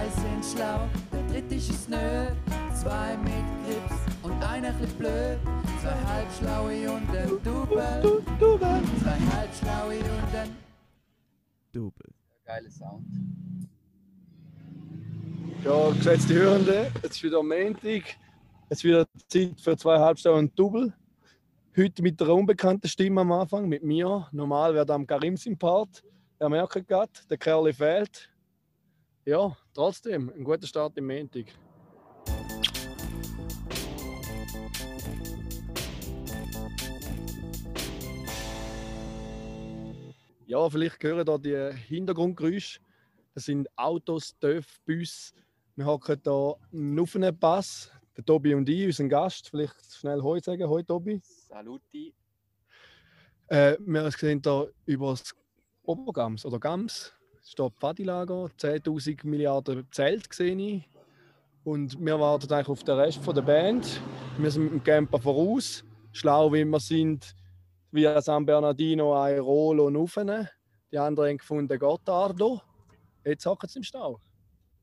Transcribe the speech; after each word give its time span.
Zwei 0.00 0.08
sind 0.08 0.44
schlau, 0.44 0.88
der 1.12 1.22
dritte 1.28 1.54
ist 1.56 1.68
es 1.68 1.88
nö. 1.88 1.96
Zwei 2.74 3.18
mit 3.18 3.44
Grips 3.66 4.00
und 4.22 4.42
einer 4.42 4.72
bisschen 4.72 4.96
blöd. 4.96 5.38
Zwei 5.82 5.94
halbschlaue 6.06 6.90
und 6.90 7.10
ein 7.10 7.28
Double. 7.44 8.22
Double. 8.38 8.82
Zwei 9.02 9.18
halbschlaue 9.36 9.98
und 9.98 10.34
ein 10.34 10.56
Double. 11.72 12.14
Geiler 12.46 12.70
Sound. 12.70 13.04
Ja, 15.64 15.90
geschätzte 15.90 16.34
Hörende, 16.34 16.90
jetzt 17.02 17.16
ist 17.16 17.22
wieder 17.22 17.42
Montag. 17.42 18.16
Es 18.70 18.78
ist 18.78 18.84
wieder 18.84 19.06
Zeit 19.28 19.60
für 19.60 19.76
zwei 19.76 19.98
Halbstunden 19.98 20.50
Double. 20.54 20.94
Heute 21.76 22.02
mit 22.02 22.22
einer 22.22 22.34
unbekannten 22.34 22.88
Stimme 22.88 23.20
am 23.20 23.32
Anfang, 23.32 23.68
mit 23.68 23.82
mir. 23.82 24.26
Normal 24.32 24.72
wäre 24.72 24.94
am 24.94 25.06
Karim 25.06 25.36
sein 25.36 25.58
Part. 25.58 26.02
Er 26.38 26.48
merkt 26.48 26.88
gerade, 26.88 27.12
der 27.28 27.36
Kerl 27.36 27.70
fehlt. 27.74 28.30
Ja, 29.26 29.54
trotzdem, 29.74 30.30
ein 30.30 30.44
guter 30.44 30.66
Start 30.66 30.96
im 30.98 31.06
Montag. 31.06 31.46
Ja, 40.46 40.68
vielleicht 40.68 41.02
hören 41.04 41.24
da 41.24 41.38
die 41.38 41.70
Hintergrundgeräusche. 41.86 42.80
Das 43.34 43.44
sind 43.44 43.68
Autos, 43.76 44.36
Töpfe, 44.40 44.80
Busse. 44.84 45.32
Wir 45.76 45.86
hocken 45.86 46.20
hier 46.24 47.02
auf 47.02 47.14
einem 47.14 47.38
Pass. 47.38 47.92
Der 48.16 48.24
Tobi 48.24 48.54
und 48.54 48.68
ich, 48.68 48.86
unser 48.86 49.08
Gast. 49.08 49.48
Vielleicht 49.48 49.76
schnell 49.92 50.20
Hoi 50.20 50.40
sagen. 50.40 50.68
Hoi, 50.68 50.82
Tobi. 50.82 51.20
Saluti. 51.22 52.12
Äh, 53.46 53.76
wir 53.78 54.10
sehen 54.10 54.42
hier 54.44 54.72
über 54.86 55.10
das 55.10 55.34
Obergams 55.82 56.44
oder 56.44 56.58
Gams. 56.58 57.12
Steht 57.50 57.72
Pfadilager, 57.80 58.48
10.000 58.60 59.26
Milliarden 59.26 59.84
Zelt 59.90 60.32
sehe 60.32 60.54
ich. 60.54 60.88
Und 61.64 61.98
wir 61.98 62.20
warten 62.20 62.52
eigentlich 62.52 62.68
auf 62.68 62.84
den 62.84 62.94
Rest 62.94 63.26
der 63.26 63.42
Band. 63.42 64.00
Wir 64.38 64.52
sind 64.52 64.62
mit 64.62 64.72
dem 64.72 64.84
Camper 64.84 65.18
voraus. 65.18 65.82
Schlau 66.12 66.52
wie 66.52 66.64
wir 66.64 66.78
sind, 66.78 67.34
via 67.90 68.22
San 68.22 68.46
Bernardino, 68.46 69.16
Airolo 69.16 69.88
und 69.88 69.96
Ufene. 69.96 70.48
Die 70.92 70.98
anderen 70.98 71.30
haben 71.30 71.38
gefunden 71.38 71.76
Gottardo. 71.76 72.60
Jetzt 73.24 73.44
hocken 73.46 73.68
sie 73.68 73.80
im 73.80 73.82
Stau. 73.82 74.20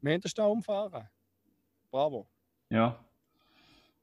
Wir 0.02 0.16
haben 0.16 0.20
den 0.22 0.30
Stau 0.30 0.52
umfahren. 0.52 1.08
Bravo. 1.90 2.28
Ja. 2.70 3.00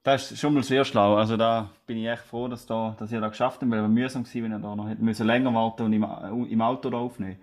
Das 0.01 0.31
ist 0.31 0.39
schon 0.39 0.55
mal 0.55 0.63
sehr 0.63 0.83
schlau. 0.85 1.17
Also 1.17 1.37
da 1.37 1.69
bin 1.85 1.97
ich 1.97 2.07
echt 2.07 2.23
froh, 2.23 2.47
dass, 2.47 2.65
da, 2.65 2.95
dass 2.97 3.11
ihr 3.11 3.21
das 3.21 3.29
geschafft 3.29 3.61
habt, 3.61 3.71
weil 3.71 3.83
es 3.83 3.89
mühsam 3.89 4.23
gewesen, 4.23 4.43
wenn 4.45 4.53
ihr 4.53 4.59
da 4.59 4.75
noch 4.75 4.89
hätte 4.89 5.23
länger 5.23 5.53
warten 5.53 5.83
und 5.83 5.93
im, 5.93 6.03
im 6.49 6.61
Auto 6.63 6.89
da 6.89 6.97
aufnehmen. 6.97 7.37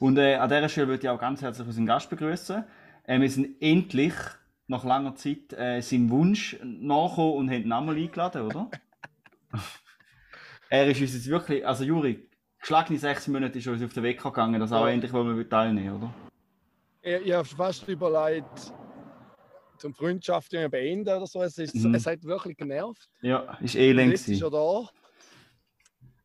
Und 0.00 0.16
äh, 0.18 0.34
an 0.36 0.48
dieser 0.48 0.68
Stelle 0.68 0.88
würde 0.88 1.02
ich 1.02 1.08
auch 1.08 1.18
ganz 1.20 1.42
herzlich 1.42 1.66
unseren 1.66 1.86
Gast 1.86 2.08
begrüßen. 2.10 2.64
Äh, 3.04 3.20
wir 3.20 3.30
sind 3.30 3.60
endlich 3.60 4.14
nach 4.66 4.84
langer 4.84 5.14
Zeit 5.16 5.52
äh, 5.54 5.80
seinem 5.80 6.10
Wunsch 6.10 6.56
nachgekommen 6.62 7.32
und 7.34 7.50
haben 7.50 7.62
ihn 7.62 7.72
einmal 7.72 7.96
eingeladen, 7.96 8.42
oder? 8.42 8.70
er 10.70 10.86
ist 10.88 11.00
uns 11.00 11.14
jetzt 11.14 11.28
wirklich, 11.28 11.66
also 11.66 11.84
Juri, 11.84 12.28
geschlagene 12.60 12.98
sechs 12.98 13.26
Monate 13.28 13.58
ist 13.58 13.66
uns 13.66 13.82
auf 13.82 13.92
den 13.92 14.02
Weg 14.02 14.22
gegangen, 14.22 14.60
dass 14.60 14.72
auch 14.72 14.86
Ja. 14.86 14.92
endlich 14.92 15.12
wollen 15.12 15.36
wir 15.36 15.48
teilnehmen, 15.48 15.96
oder? 15.96 16.14
Ich, 17.02 17.26
ich 17.26 17.32
habe 17.32 17.44
fast 17.48 17.88
überlegt, 17.88 18.72
zum 19.78 19.94
Freundschaft 19.94 20.50
beenden 20.50 21.08
oder 21.08 21.26
so. 21.26 21.42
Es, 21.42 21.56
ist, 21.58 21.74
Mhm. 21.74 21.94
es 21.94 22.06
hat 22.06 22.22
wirklich 22.24 22.56
genervt. 22.56 23.08
Ja, 23.20 23.56
ist 23.60 23.74
Und 23.74 23.80
elend 23.80 24.10
jetzt 24.10 24.28
ist 24.28 24.42
er 24.42 24.50
da. 24.50 24.88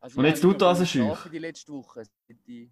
Also 0.00 0.18
Und 0.18 0.26
jetzt 0.26 0.42
tut 0.42 0.60
schüch. 0.86 1.00
geschlafen 1.00 1.32
Die 1.32 1.38
letzte 1.38 1.72
Woche, 1.72 2.02
die, 2.46 2.70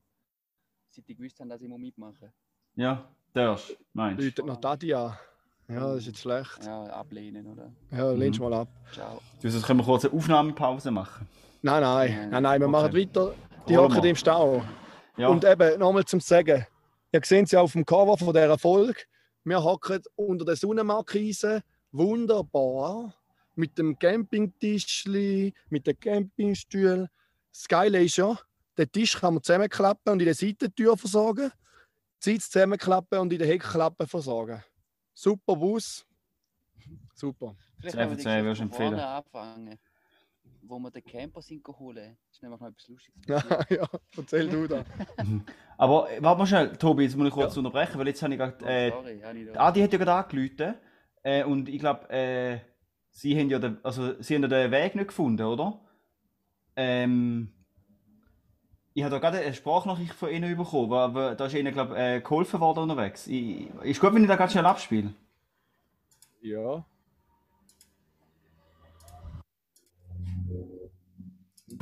seit 0.95 1.09
die 1.09 1.15
gewusst 1.17 1.39
haben, 1.41 1.49
dass 1.49 1.61
ich 1.63 1.69
muss 1.69 1.79
mitmachen 1.81 2.33
Ja, 2.77 3.09
darfst, 3.33 3.77
meinst 3.93 4.21
du? 4.21 4.25
Läutet 4.27 4.47
noch 4.47 4.61
Tati 4.61 4.93
an. 4.95 5.17
Ja, 5.69 5.81
das 5.81 5.99
ist 5.99 6.07
jetzt 6.09 6.21
schlecht. 6.21 6.65
Ja, 6.65 6.83
ablehnen, 6.85 7.47
oder? 7.47 7.73
Ja, 7.91 8.11
lehnst 8.13 8.39
Mhm. 8.41 8.49
mal 8.51 8.61
ab. 8.61 8.69
Ciao. 8.93 9.21
Du, 9.41 9.49
sonst 9.49 9.65
können 9.67 9.81
wir 9.81 9.85
kurz 9.85 10.05
eine 10.05 10.13
Aufnahmepause 10.15 10.91
machen. 10.91 11.27
Nein, 11.63 11.81
nein, 11.83 12.31
Nein. 12.31 12.43
nein, 12.43 12.61
wir 12.61 12.67
Okay. 12.69 12.73
machen 12.73 12.97
weiter. 12.97 13.35
Die 13.69 13.77
hocken 13.79 14.05
im 14.05 14.17
Stau. 14.17 14.63
Ja, 15.17 15.29
Und 15.29 15.45
eben, 15.45 15.79
nochmal 15.79 16.05
zum 16.05 16.21
Sagen. 16.21 16.67
Ihr 17.13 17.21
seht 17.23 17.45
es 17.47 17.53
ja 17.53 17.61
auf 17.61 17.73
dem 17.73 17.87
Cover 17.87 18.19
von 18.19 18.35
dieser 18.35 18.59
Folge. 18.59 19.01
Wir 19.45 19.63
hocken 19.63 20.03
unter 20.17 20.45
der 20.45 20.57
Sonnenmarkise. 20.57 21.63
Wunderbar. 21.93 23.15
Mit 23.55 23.79
dem 23.79 23.99
Campingtischli, 23.99 25.55
mit 25.69 25.87
dem 25.87 25.99
Campingstuhl. 26.01 27.09
Das 27.53 27.69
Geile 27.69 28.03
ist 28.03 28.17
ja, 28.17 28.39
den 28.79 28.91
Tisch 28.91 29.19
kann 29.19 29.35
man 29.35 29.43
zusammenklappen 29.43 30.13
und 30.13 30.21
in 30.21 30.27
der 30.27 30.35
Seitentür 30.35 30.97
versorgen. 30.97 31.51
Die 32.25 32.31
Sitz 32.33 32.51
zusammenklappen 32.51 33.19
und 33.19 33.33
in 33.33 33.39
der 33.39 33.49
Heckklappe 33.49 34.07
versorgen. 34.07 34.63
Super 35.13 35.57
Bus. 35.57 36.07
Super. 37.15 37.57
Vielleicht 37.81 37.97
können 37.97 38.45
wir 38.45 38.61
empfehlen. 38.61 38.71
vorne 38.71 39.07
anfangen. 39.07 39.79
Wo 40.63 40.79
wir 40.79 40.91
den 40.91 41.05
Camper 41.05 41.43
sind 41.43 41.63
geholt. 41.65 41.97
Das 41.99 42.07
ist 42.33 42.43
nämlich 42.43 42.61
noch 42.61 42.69
etwas 42.69 42.89
Lustiges. 42.89 43.27
ja, 43.71 43.89
erzähl 44.17 44.49
du 44.49 44.67
da. 44.69 44.85
aber 45.77 46.09
warte 46.21 46.39
mal 46.39 46.47
schnell, 46.47 46.77
Tobi, 46.77 47.03
jetzt 47.05 47.17
muss 47.17 47.29
ich 47.29 47.35
kurz 47.35 47.55
Ja. 47.55 47.59
unterbrechen, 47.59 47.99
weil 47.99 48.07
jetzt 48.09 48.23
habe 48.23 48.33
ich 48.33 48.39
gerade. 48.39 48.57
Oh, 48.63 48.67
Äh, 48.67 48.91
sorry, 48.91 49.21
habe 49.21 49.39
ich 49.39 49.53
da. 49.53 49.61
Adi 49.61 49.81
hat 49.81 49.93
ja 49.93 49.99
gerade 49.99 50.13
angerufen. 50.13 50.75
Äh, 51.25 51.45
und 51.45 51.69
ich 51.69 51.79
glaube, 51.81 52.09
äh, 52.11 52.61
sie 53.11 53.39
haben 53.39 53.51
ja 53.51 53.59
den, 53.59 53.85
also, 53.85 54.21
sie 54.23 54.35
haben 54.37 54.43
ja 54.43 54.49
den 54.49 54.71
Weg 54.71 54.95
nicht 54.95 55.09
gefunden, 55.09 55.43
oder? 55.45 55.81
Ähm, 56.77 57.53
ich 58.95 59.03
habe 59.03 59.13
da 59.13 59.19
gerade 59.19 59.39
eine 59.39 59.55
Sprachnachricht 59.55 60.15
von 60.15 60.31
ihnen 60.31 60.57
bekommen, 60.57 60.91
wo, 60.91 61.35
da 61.35 61.47
ist 61.47 61.55
ihnen, 61.55 61.73
glaube 61.73 61.97
äh, 61.97 62.21
geholfen 62.21 62.61
worden 62.61 62.81
unterwegs. 62.81 63.27
Ich, 63.27 63.69
ist 63.83 64.01
gut, 64.01 64.15
wenn 64.15 64.23
ich 64.23 64.29
da 64.29 64.37
ganz 64.37 64.53
schnell 64.53 64.67
abspiele. 64.67 65.13
Ja. 66.43 66.85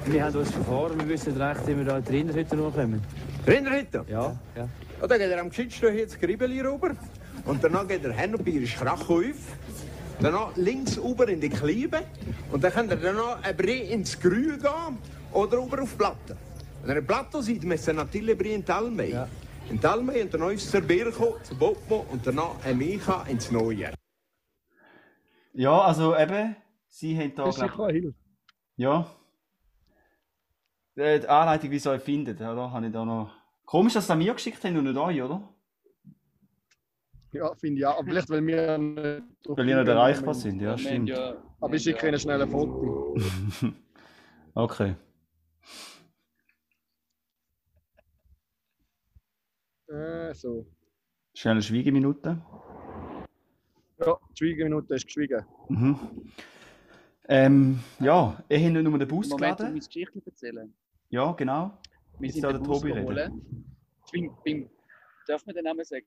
Wir 0.04 0.24
haben 0.24 0.36
uns 0.36 0.50
verfahren, 0.50 0.98
wir 0.98 1.08
wissen 1.08 1.36
recht, 1.40 1.66
wie 1.66 1.76
wir 1.76 1.84
da 1.84 1.98
in 1.98 2.04
die 2.04 2.10
Rinderhütte 2.12 2.56
kommen. 2.56 3.02
Rinderhütte? 3.46 4.04
Ja, 4.08 4.38
ja. 4.54 4.68
Ja, 5.00 5.06
dann 5.06 5.18
geht 5.18 5.30
er 5.30 5.40
am 5.40 5.48
Geschichtstück 5.48 5.94
jetzt 5.94 6.20
Kribbeli 6.20 6.60
rüber. 6.60 6.94
Und 7.44 7.64
danach 7.64 7.88
geht 7.88 8.04
er 8.04 8.12
hin 8.12 8.34
und 8.34 8.44
bei 8.44 8.52
Krachhäuf. 8.52 9.56
Danach 10.20 10.54
links 10.56 10.98
rüber 10.98 11.28
in 11.28 11.40
die 11.40 11.48
Kleibe. 11.48 12.02
Und 12.52 12.62
dann 12.62 12.72
könnt 12.72 12.90
ihr 12.92 12.96
danach 12.96 13.42
ein 13.42 13.56
Brie 13.56 13.80
ins 13.80 14.18
Grün 14.20 14.60
gehen 14.60 14.98
oder 15.32 15.58
rüber 15.58 15.82
auf 15.82 15.90
die 15.90 15.96
Platte. 15.96 16.36
Wenn 16.82 16.88
ihr 16.90 16.96
eine 16.96 17.02
Platte 17.02 17.42
seid, 17.42 17.62
müsst 17.64 17.88
ihr 17.88 17.94
natürlich 17.94 18.40
in 18.40 18.64
Talmey. 18.64 19.10
Ja. 19.12 19.28
In 19.68 19.80
Talmey 19.80 20.22
und 20.22 20.32
dann 20.34 20.50
ist 20.50 20.70
zur 20.70 20.80
Birko, 20.80 21.38
zu 21.42 21.56
Botmo 21.56 22.06
und 22.10 22.26
danach 22.26 22.64
ein 22.64 22.78
Micha 22.78 23.22
ins 23.28 23.50
Neujahr. 23.50 23.92
Ja, 25.52 25.80
also 25.82 26.16
eben, 26.16 26.56
sie 26.88 27.16
haben 27.18 27.34
da, 27.34 27.44
Das 27.44 27.58
ist 27.58 27.72
glaub, 27.72 27.90
ja. 28.76 29.06
Die 30.96 31.02
Anleitung, 31.28 31.70
wie 31.70 31.78
sie 31.78 31.90
euch 31.90 32.02
findet, 32.02 32.40
ja, 32.40 32.54
da 32.54 32.70
habe 32.70 32.86
ich 32.86 32.92
da 32.92 33.04
noch. 33.04 33.30
Komisch, 33.64 33.94
dass 33.94 34.06
sie 34.06 34.16
mir 34.16 34.32
geschickt 34.34 34.62
haben 34.64 34.76
und 34.76 34.84
nicht 34.84 34.96
euch, 34.96 35.22
oder? 35.22 35.48
Ja, 37.32 37.54
finde 37.54 37.78
ich 37.80 37.86
auch. 37.86 37.98
Aber 37.98 38.08
vielleicht, 38.08 38.28
weil 38.28 38.44
wir 38.44 38.76
nicht 38.78 39.22
Weil 39.46 39.64
nicht 39.66 39.74
erreichbar 39.88 40.34
sind, 40.34 40.60
ja, 40.60 40.70
Wir 40.72 40.78
stimmt. 40.78 41.08
ja- 41.10 41.34
Aber 41.60 41.74
ich 41.74 41.82
schicke 41.82 42.08
Ihnen 42.08 42.18
schnell 42.18 42.42
ein 42.42 42.48
Foto. 42.50 43.16
Okay. 44.54 44.96
Äh, 49.90 50.34
so. 50.34 50.66
Schnell 51.34 51.52
eine 51.52 51.62
Schweigeminute. 51.62 52.40
Ja, 53.98 54.18
die 54.30 54.36
Schweigeminute 54.36 54.94
ist 54.94 55.06
geschwiegen. 55.06 55.44
Mhm. 55.68 55.98
Ähm, 57.28 57.80
ja, 58.00 58.42
ihr 58.48 58.58
habt 58.58 58.72
nicht 58.72 58.82
nur 58.82 58.98
den 58.98 59.08
Bus 59.08 59.28
Moment, 59.28 59.58
geladen. 59.58 59.66
meine 59.74 59.84
Geschichte 59.84 60.22
erzählen. 60.24 60.74
Ja, 61.10 61.32
genau. 61.32 61.78
Wir 62.18 62.26
Jetzt 62.26 62.34
sind 62.34 62.42
soll 62.42 62.52
den 62.54 62.62
der 62.62 62.68
Bus 62.68 62.80
Tobi. 62.80 63.30
Ich 64.06 64.12
bin, 64.12 64.30
bin, 64.44 64.70
darf 65.26 65.44
man 65.46 65.54
den 65.54 65.64
Namen 65.64 65.84
sagen? 65.84 66.04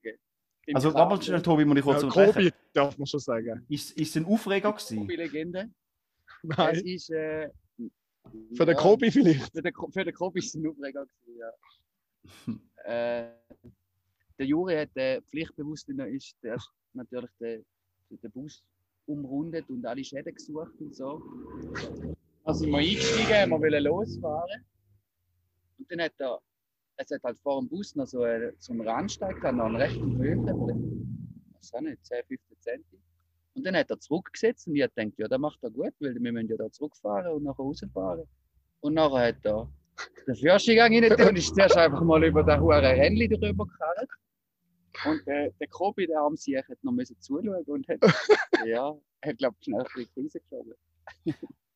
Beim 0.66 0.76
Also, 0.76 0.92
warte 0.94 1.14
mal 1.14 1.22
schnell, 1.22 1.42
Tobi, 1.42 1.64
muss 1.64 1.78
ich 1.78 1.84
kurz 1.84 2.02
Ja, 2.02 2.08
unterbrechen. 2.08 2.32
Kobi 2.34 2.52
darf 2.72 2.98
man 2.98 3.06
schon 3.06 3.20
sagen. 3.20 3.66
Ist, 3.68 3.92
ist 3.92 4.10
es 4.10 4.16
ein 4.16 4.26
Aufreger 4.26 4.72
gewesen? 4.72 4.98
Kobi-Legende. 4.98 5.70
Es 6.42 6.56
Nein, 6.56 6.74
ist. 6.84 7.10
Äh, 7.10 7.50
für 8.54 8.66
den 8.66 8.74
ja, 8.76 8.82
Kobi 8.82 9.10
vielleicht. 9.10 9.52
Für 9.54 9.62
den, 9.62 9.74
für 9.92 10.04
den 10.04 10.14
Kobi 10.14 10.38
ist 10.40 10.46
es 10.46 10.54
ein 10.54 10.66
Aufreger 10.66 11.06
gewesen, 11.06 11.38
ja. 11.38 12.54
äh, 13.24 13.43
der 14.38 14.46
Juri 14.46 14.76
hat 14.76 14.96
äh, 14.96 15.20
pflichtbewusst 15.22 15.88
ist 15.88 16.36
der, 16.42 16.58
natürlich 16.92 17.30
den, 17.40 17.64
den 18.10 18.30
Bus 18.32 18.64
umrundet 19.06 19.68
und 19.68 19.84
alle 19.86 20.02
Schäden 20.02 20.34
gesucht 20.34 20.80
und 20.80 20.94
so. 20.94 21.22
Also 22.44 22.60
sind 22.60 22.70
wir 22.70 22.78
eingestiegen, 22.78 23.50
wir 23.50 23.60
wollen 23.60 23.84
losfahren. 23.84 24.64
Und 25.78 25.90
dann 25.90 26.02
hat 26.02 26.14
er, 26.18 26.40
es 26.96 27.10
hat 27.10 27.22
halt 27.22 27.38
vor 27.42 27.60
dem 27.60 27.68
Bus 27.68 27.94
noch 27.94 28.06
so, 28.06 28.22
einen, 28.22 28.52
so 28.58 28.72
einen 28.72 28.86
Randsteig, 28.86 29.40
dann 29.42 29.56
noch 29.56 29.66
einen 29.66 29.76
rechten 29.76 30.16
Höhe, 30.18 30.36
was 30.36 31.74
auch 31.74 31.80
nicht, 31.80 32.04
10, 32.04 32.24
15 32.26 32.56
Centi. 32.60 33.00
Und 33.54 33.64
dann 33.64 33.76
hat 33.76 33.90
er 33.90 34.00
zurückgesetzt 34.00 34.66
und 34.66 34.76
ich 34.76 34.82
hab 34.82 34.94
gedacht, 34.94 35.14
ja, 35.16 35.28
das 35.28 35.38
macht 35.38 35.62
er 35.62 35.70
gut, 35.70 35.94
weil 36.00 36.14
wir 36.14 36.32
müssen 36.32 36.48
ja 36.48 36.56
da 36.56 36.70
zurückfahren 36.70 37.32
und 37.32 37.44
nachher 37.44 37.62
rausfahren. 37.62 38.26
Und 38.80 38.94
nachher 38.94 39.28
hat 39.28 39.44
er 39.44 39.68
den 40.26 40.34
Führerschein 40.36 40.78
rein 40.78 41.28
und 41.28 41.36
ist 41.38 41.54
zuerst 41.54 41.76
einfach 41.76 42.02
mal 42.02 42.22
über 42.24 42.42
den 42.42 42.60
hohen 42.60 42.84
Rennli 42.84 43.28
drüber 43.28 43.66
gekarrt. 43.66 44.08
Und 45.06 45.26
äh, 45.26 45.50
der 45.60 45.68
Kobi, 45.68 46.06
der 46.06 46.20
arm 46.20 46.36
sich, 46.36 46.56
hat 46.56 46.82
noch 46.82 46.92
müssen 46.92 47.20
zuschauen 47.20 47.64
und 47.66 47.86
hat, 47.88 47.98
ja, 48.66 48.94
er 49.20 49.30
hat, 49.30 49.38
glaube 49.38 49.56
ich, 49.58 49.64
schnell 49.64 49.80
ein 49.80 49.86
bisschen 49.94 50.10
Krise 50.14 50.40
geschoben. 50.40 50.74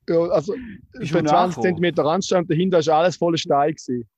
Ja, 0.08 0.20
also, 0.30 0.54
für 0.54 1.00
du 1.00 1.06
20 1.08 1.24
nachgekommen? 1.24 1.76
cm 1.94 2.06
Anstand 2.06 2.50
dahinter 2.50 2.78
war 2.86 2.94
alles 3.00 3.16
voller 3.16 3.36
Stein. 3.36 3.74
Gewesen. 3.74 4.08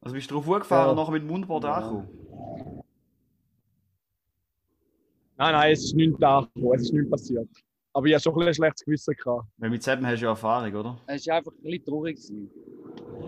Also 0.00 0.14
bist 0.14 0.30
du 0.30 0.34
drauf 0.36 0.46
hochgefahren 0.46 0.84
Ja. 0.86 0.90
und 0.90 0.96
nachher 0.96 1.12
mit 1.12 1.22
dem 1.22 1.26
Mundbord 1.28 1.64
Ja. 1.64 1.74
angekommen? 1.74 2.84
Nein, 5.36 5.52
nein, 5.52 5.72
es 5.72 5.84
ist 5.84 5.94
nichts 5.94 6.22
angekommen, 6.22 6.74
es 6.74 6.82
ist 6.82 6.92
nichts 6.92 7.10
passiert. 7.10 7.48
Aber 7.98 8.06
ich 8.06 8.14
hatte 8.14 8.22
schon 8.22 8.40
ein 8.40 8.54
schlechtes 8.54 8.84
Gewissen. 8.84 9.16
Gehabt. 9.16 9.48
Weil 9.56 9.70
mit 9.70 9.82
Seppen 9.82 10.06
hast 10.06 10.20
du 10.20 10.26
ja 10.26 10.30
Erfahrung, 10.30 10.72
oder? 10.72 10.96
Es 11.08 11.26
war 11.26 11.38
einfach 11.38 11.50
ein 11.50 11.62
bisschen 11.62 11.84
traurig. 11.84 12.14
Gewesen. 12.14 12.50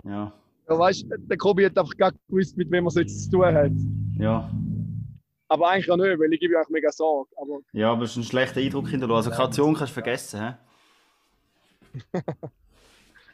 Ja. 0.05 0.31
Ja, 0.69 0.79
weißt 0.79 1.03
du, 1.03 1.17
der 1.17 1.37
Kobi 1.37 1.65
hat 1.65 1.77
einfach 1.77 1.97
gar 1.97 2.11
nicht 2.11 2.25
gewusst, 2.29 2.55
mit 2.55 2.71
wem 2.71 2.85
er 2.85 2.87
es 2.87 2.95
jetzt 2.95 3.23
zu 3.25 3.31
tun 3.31 3.53
hat. 3.53 3.71
Ja. 4.17 4.49
Aber 5.49 5.69
eigentlich 5.71 5.91
auch 5.91 5.97
nicht, 5.97 6.17
weil 6.17 6.31
ich 6.31 6.39
gebe 6.39 6.53
ihm 6.53 6.59
auch 6.61 6.69
mega 6.69 6.89
Sorge. 6.89 7.29
Aber 7.35 7.59
Ja, 7.73 7.91
aber 7.91 8.03
es 8.03 8.11
ist 8.11 8.17
ein 8.17 8.23
schlechter 8.23 8.61
Eindruck 8.61 8.87
hinterlassen. 8.87 9.33
Also 9.33 9.43
Kaution 9.43 9.73
kannst 9.73 9.91
du 9.91 9.93
vergessen, 9.95 10.39
hä? 10.39 10.53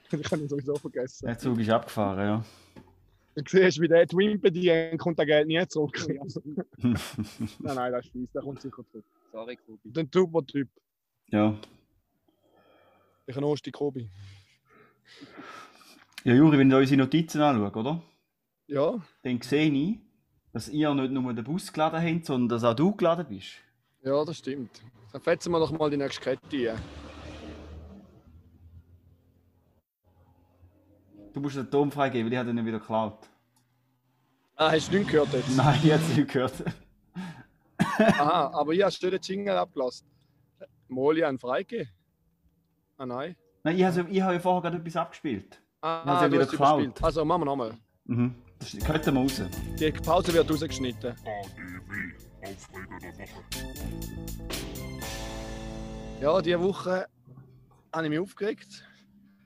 das 0.09 0.21
kann 0.31 0.43
ich 0.43 0.49
sowieso 0.49 0.75
vergessen. 0.77 1.27
Der 1.27 1.37
Zug 1.37 1.59
ist 1.59 1.69
abgefahren, 1.69 2.25
ja. 2.25 2.45
Du 3.35 3.43
siehst, 3.47 3.79
wie 3.79 3.87
der 3.87 4.07
Wimpen 4.07 4.51
die 4.51 4.97
kommt 4.97 5.19
das 5.19 5.27
Geld 5.27 5.47
nie 5.47 5.63
zurück. 5.67 6.03
nein, 6.79 6.95
nein, 7.59 7.91
das 7.91 8.05
ist 8.05 8.11
fies, 8.11 8.31
der 8.31 8.41
kommt 8.41 8.59
sicher 8.59 8.83
zurück. 8.91 9.05
Sorry, 9.31 9.55
Kobi. 9.55 9.91
Der 9.91 10.07
super 10.11 10.43
Ja. 11.29 11.55
der 13.27 13.33
Knosti 13.35 13.71
Kobi. 13.71 14.09
Ja, 16.23 16.33
Juri, 16.33 16.57
wenn 16.57 16.69
du 16.69 16.77
unsere 16.77 16.97
Notizen 17.01 17.41
anschaust, 17.41 17.75
oder? 17.75 18.01
Ja, 18.67 18.95
Dann 19.23 19.41
sehe 19.41 19.69
ich, 19.71 19.99
dass 20.53 20.67
ihr 20.69 20.93
nicht 20.93 21.11
nur 21.11 21.33
den 21.33 21.43
Bus 21.43 21.71
geladen 21.71 22.01
habt, 22.01 22.25
sondern 22.25 22.49
dass 22.49 22.63
auch 22.63 22.73
du 22.75 22.95
geladen 22.95 23.25
bist. 23.27 23.55
ja, 24.03 24.23
das 24.25 24.37
stimmt. 24.37 24.81
Dann 25.13 25.21
fetzen 25.21 25.51
wir 25.51 25.59
doch 25.59 25.71
mal 25.71 25.89
die 25.89 25.97
nächste 25.97 26.21
Kette 26.21 26.73
ein. 26.73 26.79
Du 31.33 31.39
musst 31.41 31.55
den 31.55 31.69
Ton 31.69 31.91
freigeben, 31.91 32.25
weil 32.25 32.33
ich 32.33 32.39
habe 32.39 32.49
ihn 32.49 32.65
wieder 32.65 32.79
geklaut. 32.79 33.29
Ah, 34.55 34.71
hast 34.71 34.91
du 34.91 34.97
nicht 34.97 35.11
gehört 35.11 35.31
jetzt? 35.33 35.55
Nein, 35.55 35.79
ich 35.83 35.91
habe 35.91 36.01
es 36.03 36.17
nicht 36.17 36.31
gehört. 36.31 36.53
Aha, 37.99 38.51
aber 38.53 38.73
ich 38.73 38.81
habe 38.81 38.91
schon 38.91 39.11
den 39.11 39.21
Jingle 39.21 39.55
abgelassen. 39.57 40.07
Moli 40.87 41.23
an 41.23 41.37
freigegeben? 41.37 41.89
Ah 42.97 43.05
nein. 43.05 43.35
Nein, 43.63 43.77
ich 43.77 43.83
habe, 43.83 44.05
ich 44.09 44.21
habe 44.21 44.33
ja 44.33 44.39
vorher 44.39 44.61
gerade 44.61 44.77
etwas 44.77 44.95
abgespielt. 44.95 45.61
Ah, 45.81 46.03
Ja, 46.03 46.03
sie 46.03 46.09
haben 46.25 46.31
du 46.31 46.37
wieder 46.37 46.45
geklaut. 46.49 47.03
Also 47.03 47.25
machen 47.25 47.41
wir 47.41 47.45
nochmal. 47.45 47.73
Mhm. 48.05 48.35
Das 48.59 48.75
könnten 48.85 49.13
wir 49.13 49.21
raus. 49.21 49.41
Die 49.79 49.91
Pause 49.91 50.33
wird 50.33 50.49
rausgeschnitten. 50.49 51.15
Ja, 56.21 56.41
diese 56.41 56.61
Woche 56.61 57.05
habe 57.93 58.03
ich 58.05 58.09
mich 58.09 58.19
aufgeregt. 58.19 58.83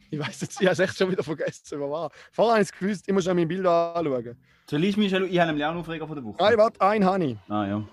Ich 0.10 0.20
weiß 0.20 0.42
jetzt, 0.42 0.62
ich 0.62 0.68
habe 0.68 0.74
es 0.74 0.80
echt 0.80 0.98
schon 0.98 1.12
wieder 1.12 1.24
vergessen, 1.24 1.80
was 1.80 1.90
war. 1.90 2.12
Vorher 2.32 2.54
habe 2.56 2.62
ich 2.64 2.70
es 2.72 2.78
gewusst, 2.78 3.04
ich 3.08 3.14
muss 3.14 3.24
schon 3.24 3.36
mein 3.36 3.48
Bild 3.48 3.66
anschauen. 3.66 4.38
Soll 4.70 4.84
ich 4.84 4.98
mich. 4.98 5.12
Ich 5.14 5.40
habe 5.40 5.50
einen 5.50 5.62
Aufreger 5.78 6.06
von 6.08 6.16
der 6.16 6.24
Woche. 6.26 6.38
Nein, 6.40 6.58
warte, 6.58 6.82
einen 6.82 7.06
habe 7.06 7.26
ich. 7.26 7.38
Ah, 7.50 7.66
ja. 7.68 7.84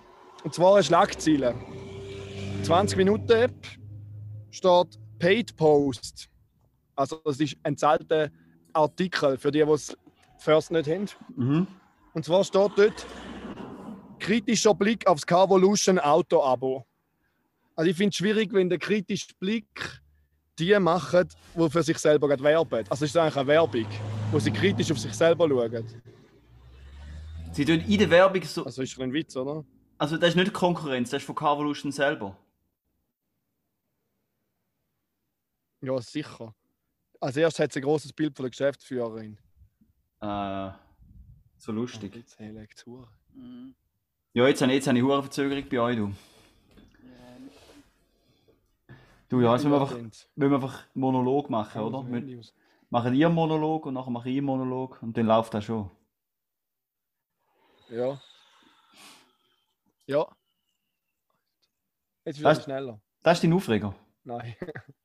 Und 0.45 0.55
zwar 0.55 0.75
eine 0.75 0.85
Schlagzeile. 0.85 1.55
20 2.69 2.99
Minuten 2.99 3.33
App 3.33 3.67
steht 4.51 4.99
Paid 5.19 5.57
Post. 5.57 6.29
Also 6.95 7.19
das 7.25 7.41
ist 7.41 7.57
ein 7.63 7.79
zahlter 7.79 8.29
Artikel 8.75 9.39
für 9.39 9.51
die, 9.51 9.65
die 9.65 9.71
es 9.71 9.97
first 10.37 10.71
nicht 10.71 10.87
haben. 10.87 11.09
Mhm. 11.35 11.67
Und 12.13 12.27
zwar 12.27 12.45
steht 12.45 12.73
dort 12.77 13.07
kritischer 14.19 14.75
Blick 14.75 15.07
aufs 15.07 15.25
Carvolution 15.25 15.99
Auto-Abo. 15.99 16.85
Also 17.75 17.91
ich 17.91 17.97
finde 17.97 18.11
es 18.11 18.17
schwierig, 18.17 18.53
wenn 18.53 18.69
der 18.69 18.79
kritische 18.79 19.29
Blick 19.41 20.03
die 20.59 20.79
machen, 20.79 21.27
die 21.55 21.71
für 21.71 21.83
sich 21.83 21.97
selber 21.97 22.29
werben. 22.29 22.85
Also 22.91 23.07
es 23.07 23.13
ist 23.13 23.17
eigentlich 23.17 23.37
eine 23.39 23.47
Werbung, 23.47 23.87
wo 24.31 24.39
sie 24.39 24.51
kritisch 24.51 24.93
auf 24.93 24.99
sich 24.99 25.15
selber 25.15 25.49
schauen. 25.49 25.87
Sie 27.53 27.65
tun 27.65 27.81
in 27.81 27.99
der 27.99 28.11
Werbung 28.11 28.43
so... 28.43 28.67
Also 28.67 28.83
ist 28.83 29.01
ein 29.01 29.15
Witz, 29.15 29.35
oder? 29.37 29.65
Also 29.97 30.19
das 30.19 30.29
ist 30.29 30.37
nicht 30.37 30.53
Konkurrenz, 30.53 31.09
das 31.09 31.23
ist 31.23 31.27
von 31.27 31.35
Carvolution 31.35 31.93
selber. 31.93 32.37
Ja, 35.81 36.01
sicher. 36.01 36.55
Als 37.21 37.37
erstes 37.37 37.63
hat 37.63 37.73
sie 37.73 37.81
ein 37.81 37.85
großes 37.85 38.13
Bild 38.13 38.37
von 38.37 38.45
der 38.45 38.51
Geschäftsführerin. 38.51 39.39
Äh, 40.21 40.71
so 41.57 41.73
lustig. 41.73 42.15
Jetzt 42.15 42.39
hey, 42.39 42.67
zu. 42.75 43.07
Mhm. 43.35 43.75
Ja, 44.33 44.47
jetzt 44.47 44.61
jetzt 44.61 44.87
habe 44.87 44.99
ich 44.99 45.05
eine 45.05 45.23
Verzögerung 45.23 45.69
bei 45.69 45.81
euch, 45.81 45.97
du. 45.97 46.13
Du, 49.29 49.41
ja, 49.43 49.53
jetzt 49.53 49.65
müssen 49.65 49.73
wir 49.73 49.81
einfach, 49.81 49.97
müssen 49.97 50.29
wir 50.37 50.55
einfach 50.55 50.85
Monolog 50.95 51.51
machen, 51.51 51.83
oder? 51.83 52.07
Wir 52.11 52.43
machen 52.89 53.15
ihr 53.15 53.27
einen 53.27 53.35
Monolog 53.35 53.85
und 53.87 53.95
nachher 53.95 54.11
mache 54.11 54.31
ich 54.31 54.39
einen 54.39 54.47
Monolog 54.47 55.03
und 55.03 55.17
dann 55.17 55.27
läuft 55.27 55.53
das 55.53 55.65
schon. 55.65 55.91
Ja. 57.91 58.21
Ja. 60.07 60.27
Jetzt 62.25 62.41
wird 62.41 62.57
es 62.59 62.65
schneller. 62.65 63.01
Das 63.23 63.39
ist 63.39 63.45
dein 63.45 63.53
Aufreger. 63.53 63.95
Nein. 64.25 64.57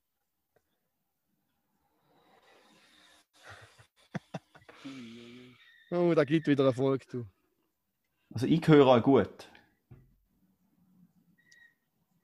oh, 5.94 6.14
da 6.14 6.24
gibt 6.24 6.48
wieder 6.48 6.66
Erfolg, 6.66 7.08
du. 7.08 7.26
Also 8.34 8.48
ich 8.48 8.68
höre 8.68 8.88
euch 8.88 9.04
gut. 9.04 9.50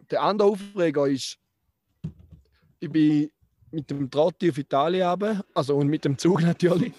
Der 0.09 0.23
andere 0.23 0.49
Aufreger 0.49 1.07
ist, 1.07 1.37
ich 2.79 2.89
bin 2.89 3.29
mit 3.71 3.89
dem 3.91 4.09
Trotti 4.09 4.49
auf 4.49 4.57
Italien 4.57 5.07
runter, 5.07 5.45
also 5.53 5.77
und 5.77 5.87
mit 5.87 6.03
dem 6.03 6.17
Zug 6.17 6.41
natürlich. 6.43 6.93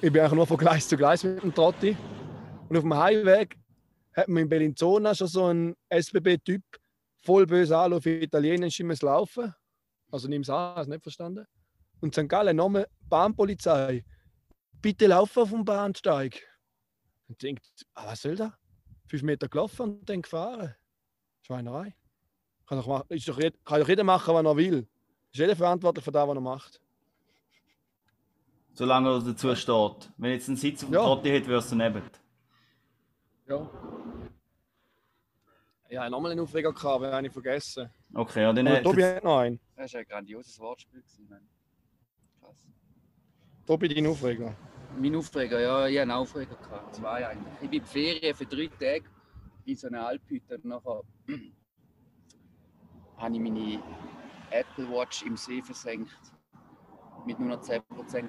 Ich 0.00 0.12
bin 0.12 0.20
eigentlich 0.20 0.32
nur 0.32 0.46
von 0.46 0.56
Gleis 0.56 0.88
zu 0.88 0.96
Gleis 0.96 1.22
mit 1.24 1.42
dem 1.42 1.54
Trotti. 1.54 1.96
Und 2.68 2.76
auf 2.76 2.82
dem 2.82 2.94
Heimweg 2.94 3.56
hat 4.14 4.28
man 4.28 4.44
in 4.44 4.48
Bellinzona 4.48 5.14
schon 5.14 5.28
so 5.28 5.44
einen 5.44 5.76
SBB-Typ 5.90 6.62
voll 7.20 7.46
böse 7.46 7.76
an 7.76 7.92
auf 7.92 8.06
Italienisch 8.06 8.80
immer 8.80 8.94
laufen. 9.00 9.54
Also 10.10 10.28
nimm 10.28 10.42
es 10.42 10.50
an, 10.50 10.76
hast 10.76 10.88
nicht 10.88 11.02
verstanden. 11.02 11.46
Und 12.00 12.14
St. 12.14 12.28
Gallen 12.28 12.56
nochmal 12.56 12.86
Bahnpolizei. 13.08 14.04
Bitte 14.82 15.06
laufen 15.06 15.40
auf 15.42 15.50
dem 15.50 15.64
Bahnsteig. 15.64 16.42
Und 17.28 17.42
denkt, 17.42 17.66
ah, 17.94 18.06
was 18.06 18.22
soll 18.22 18.36
das? 18.36 18.52
Fünf 19.08 19.22
Meter 19.22 19.48
gelaufen 19.48 19.82
und 19.82 20.08
dann 20.08 20.22
gefahren. 20.22 20.74
Schweinerei. 21.42 21.94
Kann 22.66 22.78
doch, 22.78 22.86
machen, 22.86 23.06
ist 23.08 23.28
doch, 23.28 23.38
jed- 23.38 23.54
kann 23.64 23.80
doch 23.80 23.88
jeder 23.88 24.04
machen, 24.04 24.34
was 24.34 24.44
er 24.44 24.56
will. 24.56 24.88
Ist 25.32 25.38
jeder 25.38 25.56
verantwortlich 25.56 26.04
für 26.04 26.12
das, 26.12 26.26
was 26.26 26.34
er 26.36 26.40
macht. 26.40 26.80
Solange 28.72 29.08
er 29.10 29.20
dazu 29.20 29.54
steht. 29.54 30.12
Wenn 30.16 30.32
jetzt 30.32 30.48
einen 30.48 30.56
Sitz 30.56 30.82
auf 30.82 30.90
dem 30.90 30.94
Ja. 30.94 31.04
Trotti 31.04 31.28
hätte, 31.30 31.48
wärst 31.48 31.72
du 31.72 31.76
neben. 31.76 32.02
Ja. 33.48 33.70
Ja, 35.88 36.10
nochmal 36.10 36.32
einen 36.32 36.40
Aufreger 36.40 36.72
gehabt, 36.72 36.84
aber 36.96 37.12
habe 37.12 37.26
ich 37.26 37.32
vergessen. 37.32 37.88
Okay, 38.12 38.42
ja, 38.42 38.52
dann... 38.52 38.66
Aber 38.66 38.78
Äh, 38.78 38.82
Tobi 38.82 39.04
hat 39.04 39.22
noch 39.24 39.38
einen. 39.38 39.60
Das 39.76 39.92
war 39.92 40.00
ein 40.00 40.06
grandioses 40.06 40.58
Wortspiel. 40.58 41.00
Gewesen. 41.00 41.48
Tobi, 43.66 43.88
dein 43.88 44.06
Aufreger. 44.06 44.54
Mein 44.98 45.14
Aufreger, 45.16 45.60
ja, 45.60 45.86
ich 45.86 45.96
hatte 45.96 46.02
einen 46.02 46.10
Aufreger. 46.12 46.54
Gehabt. 46.56 46.94
Zwei 46.94 47.26
eigentlich. 47.28 47.52
Ich 47.60 47.68
bin 47.70 47.78
in 47.80 47.84
die 47.84 47.90
Ferien 47.90 48.34
für 48.34 48.46
drei 48.46 48.66
Tage 48.68 49.04
in 49.64 49.76
so 49.76 49.88
einer 49.88 50.06
Alphütte 50.06 50.54
und 50.56 50.64
nachher 50.64 51.02
habe 53.18 53.34
ich 53.34 53.40
meine 53.40 53.82
Apple 54.50 54.88
Watch 54.90 55.22
im 55.24 55.36
See 55.36 55.60
versenkt. 55.62 56.14
Mit 57.26 57.40
nur 57.40 57.48
noch 57.48 57.60
10% 57.60 57.82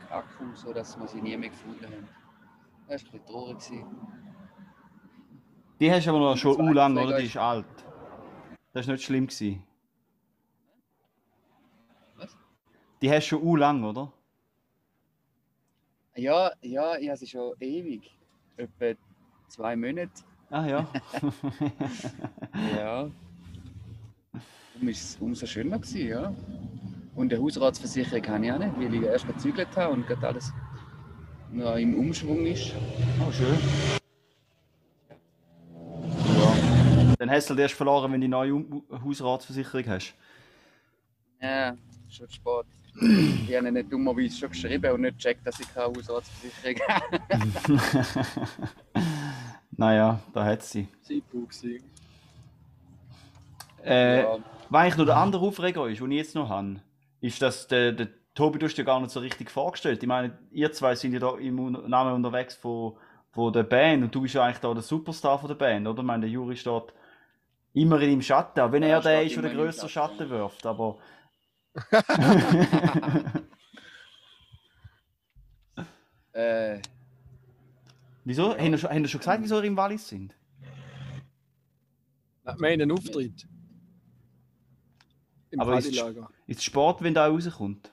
Akku, 0.09 0.55
sodass 0.55 0.97
wir 0.99 1.07
sie 1.07 1.21
nie 1.21 1.37
mehr 1.37 1.49
gefunden 1.49 1.85
haben. 1.85 2.09
Das 2.87 3.03
war 3.05 3.13
ein 3.13 3.21
bisschen 3.21 3.25
traurig. 3.27 3.57
gewesen. 3.59 3.85
die 5.79 5.91
hast 5.91 6.07
du 6.07 6.09
aber 6.09 6.19
noch 6.19 6.37
schon 6.37 6.55
Zwei 6.55 6.63
u 6.63 6.73
lang, 6.73 6.97
Aufreger 6.97 7.07
oder? 7.09 7.17
Die 7.19 7.25
ist- 7.25 7.35
ist 7.35 7.37
alt. 7.37 7.65
Das 8.73 8.87
war 8.87 8.93
nicht 8.93 9.03
schlimm. 9.05 9.27
Gewesen. 9.27 9.63
Was? 12.15 12.35
Die 13.03 13.11
hast 13.11 13.25
du 13.27 13.29
schon 13.37 13.43
u 13.43 13.55
lang, 13.55 13.83
oder? 13.83 14.11
Ja, 16.17 16.51
ja, 16.61 16.97
ich 16.97 17.09
habe 17.09 17.17
sie 17.17 17.27
schon 17.27 17.53
ewig. 17.59 18.17
Etwa 18.57 18.99
zwei 19.49 19.75
Monate. 19.75 20.23
Ah 20.49 20.65
ja. 20.65 20.87
Ja. 22.75 23.09
Darum 24.73 24.87
war 24.87 24.89
es 24.89 25.17
umso 25.19 25.45
schöner, 25.45 25.77
gewesen, 25.77 26.07
ja. 26.07 26.33
Und 27.15 27.31
eine 27.31 27.41
Hausratsversicherung 27.41 28.27
habe 28.27 28.45
ich 28.45 28.51
auch 28.51 28.59
nicht, 28.59 28.79
weil 28.79 28.93
ich 28.95 29.01
erst 29.01 29.27
gezügelt 29.27 29.75
habe 29.75 29.93
und 29.93 30.07
gerade 30.07 30.27
alles 30.27 30.51
noch 31.51 31.75
im 31.75 31.97
Umschwung 31.99 32.45
ist. 32.45 32.73
Oh, 33.19 33.31
schön. 33.31 33.57
Ja. 36.39 37.15
Dann 37.17 37.29
hast 37.29 37.47
du 37.49 37.51
halt 37.51 37.61
erst 37.61 37.75
verloren, 37.75 38.11
wenn 38.11 38.21
du 38.21 38.25
die 38.25 38.31
neue 38.31 38.65
Hausratsversicherung 39.03 39.87
hast. 39.87 40.15
Ja, 41.41 41.75
schon 42.09 42.29
spät. 42.29 42.65
Ich 42.99 43.55
habe 43.55 43.67
ihnen 43.67 43.73
nicht 43.75 43.91
dummerweise 43.91 44.37
schon 44.37 44.49
geschrieben 44.49 44.91
und 44.91 45.01
nicht 45.01 45.17
gecheckt, 45.17 45.45
dass 45.45 45.59
ich 45.59 45.71
keine 45.73 45.87
Hausratsversicherung 45.87 46.79
habe. 46.87 47.19
Naja, 49.79 50.19
da 50.33 50.43
hat 50.43 50.63
sie. 50.63 50.87
Gewesen. 51.07 51.83
Äh, 53.83 54.21
Ja. 54.21 54.37
Was 54.69 54.81
eigentlich 54.81 54.97
noch 54.97 55.05
der 55.05 55.17
andere 55.17 55.45
Aufreger 55.45 55.87
ist, 55.87 56.01
den 56.01 56.11
ich 56.11 56.17
jetzt 56.17 56.35
noch 56.35 56.49
habe, 56.49 56.81
ist, 57.21 57.41
dass 57.41 57.67
der, 57.67 57.91
der 57.93 58.09
Tobi, 58.33 58.59
du 58.59 58.65
hast 58.65 58.75
dir 58.75 58.83
gar 58.83 58.99
nicht 58.99 59.11
so 59.11 59.19
richtig 59.19 59.49
vorgestellt. 59.49 60.01
Ich 60.03 60.07
meine, 60.07 60.37
ihr 60.51 60.71
zwei 60.71 60.95
sind 60.95 61.13
ja 61.13 61.19
da 61.19 61.37
im 61.37 61.71
Namen 61.87 62.13
unterwegs 62.13 62.55
von, 62.55 62.97
von 63.31 63.53
der 63.53 63.63
Band 63.63 64.03
und 64.03 64.13
du 64.15 64.21
bist 64.21 64.33
ja 64.35 64.43
eigentlich 64.43 64.59
da 64.59 64.73
der 64.73 64.83
Superstar 64.83 65.39
von 65.39 65.47
der 65.47 65.55
Band, 65.55 65.87
oder? 65.87 65.99
Ich 65.99 66.05
meine, 66.05 66.21
der 66.21 66.29
Juri 66.29 66.55
steht 66.57 66.93
immer 67.73 68.01
in 68.01 68.11
ihm 68.11 68.21
Schatten, 68.21 68.59
auch 68.59 68.71
wenn 68.71 68.83
Ja, 68.83 68.89
er 68.89 68.95
er 68.95 69.01
der 69.01 69.23
ist, 69.23 69.35
der 69.35 69.43
den 69.43 69.71
Schatten, 69.71 69.89
Schatten 69.89 70.29
wirft, 70.29 70.65
aber... 70.65 70.97
Äh, 76.33 76.79
Wieso? 78.23 78.57
Haben 78.57 78.73
ihr 78.73 78.77
schon, 78.77 78.89
haben 78.89 79.07
schon 79.07 79.19
gesagt, 79.19 79.41
wieso 79.41 79.57
ihr 79.57 79.63
im 79.63 79.77
Wallis 79.77 80.07
sind? 80.09 80.35
Wir 82.43 82.51
haben 82.53 82.65
einen 82.65 82.91
Auftritt. 82.91 83.47
Im 85.51 85.59
Aber 85.61 85.77
ist-. 85.77 85.87
Ist 86.47 86.59
es 86.59 86.63
Sport, 86.63 87.01
wenn 87.01 87.13
da 87.13 87.27
rauskommt? 87.27 87.89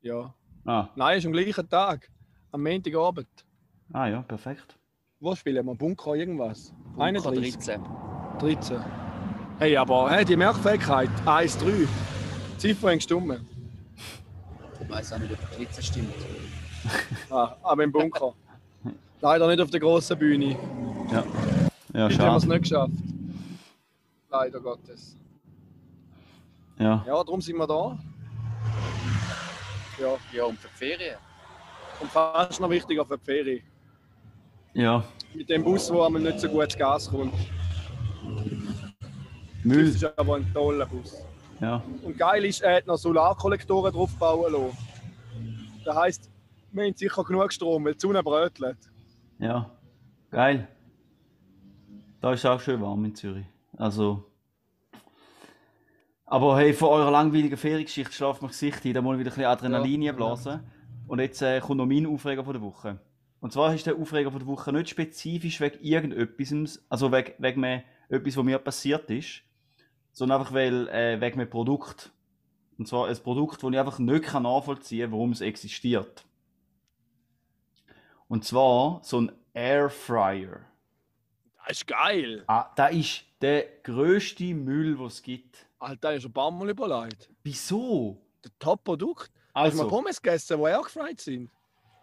Ja. 0.00 0.32
Ah, 0.64 0.88
Nein, 0.96 1.18
ist 1.18 1.26
am 1.26 1.32
gleichen 1.32 1.68
Tag. 1.68 2.10
Am 2.50 2.62
Montagabend. 2.62 3.28
ah 3.92 4.06
ja, 4.06 4.22
perfekt. 4.22 4.78
Wo 5.20 5.34
spielen 5.34 5.66
wir? 5.66 5.74
Bunker 5.74 6.14
irgendwas? 6.14 6.72
Bunker 6.96 7.30
31, 7.30 7.56
13. 7.58 7.84
13. 8.38 8.80
Hey, 9.58 9.76
aber 9.76 10.10
hey, 10.10 10.24
die 10.24 10.36
Merkfähigkeit 10.36 11.10
1, 11.26 11.58
3. 12.58 12.60
Ziffer 12.68 12.92
in 12.92 13.00
Stumme. 13.00 13.40
Ich 14.80 14.88
weiß 14.88 15.12
auch 15.12 15.18
nicht, 15.18 15.32
ob 15.32 15.38
die 15.56 15.64
13 15.64 15.84
stimmt. 15.84 16.14
Ah, 17.30 17.56
aber 17.62 17.84
im 17.84 17.92
Bunker. 17.92 18.32
Leider 19.20 19.46
nicht 19.48 19.60
auf 19.60 19.70
der 19.70 19.80
grossen 19.80 20.18
Bühne. 20.18 20.56
Ja, 21.10 21.24
ja 21.92 22.04
Heute 22.04 22.04
haben 22.04 22.04
wir 22.08 22.08
es 22.08 22.14
schade. 22.14 22.48
nicht 22.48 22.62
geschafft. 22.62 22.92
Leider 24.30 24.60
Gottes. 24.60 25.16
Ja. 26.78 27.04
Ja, 27.06 27.24
darum 27.24 27.40
sind 27.40 27.56
wir 27.56 27.66
da. 27.66 27.98
Ja, 30.00 30.16
Ja, 30.32 30.44
und 30.44 30.58
für 30.58 30.68
die 30.68 30.74
Ferien. 30.76 31.16
und 32.00 32.10
fast 32.10 32.60
noch 32.60 32.70
wichtiger 32.70 33.04
für 33.04 33.18
die 33.18 33.24
Ferien. 33.24 33.62
ja. 34.74 35.02
Mit 35.34 35.50
dem 35.50 35.62
Bus, 35.62 35.92
wo 35.92 36.02
einmal 36.02 36.22
nicht 36.22 36.40
so 36.40 36.48
gut 36.48 36.76
Gas 36.78 37.10
kommt. 37.10 37.34
Das 37.34 38.94
Müll. 39.64 39.88
ist 39.88 40.02
aber 40.18 40.36
ein 40.36 40.50
toller 40.54 40.86
Bus. 40.86 41.16
Ja. 41.60 41.82
Und 42.02 42.16
geil 42.18 42.44
ist, 42.44 42.60
er 42.60 42.76
hat 42.76 42.86
noch 42.86 42.96
Solarkollektoren 42.96 43.92
drauf 43.92 44.14
bauen 44.18 44.52
lassen. 44.52 44.76
Das 45.84 45.96
heisst, 45.96 46.30
wir 46.72 46.84
haben 46.84 46.94
sicher 46.94 47.24
genug 47.24 47.52
Strom, 47.52 47.84
weil 47.84 47.94
die 47.94 48.00
Sonne 48.00 48.22
brötelt. 48.22 48.78
Ja, 49.38 49.70
geil. 50.30 50.68
Da 52.20 52.32
ist 52.32 52.44
auch 52.46 52.60
schön 52.60 52.80
warm 52.80 53.04
in 53.04 53.14
Zürich. 53.14 53.46
Also. 53.76 54.24
Aber 56.26 56.58
hey, 56.58 56.74
von 56.74 56.88
eurer 56.90 57.10
langweiligen 57.10 57.56
Feriengeschichte 57.56 58.12
schlaft 58.12 58.42
das 58.42 58.50
Gesicht 58.50 58.84
ein, 58.84 58.92
da 58.92 59.00
muss 59.00 59.14
ich 59.14 59.20
wieder 59.20 59.30
ein 59.30 59.34
bisschen 59.34 59.50
Adrenalin 59.50 60.02
Ja. 60.02 60.12
blasen. 60.12 60.60
Und 61.06 61.20
jetzt 61.20 61.40
äh, 61.40 61.60
kommt 61.60 61.78
noch 61.78 61.86
mein 61.86 62.06
Aufreger 62.06 62.44
von 62.44 62.52
der 62.52 62.60
Woche. 62.62 62.98
Und 63.40 63.52
zwar 63.52 63.72
ist 63.72 63.86
der 63.86 63.96
Aufreger 63.96 64.30
von 64.30 64.40
der 64.40 64.48
Woche 64.48 64.72
nicht 64.72 64.90
spezifisch 64.90 65.60
wegen 65.60 65.80
irgendetwas, 65.80 66.84
also 66.90 67.10
wegen, 67.12 67.32
wegen 67.38 67.60
mir, 67.60 67.82
etwas, 68.10 68.36
was 68.36 68.44
mir 68.44 68.58
passiert 68.58 69.08
ist, 69.10 69.42
sondern 70.18 70.40
einfach 70.40 70.52
weil, 70.52 70.88
äh, 70.88 71.20
wegen 71.20 71.40
einem 71.40 71.48
Produkt. 71.48 72.10
Und 72.76 72.88
zwar 72.88 73.06
ein 73.06 73.16
Produkt, 73.18 73.62
das 73.62 73.70
ich 73.70 73.78
einfach 73.78 74.00
nicht 74.00 74.24
kann 74.24 74.42
nachvollziehen 74.42 75.02
kann, 75.02 75.12
warum 75.12 75.30
es 75.30 75.40
existiert. 75.40 76.24
Und 78.26 78.44
zwar 78.44 79.00
so 79.04 79.20
ein 79.20 79.32
Airfryer. 79.54 80.60
Das 81.66 81.76
ist 81.78 81.86
geil. 81.86 82.42
Ah, 82.48 82.68
das 82.74 82.92
ist 82.92 83.24
der 83.40 83.64
grösste 83.84 84.54
Müll, 84.54 84.96
den 84.96 85.06
es 85.06 85.22
gibt. 85.22 85.66
Alter, 85.78 86.14
ist 86.14 86.24
ein 86.24 86.32
paar 86.32 86.50
Mal 86.50 86.70
überlegt. 86.70 87.30
Wieso? 87.44 88.20
Der 88.44 88.50
Top-Produkt. 88.58 89.30
Hast 89.54 89.72
du 89.72 89.76
mal 89.76 89.84
Also, 89.84 89.88
Pommes 89.88 90.20
gegessen, 90.20 90.58
die 90.58 90.64
airgefried 90.64 91.20
sind? 91.20 91.50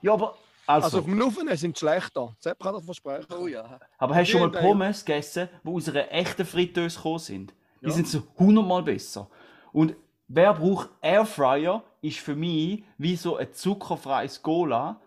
ja, 0.01 0.13
aber, 0.13 0.37
Also, 0.65 0.85
also, 0.85 0.99
auf 0.99 1.05
dem 1.05 1.21
Ofen 1.21 1.57
sind 1.57 1.77
sie 1.77 1.79
schlechter. 1.79 2.33
Das 2.41 2.57
kann 2.57 2.77
ich 2.77 2.85
versprechen. 2.85 3.33
Oh 3.37 3.47
ja. 3.47 3.77
aber 3.97 4.15
hast 4.15 4.27
du 4.29 4.37
schon 4.37 4.51
mal 4.51 4.61
Pommes 4.61 5.03
gegessen, 5.03 5.49
die 5.65 5.69
aus 5.69 5.89
einer 5.89 6.09
echten 6.13 6.45
Fritteuse 6.45 6.95
gekommen 6.95 7.19
sind? 7.19 7.53
Die 7.81 7.85
Ja. 7.87 7.91
sind 7.91 8.07
so 8.07 8.23
hundertmal 8.37 8.83
besser. 8.83 9.29
Und 9.71 9.95
wer 10.27 10.53
braucht 10.53 10.89
Airfryer, 11.01 11.83
ist 12.01 12.19
für 12.19 12.35
mich 12.35 12.83
wie 12.97 13.15
so 13.15 13.37
ein 13.37 13.51
zuckerfreies 13.53 14.41
Cola. 14.41 15.01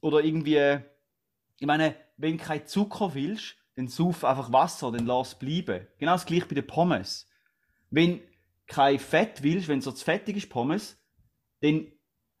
Oder 0.00 0.22
irgendwie, 0.24 0.78
ich 1.58 1.66
meine, 1.66 1.96
wenn 2.16 2.38
du 2.38 2.44
kein 2.44 2.66
Zucker 2.66 3.14
willst, 3.14 3.56
dann 3.74 3.88
sauf 3.88 4.24
einfach 4.24 4.52
Wasser, 4.52 4.90
dann 4.92 5.06
lass 5.06 5.28
es 5.28 5.34
bleiben. 5.34 5.86
Genau 5.98 6.12
das 6.12 6.24
gleiche 6.26 6.46
bei 6.46 6.54
den 6.54 6.66
Pommes. 6.66 7.28
Wenn 7.90 8.18
du 8.18 8.22
kein 8.66 8.98
Fett 8.98 9.42
willst, 9.42 9.68
wenn 9.68 9.80
so 9.80 9.92
zu 9.92 10.04
fettig 10.04 10.36
ist 10.36 10.48
Pommes, 10.50 10.98
dann 11.60 11.92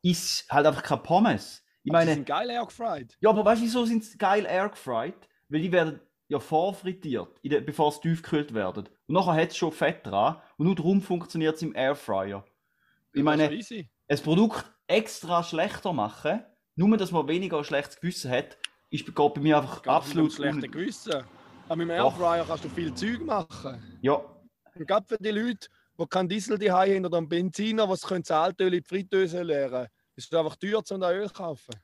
isst 0.02 0.50
halt 0.50 0.66
einfach 0.66 0.82
kein 0.82 1.02
Pommes. 1.02 1.62
Ich 1.82 1.90
Aber 1.92 2.00
meine, 2.00 2.14
sind 2.14 2.26
geil 2.26 2.50
airgefried. 2.50 3.16
ja, 3.20 3.30
aber 3.30 3.44
weißt 3.44 3.60
du, 3.60 3.64
wieso 3.66 3.84
sind 3.84 4.04
sie 4.04 4.18
geil 4.18 4.44
airgefried? 4.46 5.14
Weil 5.48 5.60
die 5.60 5.70
werden 5.72 6.00
ja 6.28 6.38
vorfrittiert, 6.38 7.40
bevor 7.42 7.92
sie 7.92 8.00
tiefgekühlt 8.00 8.54
werden. 8.54 8.88
Und 9.06 9.14
nachher 9.14 9.34
hat 9.34 9.50
es 9.50 9.56
schon 9.56 9.72
Fett 9.72 10.06
dran 10.06 10.40
und 10.56 10.66
nur 10.66 10.74
darum 10.74 11.00
funktioniert 11.00 11.56
es 11.56 11.62
im 11.62 11.74
Airfryer. 11.74 12.44
Ich 13.12 13.22
meine, 13.22 13.48
ein 13.48 14.18
Produkt 14.22 14.64
extra 14.86 15.42
schlechter 15.42 15.92
machen, 15.92 16.44
nur 16.74 16.96
dass 16.96 17.12
man 17.12 17.28
weniger 17.28 17.62
schlechtes 17.64 17.98
Gewissen 18.00 18.30
hat, 18.30 18.58
ist, 18.90 19.06
geht 19.06 19.34
bei 19.34 19.40
mir 19.40 19.58
einfach 19.58 19.84
absolut 19.86 20.32
schlechte 20.32 20.56
unnötig. 20.56 20.72
Gewissen. 20.72 21.24
Aber 21.68 21.76
mit 21.76 21.88
dem. 21.88 21.96
Airfryer 21.96 22.44
kannst 22.46 22.64
du 22.64 22.68
viel 22.68 22.94
Zeug 22.94 23.24
machen. 23.24 23.98
Ja, 24.02 24.20
Und 24.74 24.86
gerade 24.86 25.06
für 25.06 25.18
die 25.18 25.30
Leute, 25.30 25.68
die 25.98 26.06
keinen 26.06 26.28
Diesel 26.28 26.58
haben 26.70 27.06
oder 27.06 27.18
einen 27.18 27.28
Benziner, 27.28 27.88
was 27.88 28.02
können 28.02 28.22
das 28.22 28.30
Altöl 28.30 28.74
in 28.74 28.82
die 28.82 28.88
Fritteuse 28.88 29.42
leeren. 29.42 29.88
Es 30.14 30.24
ist 30.24 30.34
einfach 30.34 30.56
teuer, 30.56 30.82
um 30.90 31.00
da 31.00 31.12
Öl 31.12 31.28
zu 31.28 31.34
kaufen. 31.34 31.74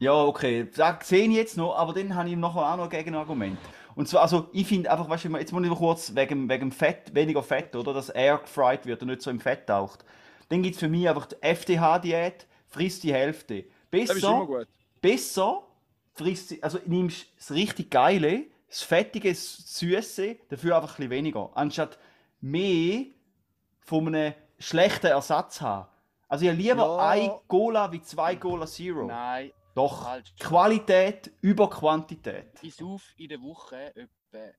Ja, 0.00 0.14
okay, 0.14 0.66
das 0.74 1.06
sehe 1.08 1.28
ich 1.28 1.34
jetzt 1.34 1.58
noch, 1.58 1.76
aber 1.76 1.92
dann 1.92 2.14
habe 2.14 2.28
ich 2.30 2.36
nachher 2.36 2.72
auch 2.72 2.76
noch 2.76 2.84
ein 2.84 2.90
Gegenargument. 2.90 3.58
Und 3.94 4.08
zwar, 4.08 4.22
also 4.22 4.48
ich 4.52 4.66
finde 4.66 4.90
einfach, 4.90 5.08
weißt 5.10 5.26
du, 5.26 5.36
jetzt 5.36 5.52
muss 5.52 5.62
ich 5.62 5.68
mal 5.68 5.76
kurz 5.76 6.14
wegen, 6.14 6.48
wegen 6.48 6.72
Fett, 6.72 7.14
weniger 7.14 7.42
Fett, 7.42 7.76
oder, 7.76 7.92
dass 7.92 8.08
air 8.08 8.38
gefried 8.38 8.86
wird 8.86 9.02
und 9.02 9.08
nicht 9.08 9.20
so 9.20 9.30
im 9.30 9.40
Fett 9.40 9.66
taucht. 9.66 10.04
Dann 10.48 10.62
gibt 10.62 10.76
es 10.76 10.80
für 10.80 10.88
mich 10.88 11.06
einfach 11.06 11.26
die 11.26 11.36
FDH-Diät, 11.42 12.46
frisst 12.68 13.02
die 13.02 13.12
Hälfte. 13.12 13.66
Besser, 13.90 14.48
besser 15.02 15.62
frisst 16.14 16.48
sie, 16.48 16.62
also 16.62 16.78
nimmst 16.86 17.26
das 17.36 17.50
richtig 17.50 17.90
Geile, 17.90 18.44
das 18.68 18.82
Fettige, 18.82 19.28
das 19.28 19.78
Süße, 19.78 20.36
dafür 20.48 20.76
einfach 20.76 20.92
ein 20.92 20.96
bisschen 20.96 21.10
weniger. 21.10 21.50
Anstatt 21.54 21.98
mehr 22.40 23.04
von 23.80 24.06
einem 24.08 24.32
schlechten 24.58 25.08
Ersatz 25.08 25.60
haben. 25.60 25.88
Also 26.28 26.44
ich 26.44 26.50
habe 26.50 26.60
lieber 26.62 26.76
Ja. 26.76 27.08
ein 27.08 27.30
Cola 27.48 27.90
wie 27.92 28.00
zwei 28.00 28.36
Cola 28.36 28.66
Zero. 28.66 29.06
Nein, 29.06 29.50
Doch, 29.80 30.02
falsch. 30.04 30.34
Qualität 30.38 31.30
über 31.40 31.70
Quantität. 31.70 32.52
Ich 32.62 32.74
sauf 32.74 33.02
in 33.16 33.28
der 33.30 33.40
Woche 33.40 33.96
etwa, 33.96 34.52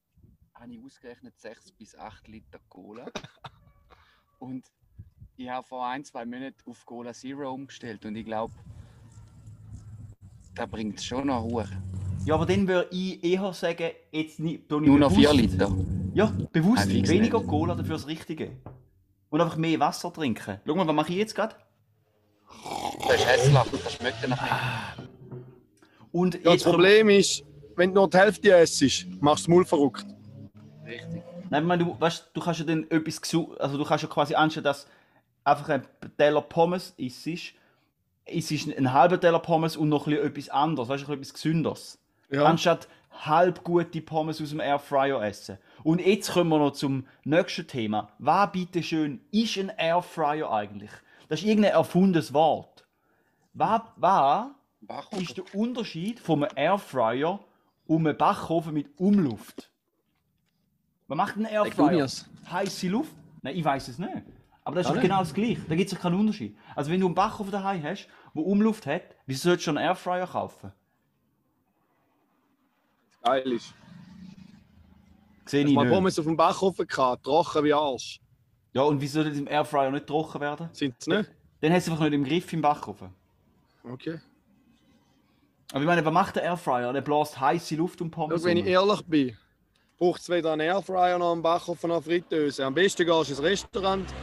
habe 0.55 0.73
ich 0.73 0.83
ausgerechnet, 0.83 1.37
6 1.37 1.73
bis 1.73 1.95
8 1.95 2.27
Liter 2.27 2.59
Cola. 2.69 3.05
und 4.39 4.65
ich 5.37 5.47
habe 5.47 5.65
vor 5.67 5.85
ein, 5.85 6.03
zwei 6.03 6.25
Monaten 6.25 6.57
auf 6.67 6.83
Cola 6.85 7.13
Zero 7.13 7.51
umgestellt 7.53 8.03
und 8.05 8.15
ich 8.15 8.25
glaube, 8.25 8.53
da 10.55 10.65
bringt 10.65 10.97
es 10.97 11.05
schon 11.05 11.27
noch 11.27 11.43
hoch. 11.43 11.65
Ja, 12.25 12.35
aber 12.35 12.45
dann 12.47 12.67
würde 12.67 12.89
ich 12.91 13.23
eher 13.23 13.53
sagen, 13.53 13.91
jetzt 14.11 14.39
nicht. 14.39 14.69
Nur 14.71 14.81
noch 14.81 15.11
4 15.11 15.29
bewusst- 15.29 15.51
Liter. 15.51 15.71
Ja, 16.13 16.25
bewusst 16.51 16.89
fix 16.89 17.09
weniger 17.09 17.37
nicht. 17.39 17.47
Cola, 17.47 17.75
dafür 17.75 17.93
das 17.95 18.07
Richtige. 18.07 18.57
Und 19.29 19.39
einfach 19.39 19.55
mehr 19.57 19.79
Wasser 19.79 20.11
trinken. 20.11 20.59
Schau 20.65 20.75
mal, 20.75 20.87
was 20.87 20.95
mache 20.95 21.11
ich 21.11 21.17
jetzt 21.19 21.35
gerade? 21.35 21.55
Das 23.07 23.15
ist 23.17 23.27
hässlich, 23.27 23.83
das 23.83 23.93
schmeckt 23.93 24.27
nach 24.29 24.41
nichts. 24.41 25.11
Und 26.11 26.35
Ja, 26.43 26.53
das 26.53 26.63
Problem 26.63 27.09
ist, 27.09 27.43
wenn 27.75 27.93
du 27.93 28.01
nur 28.01 28.09
die 28.09 28.17
Hälfte 28.17 28.49
isst, 28.49 29.07
machst 29.21 29.47
du 29.47 29.47
das 29.47 29.47
Maul 29.47 29.65
verrückt. 29.65 30.05
Richtig. 30.85 31.23
Nein, 31.49 31.63
ich 31.63 31.67
meine, 31.67 31.85
du, 31.85 31.99
weißt, 31.99 32.29
du 32.33 32.41
kannst 32.41 32.59
ja 32.61 32.65
dann 32.65 32.89
etwas 32.89 33.21
also 33.59 33.77
du 33.77 33.83
kannst 33.83 34.03
ja 34.03 34.09
quasi 34.09 34.35
anstatt 34.35 34.65
dass 34.65 34.87
einfach 35.43 35.69
ein 35.69 35.85
Teller 36.17 36.41
Pommes 36.41 36.93
isst, 36.97 37.53
isst 38.25 38.77
einen 38.77 38.93
halben 38.93 39.19
Teller 39.19 39.39
Pommes 39.39 39.75
und 39.75 39.89
noch 39.89 40.07
ein 40.07 40.13
bisschen 40.13 40.27
etwas 40.27 40.49
anderes, 40.49 40.89
weißt 40.89 41.07
du, 41.07 41.13
etwas 41.13 41.33
Gesünderes. 41.33 41.99
Ja. 42.29 42.45
Anstatt 42.45 42.87
halb 43.25 43.63
gute 43.63 44.01
Pommes 44.01 44.41
aus 44.41 44.49
dem 44.49 44.59
Airfryer 44.59 45.21
essen. 45.23 45.57
Und 45.83 45.99
jetzt 45.99 46.31
kommen 46.31 46.49
wir 46.49 46.59
noch 46.59 46.71
zum 46.71 47.05
nächsten 47.25 47.67
Thema. 47.67 48.09
Was 48.19 48.51
bitte 48.51 48.81
schön 48.81 49.21
ist 49.31 49.57
ein 49.57 49.71
Airfryer 49.77 50.49
eigentlich? 50.51 50.91
Das 51.27 51.41
ist 51.41 51.47
irgendein 51.47 51.73
erfundenes 51.73 52.33
Wort. 52.33 52.70
Was, 53.53 53.81
Backofen. 54.81 55.21
ist 55.21 55.37
der 55.37 55.55
Unterschied 55.55 56.19
vom 56.19 56.45
Airfryer 56.55 57.39
um 57.87 58.07
einen 58.07 58.17
Backofen 58.17 58.73
mit 58.73 58.87
Umluft? 58.99 59.71
Was 61.07 61.17
macht 61.17 61.37
ein 61.37 61.45
Airfryer? 61.45 62.07
Heiße 62.49 62.87
Luft? 62.87 63.13
Nein, 63.41 63.55
ich 63.55 63.65
weiß 63.65 63.87
es 63.89 63.99
nicht. 63.99 64.23
Aber 64.63 64.75
das 64.75 64.87
ist 64.87 64.95
doch 64.95 65.01
genau 65.01 65.19
das 65.19 65.33
Gleiche. 65.33 65.61
Da 65.67 65.75
gibt 65.75 65.91
es 65.91 65.99
keinen 65.99 66.19
Unterschied. 66.19 66.57
Also 66.75 66.91
wenn 66.91 66.99
du 66.99 67.07
einen 67.07 67.15
Backofen 67.15 67.51
daheim 67.51 67.83
hast 67.83 68.07
wo 68.33 68.43
Umluft 68.43 68.85
hat, 68.85 69.03
wieso 69.25 69.49
solltest 69.49 69.67
du 69.67 69.71
einen 69.71 69.79
Airfryer 69.79 70.27
kaufen? 70.27 70.71
Geil 73.23 73.51
ist. 73.51 73.73
Sehe 75.45 75.61
ich 75.61 75.67
du 75.67 75.73
mal 75.73 75.83
nicht. 75.83 75.93
Pommes 75.93 76.17
auf 76.17 76.25
dem 76.25 76.37
Backofen 76.37 76.87
gehabt, 76.87 77.23
trocken 77.23 77.63
wie 77.65 77.73
Arsch. 77.73 78.21
Ja, 78.73 78.83
und 78.83 79.01
wieso 79.01 79.21
soll 79.21 79.29
das 79.29 79.37
im 79.37 79.47
Airfryer 79.47 79.91
nicht 79.91 80.07
trocken 80.07 80.39
werden? 80.39 80.69
Sind 80.71 80.95
sie 81.01 81.09
nicht? 81.09 81.31
Dann 81.59 81.73
hast 81.73 81.87
du 81.87 81.91
einfach 81.91 82.05
nicht 82.05 82.13
im 82.13 82.23
Griff 82.23 82.53
im 82.53 82.61
Backofen. 82.61 83.09
Okay. 83.83 84.19
Aber 85.71 85.81
ich 85.81 85.87
meine, 85.87 86.03
was 86.03 86.13
macht 86.13 86.35
der 86.35 86.43
Airfryer? 86.43 86.91
Der 86.93 87.01
bläst 87.01 87.39
heiße 87.39 87.75
Luft 87.75 88.01
um 88.01 88.11
Pommes. 88.11 88.41
Schau, 88.41 88.47
wenn 88.47 88.57
ich 88.57 88.65
ehrlich 88.65 89.01
bin, 89.05 89.37
braucht 89.97 90.21
es 90.21 90.29
weder 90.29 90.51
einen 90.53 90.61
Airfryer 90.61 91.17
noch 91.17 91.31
einen 91.31 91.41
Backofen 91.41 91.87
noch 91.87 91.95
eine 91.97 92.03
Fritteuse. 92.03 92.65
Am 92.65 92.73
besten 92.73 93.05
gehst 93.05 93.29
du 93.29 93.33
ins 93.33 93.41
Restaurant, 93.41 94.13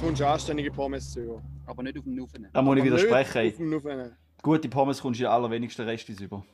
kommst 0.00 0.20
anständige 0.22 0.70
Pommes 0.70 1.12
zu. 1.12 1.42
Aber 1.66 1.82
nicht 1.82 1.98
auf 1.98 2.04
dem 2.04 2.14
Nuffen. 2.14 2.48
Da 2.52 2.62
muss 2.62 2.76
ich 2.76 2.82
Aber 2.82 2.90
nicht 2.90 3.04
widersprechen. 3.04 3.50
auf 3.52 3.56
dem 3.56 3.70
Nuffen. 3.70 4.16
Gute 4.42 4.68
Pommes 4.68 5.00
kommst 5.00 5.20
du 5.20 5.24
in 5.24 5.30
allerwenigsten 5.30 5.84
Restis 5.86 6.20
über. 6.20 6.44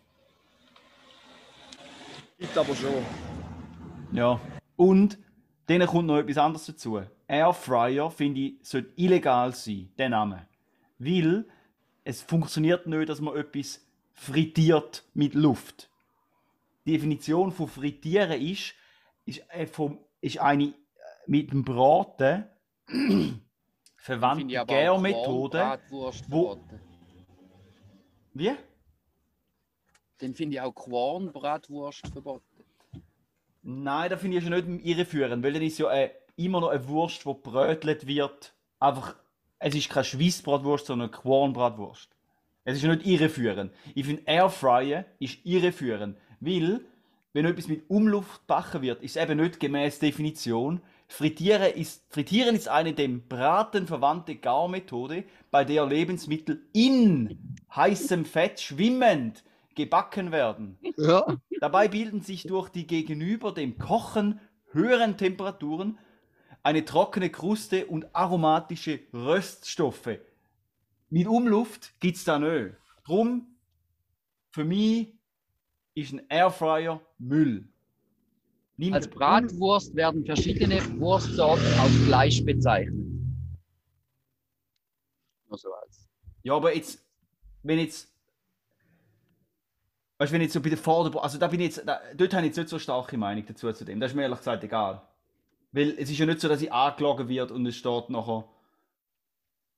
Gibt 2.39 2.57
aber 2.57 2.75
schon. 2.75 2.95
Ja. 4.13 4.41
Und 4.77 5.19
denen 5.69 5.87
kommt 5.87 6.07
noch 6.07 6.19
etwas 6.19 6.39
anderes 6.39 6.67
dazu. 6.67 7.01
Airfryer, 7.27 8.11
finde 8.11 8.41
ich, 8.41 8.55
sollte 8.63 8.91
illegal 8.97 9.53
sein, 9.53 9.91
der 9.99 10.09
Name. 10.09 10.47
Weil 10.99 11.45
es 12.05 12.23
funktioniert 12.23 12.87
nicht, 12.87 13.09
dass 13.09 13.21
man 13.21 13.37
etwas 13.37 13.85
frittiert 14.13 15.05
mit 15.15 15.35
Luft. 15.35 15.91
Die 16.87 16.93
Definition 16.93 17.51
von 17.51 17.67
frittieren 17.67 18.41
ist, 18.41 18.75
ist, 19.25 19.43
äh, 19.49 19.67
vom, 19.67 19.99
ist 20.21 20.39
eine 20.39 20.65
äh, 20.65 20.73
mit 21.27 21.51
dem 21.51 21.65
Braten 21.65 22.45
verwandte 23.97 24.65
Gärmethode. 24.67 25.81
Wo-. 26.29 26.59
Wie? 28.35 28.53
Dann 30.19 30.35
finde 30.35 30.57
ich 30.57 30.61
auch 30.61 30.75
Kornbratwurst 30.75 32.07
verboten. 32.09 32.43
Nein, 33.63 34.11
da 34.11 34.19
finde 34.19 34.37
ich 34.37 34.45
schon 34.45 34.53
nicht 34.53 34.87
irreführend, 34.87 35.43
weil 35.43 35.55
dann 35.55 35.63
ist 35.63 35.79
ja 35.79 35.91
äh, 35.91 36.11
immer 36.37 36.61
noch 36.61 36.69
eine 36.69 36.87
Wurst, 36.87 37.25
die 37.25 37.33
brötelt 37.33 38.07
wird. 38.07 38.55
Einfach, 38.79 39.17
es 39.65 39.75
ist 39.75 39.89
keine 39.89 40.05
Schweissbratwurst, 40.05 40.87
sondern 40.87 41.09
eine 41.09 41.17
Kornbratwurst. 41.17 42.11
Es 42.65 42.77
ist 42.77 42.85
nicht 42.85 43.07
irreführend. 43.07 43.73
Ich 43.95 44.05
finde, 44.05 44.23
Airfryer 44.27 45.07
ist 45.19 45.39
irreführend, 45.45 46.19
weil, 46.41 46.83
wenn 47.33 47.47
etwas 47.47 47.69
mit 47.69 47.89
Umluft 47.89 48.41
gebacken 48.41 48.83
wird, 48.83 49.03
ist 49.03 49.17
es 49.17 49.23
eben 49.23 49.39
nicht 49.39 49.59
gemäß 49.59 49.99
Definition. 49.99 50.83
Frittieren 51.09 51.73
ist, 51.75 52.05
Frittieren 52.11 52.55
ist 52.55 52.69
eine 52.69 52.93
dem 52.93 53.27
Braten 53.27 53.87
verwandte 53.87 54.37
Garmethode, 54.37 55.25
bei 55.51 55.65
der 55.65 55.87
Lebensmittel 55.87 56.63
in 56.75 57.57
heißem 57.75 58.27
Fett 58.27 58.61
schwimmend 58.61 59.45
gebacken 59.75 60.31
werden. 60.31 60.79
Ja. 60.99 61.39
Dabei 61.61 61.89
bilden 61.89 62.21
sich 62.21 62.43
durch 62.43 62.69
die 62.69 62.87
gegenüber 62.87 63.53
dem 63.53 63.79
Kochen 63.79 64.41
höheren 64.73 65.17
Temperaturen 65.17 65.99
eine 66.65 66.85
trockene 66.85 67.31
Kruste 67.31 67.87
und 67.87 68.15
aromatische 68.17 69.01
Röststoffe. 69.13 70.19
Mit 71.11 71.29
Umluft 71.29 71.93
gibt 72.01 72.17
es 72.17 72.25
da 72.25 72.39
nicht. 72.39 72.75
Drum, 73.05 73.47
für 74.51 74.65
mich 74.65 75.15
ist 75.95 76.13
ein 76.13 76.23
Airfryer 76.29 77.01
Müll. 77.19 77.69
Nimm 78.77 78.95
Als 78.95 79.07
Bratwurst 79.07 79.95
werden 79.95 80.25
verschiedene 80.25 80.81
Wurstsorten 80.99 81.67
auf 81.79 81.91
Fleisch 82.07 82.45
bezeichnet. 82.45 83.07
Nur 85.49 85.59
so 85.59 85.73
als. 85.75 86.09
Ja, 86.43 86.57
aber 86.57 86.75
jetzt, 86.75 87.05
wenn 87.63 87.79
jetzt, 87.79 88.13
weißt 90.19 90.33
du, 90.33 90.35
wenn 90.35 90.43
jetzt 90.43 90.55
so 90.55 90.61
bei 90.61 90.71
der 90.71 90.79
Vorder, 90.79 91.23
also 91.23 91.39
da 91.39 91.47
bin 91.47 91.61
ich 91.61 91.77
jetzt, 91.77 91.87
da, 91.87 92.01
dort 92.17 92.33
habe 92.33 92.47
ich 92.47 92.49
jetzt 92.49 92.57
nicht 92.57 92.69
so 92.71 92.79
starke 92.79 93.17
Meinung 93.17 93.45
dazu 93.47 93.71
zu 93.73 93.85
dem. 93.85 94.01
Das 94.01 94.11
ist 94.11 94.17
mir 94.17 94.23
ehrlich 94.23 94.39
gesagt 94.39 94.65
egal. 94.65 95.07
Weil 95.75 95.91
es 95.99 96.09
ist 96.09 96.19
ja 96.19 96.25
nicht 96.25 96.41
so, 96.41 96.49
dass 96.49 96.63
ich 96.63 96.73
angelogen 96.73 97.29
wird 97.29 97.51
und 97.51 97.67
es 97.67 97.75
steht 97.77 98.09
nachher, 98.09 98.45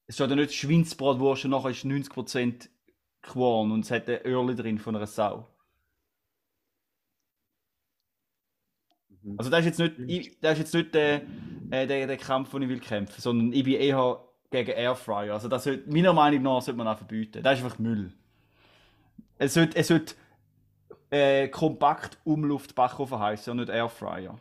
es 0.07 0.17
steht 0.17 0.29
ja 0.29 0.37
nicht 0.37 0.53
Schweinsbratwurst 0.53 1.47
und 1.47 1.53
nachher 1.53 1.71
ist 1.71 1.87
90% 1.87 2.69
Quorn 3.23 3.73
und 3.73 3.81
es 3.81 3.91
hat 3.91 4.07
ein 4.11 4.21
Öhrli 4.27 4.55
drin 4.55 4.79
von 4.79 4.95
einer 4.95 5.07
Sau. 5.07 5.49
Also 9.39 9.51
das 9.51 9.61
ist 9.61 9.67
jetzt 9.67 9.79
nicht, 9.79 9.95
ich, 10.07 10.41
das 10.41 10.53
ist 10.53 10.59
jetzt 10.59 10.75
nicht 10.75 10.95
der, 10.95 11.23
äh, 11.71 11.87
der, 11.87 12.07
der 12.07 12.17
Kampf, 12.19 12.51
den 12.51 12.63
ich 12.63 12.69
will 12.69 12.81
kämpfen, 12.81 13.19
sondern 13.19 13.53
ich 13.55 13.65
bin 13.65 13.81
eher 13.81 14.23
gegen 14.51 14.73
Airfryer. 14.73 15.33
Also 15.33 15.49
das 15.49 15.65
sollte, 15.65 15.91
meiner 15.91 16.13
Meinung 16.13 16.43
nach 16.43 16.61
sollte 16.61 16.77
man 16.77 16.89
auch 16.89 16.99
verbieten. 16.99 17.43
Das 17.43 17.59
ist 17.59 17.65
einfach 17.65 17.79
Müll. 17.79 18.13
Es 19.39 19.55
sollte, 19.55 19.79
es 19.79 19.89
sollte 19.89 20.15
äh, 21.09 21.49
kompakt 21.49 22.19
Umluft-Backofen 22.25 23.19
heißen 23.19 23.51
und 23.51 23.57
nicht 23.57 23.71
Airfryer. 23.71 24.39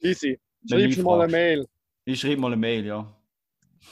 Easy. 0.00 0.38
Du 0.62 1.02
mal 1.02 1.20
eine. 1.22 1.32
Mail 1.32 1.66
Ich 2.04 2.20
schreibe 2.20 2.40
mal 2.40 2.48
eine 2.48 2.56
Mail, 2.56 2.84
ja. 2.86 3.06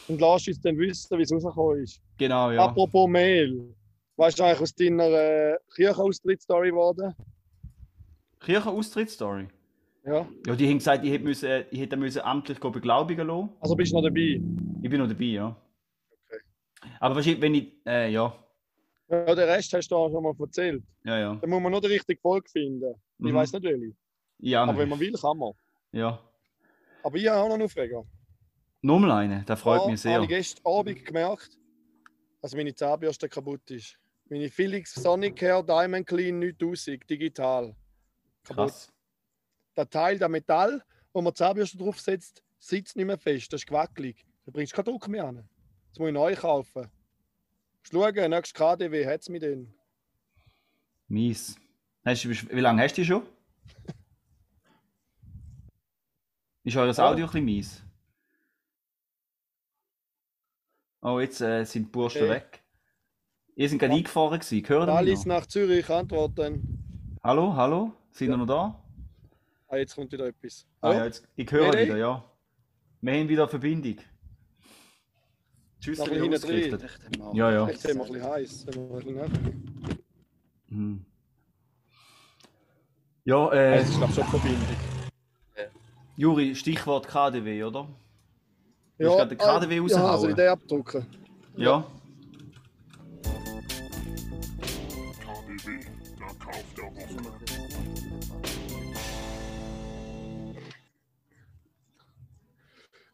und 0.09 0.21
lass 0.21 0.47
uns 0.49 0.61
dann 0.61 0.77
wissen, 0.79 1.18
wie 1.18 1.23
es 1.23 1.33
rausgekommen 1.33 1.83
ist. 1.83 2.01
Genau, 2.18 2.51
ja. 2.51 2.64
Apropos 2.64 3.09
Mail. 3.09 3.75
Weißt 4.16 4.38
du 4.38 4.42
eigentlich 4.42 4.61
aus 4.61 4.75
deiner 4.75 5.05
äh, 5.09 5.57
Kirchenaustrittsstory 5.75 6.71
geworden? 6.71 7.14
Kirchenaustritt-Story. 8.40 9.49
Ja. 10.05 10.27
Ja, 10.47 10.55
die 10.57 10.66
haben 10.68 10.79
gesagt, 10.79 11.05
ich 11.05 11.12
hätte, 11.12 11.25
müssen, 11.25 11.64
ich 11.71 11.81
hätte 11.81 11.97
müssen 11.97 12.23
amtlich 12.23 12.59
beglaubigen 12.59 13.27
lassen. 13.27 13.51
Also 13.61 13.75
bist 13.77 13.92
du 13.92 13.97
noch 13.97 14.03
dabei? 14.03 14.40
Ich 14.83 14.90
bin 14.90 14.99
noch 15.01 15.09
dabei, 15.09 15.25
ja. 15.25 15.57
Aber 17.01 17.16
wahrscheinlich, 17.16 17.42
wenn 17.42 17.55
ich, 17.55 17.73
äh, 17.87 18.11
ja, 18.12 18.33
Ja, 19.11 19.25
den 19.35 19.49
Rest 19.49 19.73
hast 19.73 19.88
du 19.88 19.97
auch 19.97 20.11
schon 20.11 20.23
mal 20.23 20.35
erzählt. 20.38 20.83
ja, 21.05 21.18
ja. 21.18 21.35
Dann 21.37 21.51
muss 21.51 21.61
man 21.62 21.73
nur 21.73 21.81
die 21.81 21.88
richtige 21.88 22.21
Folge 22.21 22.49
finden. 22.49 22.94
Ich 23.18 23.25
Mhm. 23.27 23.35
weiß 23.35 23.53
nicht 23.53 23.62
welche. 23.64 23.92
Ja, 24.40 24.62
Aber 24.64 24.79
wenn 24.79 24.88
man 24.88 25.01
will, 25.01 25.12
kann 25.12 25.37
man. 25.37 25.53
Ja. 25.92 26.22
Aber 27.03 27.16
ich 27.16 27.29
habe 27.29 27.40
auch 27.40 27.46
noch 27.48 27.55
einen 27.55 27.62
Aufreger. 27.64 28.05
Nochmal 28.83 29.11
eine, 29.12 29.44
das 29.44 29.61
freut 29.61 29.83
Da 29.83 29.87
mich 29.88 30.01
sehr. 30.01 30.14
habe 30.14 30.24
ich 30.24 30.29
gestern 30.29 30.66
Abend 30.66 31.05
gemerkt, 31.05 31.59
dass 32.40 32.55
meine 32.55 32.74
Zahnbürste 32.74 33.29
kaputt 33.29 33.70
ist. 33.70 33.98
Meine 34.29 34.51
Philips 34.51 34.94
Sonicare 34.94 35.64
Diamond 35.64 36.07
Clean 36.07 36.38
9000 36.38 37.09
digital. 37.09 37.74
Kaputt. 38.44 38.68
Krass. 38.68 38.92
Der 39.77 39.88
Teil, 39.88 40.18
der 40.18 40.29
Metall, 40.29 40.85
wo 41.12 41.22
man 41.22 41.33
die 41.33 41.38
Zahnbürste 41.38 41.79
draufsetzt, 41.79 42.42
sitzt 42.59 42.96
nicht 42.96 43.07
mehr 43.07 43.18
fest. 43.18 43.53
Das 43.53 43.62
ist 43.62 43.66
gewackelig. 43.66 44.24
Da 44.44 44.53
bringst 44.53 44.72
du 44.72 44.77
keinen 44.77 44.85
Druck 44.92 45.09
mehr 45.09 45.24
an. 45.24 45.48
Das 45.90 45.98
muss 45.98 46.09
ich 46.09 46.14
neu 46.14 46.35
kaufen. 46.35 46.90
Schauen, 47.83 48.31
nächstes 48.31 48.55
KDW 48.55 49.07
hat 49.07 49.22
es 49.22 49.29
mit 49.29 49.42
denen. 49.42 49.74
Mies. 51.09 51.57
Hast 52.05 52.29
wie 52.29 52.61
lange 52.61 52.83
hast 52.83 52.96
du 52.96 53.03
die 53.03 53.07
schon? 53.07 53.22
Ist 56.68 56.76
euer 56.76 56.92
Ja. 56.92 57.11
Audio 57.11 57.24
ein 57.24 57.31
bisschen 57.31 57.44
mies? 57.46 57.83
Oh, 61.00 61.18
jetzt 61.18 61.40
äh, 61.40 61.64
sind 61.64 61.87
die 61.87 61.90
Burschen 61.90 62.24
Okay. 62.24 62.31
weg. 62.31 62.62
Ihr 63.57 63.68
sind 63.70 63.78
gerade 63.78 63.92
Ja. 63.94 63.96
eingefahren 63.96 64.38
gewesen. 64.38 64.68
Hören 64.68 64.90
Alice 64.90 65.24
noch? 65.24 65.37
nach 65.38 65.46
Zürich 65.46 65.88
antworten. 65.88 67.16
Hallo, 67.24 67.54
hallo? 67.57 67.94
Sind 68.11 68.28
ihr 68.33 68.37
noch 68.37 68.44
da? 68.46 68.85
Ah, 69.68 69.76
jetzt 69.78 69.94
kommt 69.94 70.12
wieder 70.12 70.26
etwas. 70.26 70.66
Ah, 70.83 70.92
ja, 70.92 71.04
jetzt, 71.07 71.26
ich 71.37 71.50
höre 71.50 71.72
Ready? 71.72 71.87
wieder, 71.87 71.96
ja. 71.96 72.31
Wir 73.00 73.12
haben 73.14 73.28
wieder 73.31 73.42
eine 73.44 73.48
Verbindung. 73.50 73.96
Tschüss, 75.81 75.98
Noch 76.00 76.07
ausgerichtet. 76.11 76.83
Echt 76.83 77.00
einmal. 77.14 77.35
Ja, 77.35 77.50
ja. 77.50 77.68
Jetzt 77.68 77.88
haben 77.88 77.96
wir 77.96 78.04
ein 78.04 78.12
bisschen 78.12 78.31
heiß. 78.31 78.66
Hm. 80.68 81.07
Ja, 83.24 83.52
äh, 83.52 83.76
Es 83.78 83.88
ist, 83.88 83.96
glaube 83.96 84.11
ich, 84.12 84.14
schon 84.16 84.24
die 84.24 84.31
Verbindung. 84.31 84.88
Juri, 86.18 86.52
Stichwort 86.57 87.07
KDW, 87.07 87.62
oder? 87.62 87.87
Du 88.98 89.04
Ja, 89.04 89.20
hast 89.20 89.28
den 89.31 89.38
KDW 89.38 89.76
Ja, 89.76 89.83
raushauen. 89.83 90.11
also 90.11 90.33
den 90.33 90.48
abdrucken. 90.48 91.07
Ja. 91.57 91.87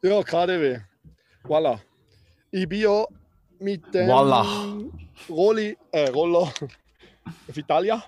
Ja, 0.02 0.22
KDW. 0.22 0.80
Voilà. 1.44 1.78
Ich 2.50 2.68
bin 2.68 2.80
ja 2.80 3.04
mit 3.58 3.82
dem 3.94 4.08
Voilà. 4.08 4.90
Rolli, 5.28 5.76
äh, 5.92 6.08
Roller 6.10 6.52
auf 7.48 7.56
Italia. 7.56 8.02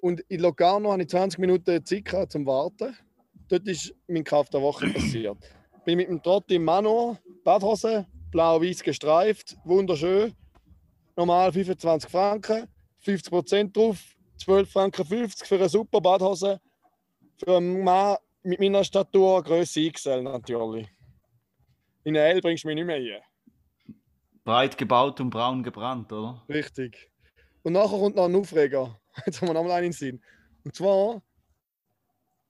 Und 0.00 0.20
in 0.28 0.40
Locarno 0.40 0.92
habe 0.92 1.02
ich 1.02 1.08
20 1.08 1.38
Minuten 1.38 1.84
Zeit 1.84 2.30
zum 2.30 2.44
Warten. 2.46 2.96
Dort 3.48 3.66
ist 3.68 3.94
mein 4.08 4.24
Kauf 4.24 4.50
der 4.50 4.60
Woche 4.60 4.88
passiert. 4.88 5.38
Bin 5.84 5.98
mit 5.98 6.08
dem 6.08 6.22
Trott 6.22 6.50
im 6.50 6.64
Manor, 6.64 7.18
Badhose, 7.44 8.06
blau-weiß 8.32 8.82
gestreift, 8.82 9.56
wunderschön. 9.64 10.34
Normal 11.16 11.52
25 11.52 12.10
Franken, 12.10 12.66
50% 13.04 13.72
drauf, 13.72 13.98
12 14.38 14.70
Franken 14.70 15.04
50 15.04 15.46
für 15.46 15.54
eine 15.54 15.68
super 15.68 16.00
Badhose. 16.00 16.60
Für 17.38 17.56
einen 17.56 17.84
Mann 17.84 18.16
mit 18.42 18.60
meiner 18.60 18.82
Statur, 18.82 19.42
Größe 19.42 19.90
XL 19.90 20.22
natürlich. 20.22 20.88
In 22.04 22.14
L 22.14 22.40
bringst 22.40 22.64
du 22.64 22.68
mich 22.68 22.76
nicht 22.76 22.86
mehr 22.86 22.98
hier. 22.98 23.20
Breit 24.44 24.78
gebaut 24.78 25.20
und 25.20 25.30
braun 25.30 25.62
gebrannt, 25.62 26.12
oder? 26.12 26.44
Richtig. 26.48 27.10
Und 27.62 27.72
nachher 27.72 27.98
kommt 27.98 28.16
noch 28.16 28.26
ein 28.26 28.36
Aufreger. 28.36 29.00
Jetzt 29.26 29.40
haben 29.40 29.48
wir 29.48 29.54
noch 29.54 29.64
mal 29.64 29.72
einen 29.72 29.86
in 29.86 29.92
Sinn. 29.92 30.22
Und 30.64 30.74
zwar 30.74 31.22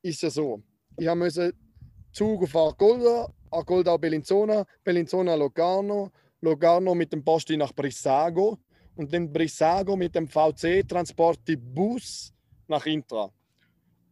ist 0.03 0.17
es 0.17 0.21
ja 0.23 0.31
so, 0.31 0.63
ich 0.97 1.15
musste 1.15 1.55
Zug 2.13 2.43
auf 2.43 2.57
Argolda, 2.57 3.29
Argolda 3.51 3.97
Bellinzona, 3.97 4.65
Bellinzona 4.83 5.35
Locarno, 5.35 6.11
Locarno 6.41 6.95
mit 6.95 7.13
dem 7.13 7.23
Posti 7.23 7.57
nach 7.57 7.73
Brissago 7.73 8.59
und 8.95 9.13
dann 9.13 9.33
Brissago 9.33 9.97
mit 9.97 10.15
dem 10.15 10.27
VC-Transport 10.27 11.41
die 11.47 11.57
Bus 11.57 12.33
nach 12.69 12.87
Intra. 12.87 13.31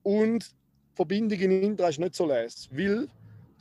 Und 0.03 0.45
die 0.45 0.97
Verbindung 0.97 1.39
in 1.39 1.63
Intra 1.63 1.89
ist 1.89 1.99
nicht 1.99 2.15
so 2.15 2.27
leise, 2.27 2.69
weil 2.71 3.09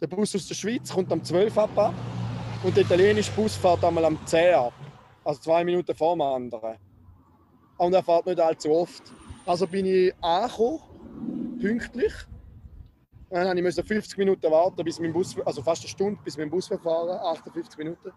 der 0.01 0.07
Bus 0.07 0.35
aus 0.35 0.47
der 0.47 0.55
Schweiz 0.55 0.91
kommt 0.91 1.11
am 1.11 1.23
12 1.23 1.57
ab 1.57 1.77
ab 1.77 1.93
und 2.63 2.75
der 2.75 2.83
italienische 2.83 3.31
Bus 3.31 3.55
fährt 3.55 3.83
einmal 3.83 4.05
am 4.05 4.19
10 4.25 4.53
ab. 4.55 4.73
Also 5.23 5.39
zwei 5.39 5.63
Minuten 5.63 5.95
vor 5.95 6.15
dem 6.15 6.21
anderen. 6.21 6.75
Und 7.77 7.93
er 7.93 8.03
fährt 8.03 8.25
nicht 8.25 8.39
allzu 8.39 8.71
oft. 8.71 9.03
Also 9.45 9.67
bin 9.67 9.85
ich 9.85 10.13
angekommen, 10.21 11.57
pünktlich. 11.59 12.13
Dann 13.33 13.63
musste 13.63 13.81
ich 13.81 13.87
50 13.87 14.17
Minuten 14.19 14.51
warten, 14.51 14.83
bis 14.83 14.99
mein 14.99 15.11
Bus, 15.11 15.35
also 15.43 15.63
fast 15.63 15.81
eine 15.81 15.89
Stunde, 15.89 16.19
bis 16.23 16.37
mein 16.37 16.51
Bus 16.51 16.67
verfahren, 16.67 17.09
58 17.35 17.77
Minuten. 17.79 18.11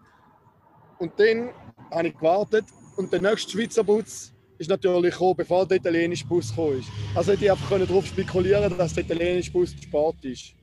Und 0.99 1.11
dann 1.19 1.49
habe 1.91 2.09
ich 2.09 2.15
gewartet 2.15 2.65
und 2.97 3.11
der 3.11 3.21
nächste 3.21 3.51
Schweizer 3.51 3.83
Bus 3.83 4.31
ist 4.59 4.69
natürlich 4.69 5.13
gekommen, 5.13 5.35
bevor 5.37 5.65
der 5.67 5.77
italienische 5.77 6.25
Bus 6.27 6.49
gekommen 6.49 6.79
ist. 6.79 6.89
Also 7.15 7.31
hätte 7.31 7.45
ich 7.45 7.51
einfach 7.51 7.67
können 7.67 7.87
darauf 7.87 8.05
spekulieren 8.05 8.77
dass 8.77 8.93
der 8.93 9.05
italienische 9.05 9.51
Bus 9.51 9.75
zu 9.75 9.81
spät 9.81 10.23
ist. 10.25 10.53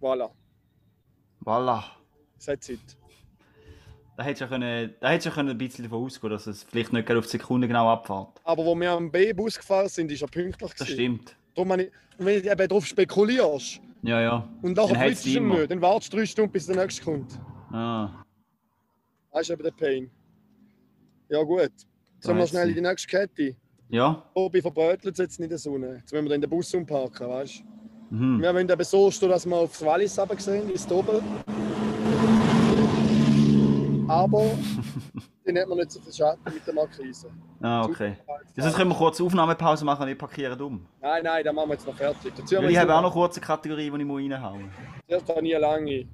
Voilà, 0.00 0.30
Voilà. 1.44 1.82
that's 2.44 2.68
it. 2.68 2.80
Da 4.16 4.22
hättest 4.24 4.42
du 4.42 4.44
ja 4.44 4.48
können, 4.50 4.94
da 5.00 5.08
hättest 5.10 5.26
du 5.26 5.30
ja 5.30 5.34
können 5.34 5.48
ein 5.50 5.58
bisschen 5.58 5.84
davon 5.84 6.04
ausgehen, 6.04 6.30
dass 6.30 6.46
es 6.46 6.62
vielleicht 6.62 6.92
nicht 6.92 7.10
auf 7.10 7.24
die 7.24 7.30
Sekunde 7.30 7.66
genau 7.66 7.88
abfährt. 7.88 8.40
Aber 8.44 8.64
wo 8.64 8.74
wir 8.76 8.92
am 8.92 9.10
B-Bus 9.10 9.56
gefahren 9.58 9.88
sind, 9.88 10.10
ist 10.12 10.22
er 10.22 10.28
pünktlich. 10.28 10.70
Das 10.72 10.78
gewesen. 10.86 10.92
stimmt. 10.94 11.36
Darum 11.54 11.72
habe 11.72 11.82
ich, 11.84 11.90
und 12.18 12.26
wenn 12.26 12.42
du 12.42 12.50
eben 12.50 12.68
darauf 12.68 12.86
spekulierst 12.86 13.80
Ja, 14.02 14.20
ja. 14.20 14.48
und 14.62 14.76
nachher 14.76 14.94
Dann 14.94 15.02
flitzt 15.06 15.26
du 15.26 15.40
nicht, 15.40 15.70
dann 15.70 15.80
wartest 15.80 16.12
du 16.12 16.16
drei 16.18 16.26
Stunden, 16.26 16.52
bis 16.52 16.66
der 16.66 16.76
nächste 16.76 17.02
kommt. 17.02 17.38
Ah. 17.72 18.10
Das 19.32 19.42
ist 19.42 19.50
eben 19.50 19.62
der 19.62 19.70
Pain. 19.72 20.10
Ja 21.28 21.42
gut. 21.42 21.70
Sollen 22.18 22.38
wir 22.38 22.46
schnell 22.46 22.68
in 22.68 22.74
die 22.74 22.80
nächste 22.80 23.08
Kette? 23.08 23.56
Ja. 23.88 24.22
Obi 24.34 24.60
verbrötelt 24.60 25.18
jetzt 25.18 25.40
in 25.40 25.48
der 25.48 25.58
Sonne. 25.58 25.96
Jetzt 25.98 26.12
müssen 26.12 26.28
wir 26.28 26.38
den 26.38 26.48
Bus 26.50 26.72
umparken, 26.74 27.28
weißt 27.28 27.60
du? 28.10 28.16
Mhm. 28.16 28.40
Wir 28.42 28.52
wollen 28.54 28.68
eben 28.68 28.84
so 28.84 29.10
stehen, 29.10 29.28
dass 29.30 29.46
wir 29.46 29.56
aufs 29.56 29.84
Wallis 29.84 30.18
runter 30.18 30.54
ins 30.54 30.86
Dobel. 30.86 31.22
Aber 34.08 34.42
dann 35.54 35.62
hat 35.62 35.68
man 35.68 35.78
nicht 35.78 35.90
so 35.90 36.00
viel 36.00 36.12
Schatten 36.12 36.54
mit 36.54 36.66
der 36.66 36.74
Markise. 36.74 37.30
Ah, 37.60 37.84
okay. 37.84 38.16
Sonst 38.56 38.76
können 38.76 38.90
wir 38.90 38.96
kurz 38.96 39.20
Aufnahmepause 39.20 39.84
machen 39.84 40.02
und 40.02 40.08
ich 40.08 40.18
parkieren 40.18 40.60
um. 40.60 40.86
Nein, 41.00 41.24
nein, 41.24 41.44
dann 41.44 41.54
machen 41.54 41.68
wir 41.68 41.74
jetzt 41.74 41.86
noch 41.86 41.96
fertig. 41.96 42.32
Wir 42.48 42.62
ich 42.62 42.78
habe 42.78 42.94
auch 42.94 43.02
noch 43.02 43.12
kurz 43.12 43.36
eine 43.36 43.46
Kategorie, 43.46 43.90
die 43.90 43.96
ich 43.96 44.04
muss 44.04 44.20
reinhauen 44.20 44.62
muss. 44.62 44.70
Zuerst 45.08 45.28
habe 45.28 45.46
ich 45.46 45.54
eine 45.54 45.60
lange. 45.60 46.08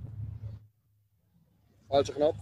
Falscher 1.88 2.12
Knopf. 2.14 2.36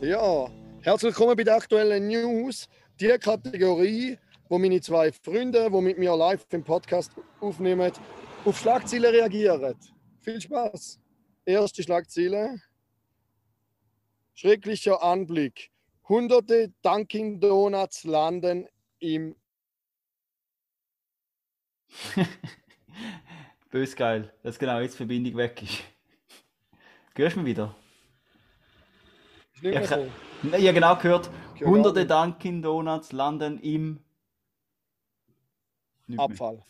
Ja, 0.00 0.48
herzlich 0.80 1.12
willkommen 1.12 1.36
bei 1.36 1.44
der 1.44 1.56
aktuellen 1.56 2.08
News. 2.08 2.68
Die 3.00 3.08
Kategorie, 3.18 4.18
wo 4.48 4.58
meine 4.58 4.80
zwei 4.80 5.12
Freunde, 5.12 5.70
die 5.70 5.80
mit 5.80 5.98
mir 5.98 6.16
live 6.16 6.44
im 6.50 6.64
Podcast 6.64 7.12
aufnehmen, 7.40 7.92
auf 8.44 8.58
Schlagzeilen 8.58 9.14
reagieren. 9.14 9.76
Viel 10.20 10.40
Spaß. 10.40 11.00
Erste 11.44 11.82
Schlagzeile. 11.82 12.60
Schrecklicher 14.34 15.02
Anblick. 15.02 15.70
Hunderte 16.08 16.72
Dunkin' 16.82 17.40
Donuts 17.40 18.04
landen 18.04 18.66
im 18.98 19.36
Bös 23.70 23.94
geil, 23.96 24.32
dass 24.42 24.58
genau 24.58 24.80
jetzt 24.80 24.94
die 24.94 24.98
Verbindung 24.98 25.36
weg 25.36 25.62
ist. 25.62 25.82
Hörst 27.14 27.36
du 27.36 27.40
mich 27.40 27.50
wieder? 27.50 27.74
Ist 29.54 29.62
nicht 29.62 29.74
Ja, 29.74 29.80
mehr 29.80 29.88
so. 29.88 30.10
Ich 30.42 30.52
habe 30.52 30.74
genau 30.74 30.96
gehört, 30.96 31.30
hunderte 31.60 32.06
Dunkin' 32.06 32.62
Donuts 32.62 33.12
landen 33.12 33.58
im 33.60 34.00
Nicht 36.06 36.18
mehr. 36.28 36.64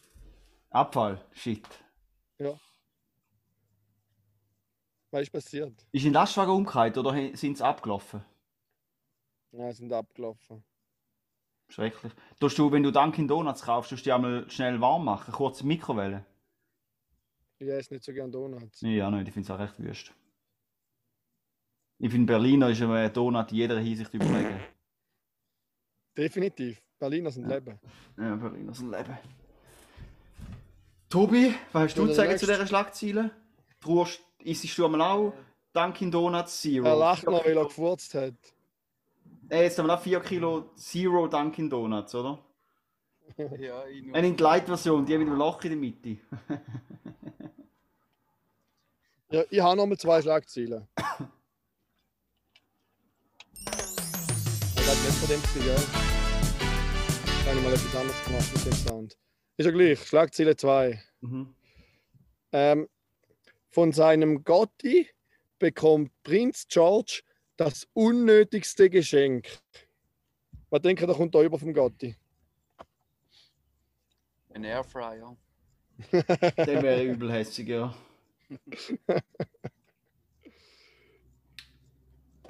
Abfall. 0.70 1.20
Shit. 1.32 1.66
Was 5.12 5.22
ist 5.22 5.30
passiert? 5.32 5.86
Ist 5.90 6.06
ein 6.06 6.12
Lastwagen 6.12 6.52
umgekehrt 6.54 6.96
oder 6.96 7.12
sind 7.36 7.58
sie 7.58 7.64
abgelaufen? 7.64 8.24
Ja, 9.50 9.72
sind 9.72 9.92
abgelaufen. 9.92 10.62
Schrecklich. 11.68 12.12
Tust 12.38 12.56
du, 12.56 12.70
wenn 12.70 12.84
du 12.84 12.92
Dunkin' 12.92 13.26
Donuts 13.26 13.62
kaufst, 13.62 13.90
tust 13.90 14.02
du 14.02 14.08
die 14.10 14.12
einmal 14.12 14.48
schnell 14.48 14.80
warm 14.80 15.04
machen? 15.04 15.32
Kurz 15.32 15.64
Mikrowelle? 15.64 16.24
Ich 17.58 17.66
esse 17.68 17.92
nicht 17.94 18.04
so 18.04 18.12
gerne 18.12 18.30
Donuts. 18.30 18.80
Ja, 18.82 19.10
nicht. 19.10 19.26
Ich 19.26 19.34
finde 19.34 19.46
es 19.46 19.50
auch 19.50 19.58
recht 19.58 19.78
wüst. 19.80 20.14
Ich 21.98 22.10
finde, 22.12 22.32
Berliner 22.32 22.68
ist 22.70 22.80
ein 22.80 23.12
Donut 23.12 23.50
in 23.50 23.58
jeder 23.58 23.80
Hinsicht 23.80 24.14
überlegen. 24.14 24.60
Definitiv. 26.16 26.80
Berliner 27.00 27.30
sind 27.32 27.48
Ja. 27.50 27.56
Leben. 27.56 27.80
Ja, 28.16 28.36
Berliner 28.36 28.74
sind 28.74 28.90
Leben. 28.92 29.18
Tobi, 31.10 31.52
was 31.72 31.82
hast 31.82 31.98
du 31.98 32.02
Ja, 32.02 32.08
zu 32.08 32.14
sagen 32.14 32.38
zu 32.38 32.46
dieser 32.46 32.66
Schlagzeile? 32.68 33.32
Trust, 33.80 34.20
isst 34.38 34.78
du 34.78 34.84
einmal 34.84 35.02
auch 35.02 35.34
Dunkin' 35.72 36.08
Donuts 36.10 36.60
Zero? 36.60 36.86
Er 36.86 36.94
lacht 36.96 37.24
noch, 37.26 37.44
weil 37.44 37.56
er 37.56 37.64
gefurzt 37.64 38.14
hat. 38.14 38.34
Äh, 39.48 39.64
jetzt 39.64 39.76
haben 39.76 39.88
wir 39.88 39.96
noch 39.96 40.02
4 40.02 40.20
Kilo 40.20 40.70
Zero 40.76 41.26
Dunkin' 41.26 41.68
Donuts, 41.68 42.14
oder? 42.14 42.38
Ja, 43.58 43.84
ich 43.86 44.04
nur. 44.04 44.14
Eine 44.14 44.28
in 44.28 44.36
die 44.36 44.42
Light-Version, 44.42 45.04
die 45.04 45.18
mit 45.18 45.26
dem 45.26 45.34
Loch 45.34 45.62
in 45.64 45.70
der 45.70 45.78
Mitte. 45.78 46.16
Ja, 49.32 49.44
ich 49.48 49.60
habe 49.60 49.76
noch 49.76 49.86
mal 49.86 49.96
zwei 49.96 50.22
Schlagzeilen. 50.22 50.88
Das 54.74 54.88
hat 54.88 55.04
nicht 55.04 55.18
von 55.18 55.28
dem 55.28 55.40
gewesen, 55.40 55.64
gell? 55.64 55.84
Da 57.44 57.50
habe 57.50 57.58
ich 57.58 57.64
mal 57.64 57.72
etwas 57.72 57.94
anderes 57.94 58.24
gemacht 58.24 58.52
mit 58.54 58.66
dem 58.66 58.72
Sound. 58.72 59.16
Ist 59.60 59.66
ja 59.66 59.72
gleich. 59.72 60.00
Schlagzeile 60.06 60.56
2. 60.56 60.98
Mhm. 61.20 61.54
Ähm, 62.52 62.88
von 63.68 63.92
seinem 63.92 64.42
Gotti 64.42 65.06
bekommt 65.58 66.10
Prinz 66.22 66.66
George 66.66 67.20
das 67.58 67.86
unnötigste 67.92 68.88
Geschenk. 68.88 69.50
Was 70.70 70.80
denkt 70.80 71.02
ihr, 71.02 71.06
da 71.06 71.12
kommt 71.12 71.34
da 71.34 71.42
über 71.42 71.58
vom 71.58 71.74
Gotti? 71.74 72.16
Ein 74.54 74.64
Airfryer. 74.64 75.36
Der 76.10 76.82
wäre 76.82 77.04
übelhässig, 77.04 77.68
ja. 77.68 77.94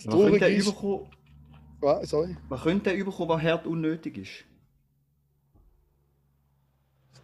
Man 0.04 0.30
könnte 0.30 0.46
ist, 0.46 0.64
überkommen, 0.68 1.10
Ah, 1.82 2.06
sorry. 2.06 2.36
man 2.48 2.60
könnte 2.60 2.90
den 2.90 3.00
überkommen, 3.00 3.36
was 3.36 3.42
hart 3.42 3.66
unnötig 3.66 4.16
ist. 4.16 4.44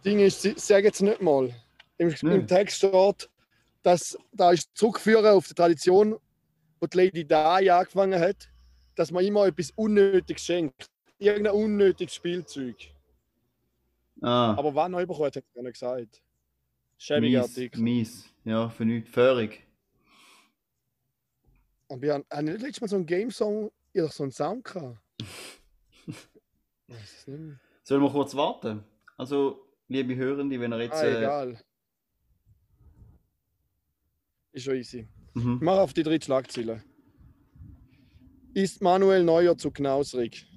Das 0.07 0.13
Ding 0.13 0.25
ist, 0.25 0.41
sie 0.41 0.53
sagen 0.55 0.85
jetzt 0.85 1.01
nicht 1.01 1.21
mal. 1.21 1.53
Im, 1.97 2.15
Nö. 2.21 2.35
im 2.35 2.47
Text 2.47 2.77
steht, 2.77 3.29
dass 3.81 4.17
da 4.31 4.51
ist 4.51 4.69
zurückführen 4.73 5.25
auf 5.25 5.49
die 5.49 5.53
Tradition, 5.53 6.17
wo 6.79 6.87
die 6.87 6.95
Lady 6.97 7.25
Di 7.25 7.35
angefangen 7.69 8.17
hat, 8.17 8.49
dass 8.95 9.11
man 9.11 9.25
immer 9.25 9.47
etwas 9.47 9.71
Unnötiges 9.71 10.45
schenkt. 10.45 10.89
Irgendein 11.17 11.55
unnötiges 11.55 12.15
Spielzeug. 12.15 12.77
Ah, 14.21 14.55
Aber 14.57 14.73
wann 14.73 14.93
noch 14.93 14.99
bekommen, 14.99 15.25
hat 15.25 15.35
er 15.35 15.63
nicht 15.63 15.73
gesagt. 15.73 16.21
Schäbiger 16.97 17.45
mies, 17.45 17.75
mies. 17.75 18.33
Ja, 18.45 18.69
für 18.69 18.85
nichts. 18.85 19.09
Föhrig. 19.09 19.67
Und 21.87 22.01
wir 22.01 22.13
haben, 22.13 22.25
haben 22.31 22.45
nicht 22.45 22.61
letztes 22.61 22.79
Mal 22.79 22.87
so 22.87 22.95
einen 22.95 23.05
Game-Song, 23.05 23.71
ihr 23.91 24.07
so 24.07 24.23
einen 24.23 24.31
Sound 24.31 24.63
gehabt? 24.63 24.99
Es. 26.87 27.25
Sollen 27.83 28.01
wir 28.01 28.09
kurz 28.09 28.33
warten? 28.33 28.81
Also, 29.17 29.66
liebe 29.87 30.15
Hörende, 30.15 30.59
wenn 30.59 30.73
ihr 30.73 30.81
jetzt... 30.83 30.95
Ah, 30.95 31.05
äh, 31.05 31.17
egal. 31.17 31.59
Ist 34.51 34.63
schon 34.63 34.75
easy. 34.75 35.07
mhm. 35.33 35.55
Ich 35.55 35.61
mache 35.61 35.81
auf 35.81 35.93
die 35.93 36.03
dritte 36.03 36.25
Schlagzeile. 36.25 36.83
Ist 38.53 38.81
Manuel 38.81 39.23
Neuer 39.23 39.57
zu 39.57 39.71
knausrig? 39.71 40.47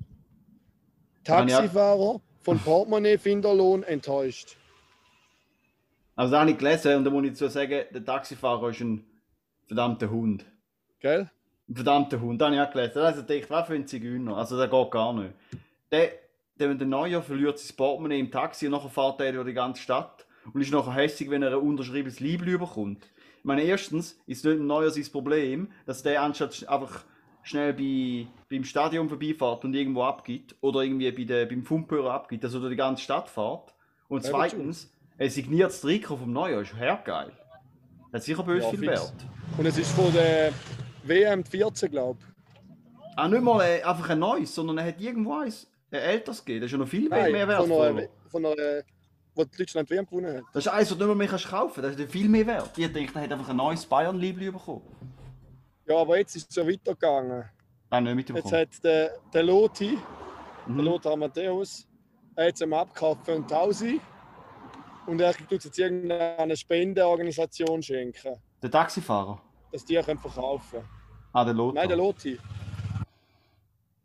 Taxifahrer 1.25 2.21
von 2.41 2.59
Portemonnaie-Finderlohn 2.65 3.83
enttäuscht. 3.83 4.57
Also, 6.17 6.33
da 6.33 6.41
habe 6.41 6.51
ich 6.53 6.59
gelesen 6.59 6.97
und 6.97 7.05
da 7.05 7.11
muss 7.11 7.25
ich 7.25 7.31
dazu 7.33 7.49
sagen, 7.49 7.85
der 7.93 8.05
Taxifahrer 8.05 8.71
ist 8.71 8.81
ein 8.81 9.05
verdammter 9.67 10.11
Hund. 10.11 10.45
Gell? 11.01 11.31
Ein 11.69 11.75
verdammter 11.75 12.21
Hund, 12.21 12.41
das 12.41 12.47
habe 12.47 12.57
ich 12.57 12.63
auch 12.63 12.73
gelesen. 12.73 12.99
Also, 12.99 13.21
ich 13.21 13.27
dachte, 13.27 13.51
was 13.51 13.67
für 13.67 13.75
ein 13.75 13.87
Zigeuner? 13.87 14.37
Also, 14.37 14.57
der 14.57 14.69
geht 14.69 14.91
gar 14.91 15.13
nicht. 15.13 15.35
Der, 15.93 16.11
der, 16.61 16.75
der 16.75 16.87
Neuer 16.87 17.23
verliert 17.23 17.59
sein 17.59 17.77
Portemonnaie 17.77 18.21
im 18.21 18.31
Taxi 18.31 18.67
und 18.67 18.73
nachher 18.73 18.91
fährt 18.91 19.21
er 19.21 19.33
durch 19.33 19.47
die 19.47 19.55
ganze 19.55 19.83
Stadt 19.83 20.27
und 20.53 20.61
ist 20.61 20.73
nachher 20.73 20.95
hässig, 20.95 21.31
wenn 21.31 21.43
er 21.43 21.53
ein 21.53 21.59
unterschriebenes 21.59 22.21
Liebling 22.21 22.59
bekommt. 22.59 23.09
Ich 23.39 23.45
meine, 23.45 23.63
erstens 23.63 24.21
ist 24.27 24.45
nicht 24.45 24.59
ein 24.59 24.67
Neuer 24.67 24.91
sein 24.91 25.07
Problem, 25.11 25.73
dass 25.87 26.03
der 26.03 26.23
anstatt 26.23 26.69
einfach 26.69 27.05
schnell 27.43 27.73
bei, 27.73 28.27
beim 28.51 28.65
Stadion 28.65 29.09
vorbeifährt 29.09 29.65
und 29.65 29.75
irgendwo 29.75 30.03
abgibt 30.03 30.55
oder 30.61 30.83
irgendwie 30.83 31.11
bei 31.11 31.25
der, 31.25 31.47
beim 31.47 31.65
Funkhörer 31.65 32.13
abgibt, 32.13 32.45
dass 32.45 32.53
er 32.53 32.61
durch 32.61 32.73
die 32.73 32.77
ganze 32.77 33.03
Stadt 33.03 33.29
fährt. 33.29 33.75
Und 34.09 34.25
Ja, 34.25 34.31
zweitens, 34.31 34.93
ein 35.19 35.31
signiertes 35.31 35.81
Trikot 35.81 36.19
vom 36.19 36.33
Neuer 36.33 36.61
ist 36.61 36.77
hergeil. 36.77 37.33
Das 38.13 38.21
hat 38.21 38.23
sicher 38.25 38.43
böse 38.43 38.65
Ja, 38.65 38.71
viel 38.71 38.79
fix. 38.81 38.91
wert. 38.91 39.15
Und 39.57 39.67
es 39.67 39.79
ist 39.79 39.93
von 39.93 40.13
der 40.13 40.53
WM 41.05 41.45
14, 41.45 41.91
glaube 41.91 42.19
ich. 42.21 43.19
Auch 43.19 43.29
nicht 43.29 43.43
mal 43.43 43.61
äh, 43.63 43.83
einfach 43.83 44.11
ein 44.11 44.19
neues, 44.19 44.55
sondern 44.55 44.79
er 44.79 44.87
hat 44.87 45.01
irgendwo 45.01 45.35
eins, 45.39 45.67
ein 45.93 45.99
älteres 46.01 46.45
gegeben. 46.45 46.61
Das 46.63 46.67
ist 46.69 46.73
ja 46.73 46.79
noch 46.79 46.89
viel 46.89 47.09
mehr, 47.09 47.23
Nein, 47.23 47.33
mehr 47.33 47.47
von 47.47 47.69
wertvoller. 47.69 47.89
einer, 47.89 48.09
von 48.29 48.47
einer, 48.47 48.83
wo 49.35 49.45
Deutschland 49.45 49.91
WM 49.91 50.07
gewonnen 50.07 50.37
hat. 50.39 50.45
Das 50.53 50.67
ist 50.67 50.73
eins, 50.73 50.91
was 50.91 50.99
du 50.99 51.05
nicht 51.05 51.07
mehr, 51.09 51.15
mehr 51.17 51.29
kannst 51.29 51.49
kaufen 51.49 51.83
Das 51.83 51.93
ist 51.93 52.01
ja 52.01 52.07
viel 52.07 52.29
mehr 52.29 52.47
wert. 52.47 52.77
Ich 52.77 52.93
denke, 52.93 53.13
er 53.15 53.23
hat 53.23 53.33
einfach 53.33 53.49
ein 53.49 53.57
neues 53.57 53.87
Bayern-Liebling 53.87 54.53
bekommen. 54.53 54.83
Ja, 55.87 55.97
aber 55.97 56.19
jetzt 56.19 56.37
ist 56.37 56.49
es 56.49 56.55
so 56.55 56.67
weitergegangen. 56.67 57.45
Nein, 57.91 58.05
nicht 58.05 58.29
Jetzt 58.29 58.35
mitbekommen. 58.35 58.61
hat 58.61 58.85
der, 58.85 59.19
der 59.33 59.43
Loti, 59.43 59.99
der 60.67 60.73
Mhm. 60.75 60.81
Lothar 60.81 61.17
Matthäus, 61.17 61.87
er 62.37 62.47
hat 62.49 62.55
es 62.55 62.63
abgekauft 62.63 63.25
für 63.25 63.33
einen 63.33 63.49
Tausi. 63.49 64.01
Und 65.07 65.21
er 65.21 65.33
tut 65.35 65.51
es 65.53 65.65
jetzt 65.65 65.79
irgendeine 65.79 66.57
Spendenorganisation 66.57 67.83
schenken, 67.83 68.37
Der 68.63 68.71
Taxifahrer. 68.71 69.41
dass 69.73 69.85
die 69.85 69.97
können 69.97 70.19
verkaufen 70.21 70.81
Ah, 71.33 71.45
der 71.45 71.55
Lothar. 71.55 71.75
Nein, 71.75 71.89
der 71.89 71.97
Loti. 71.97 72.39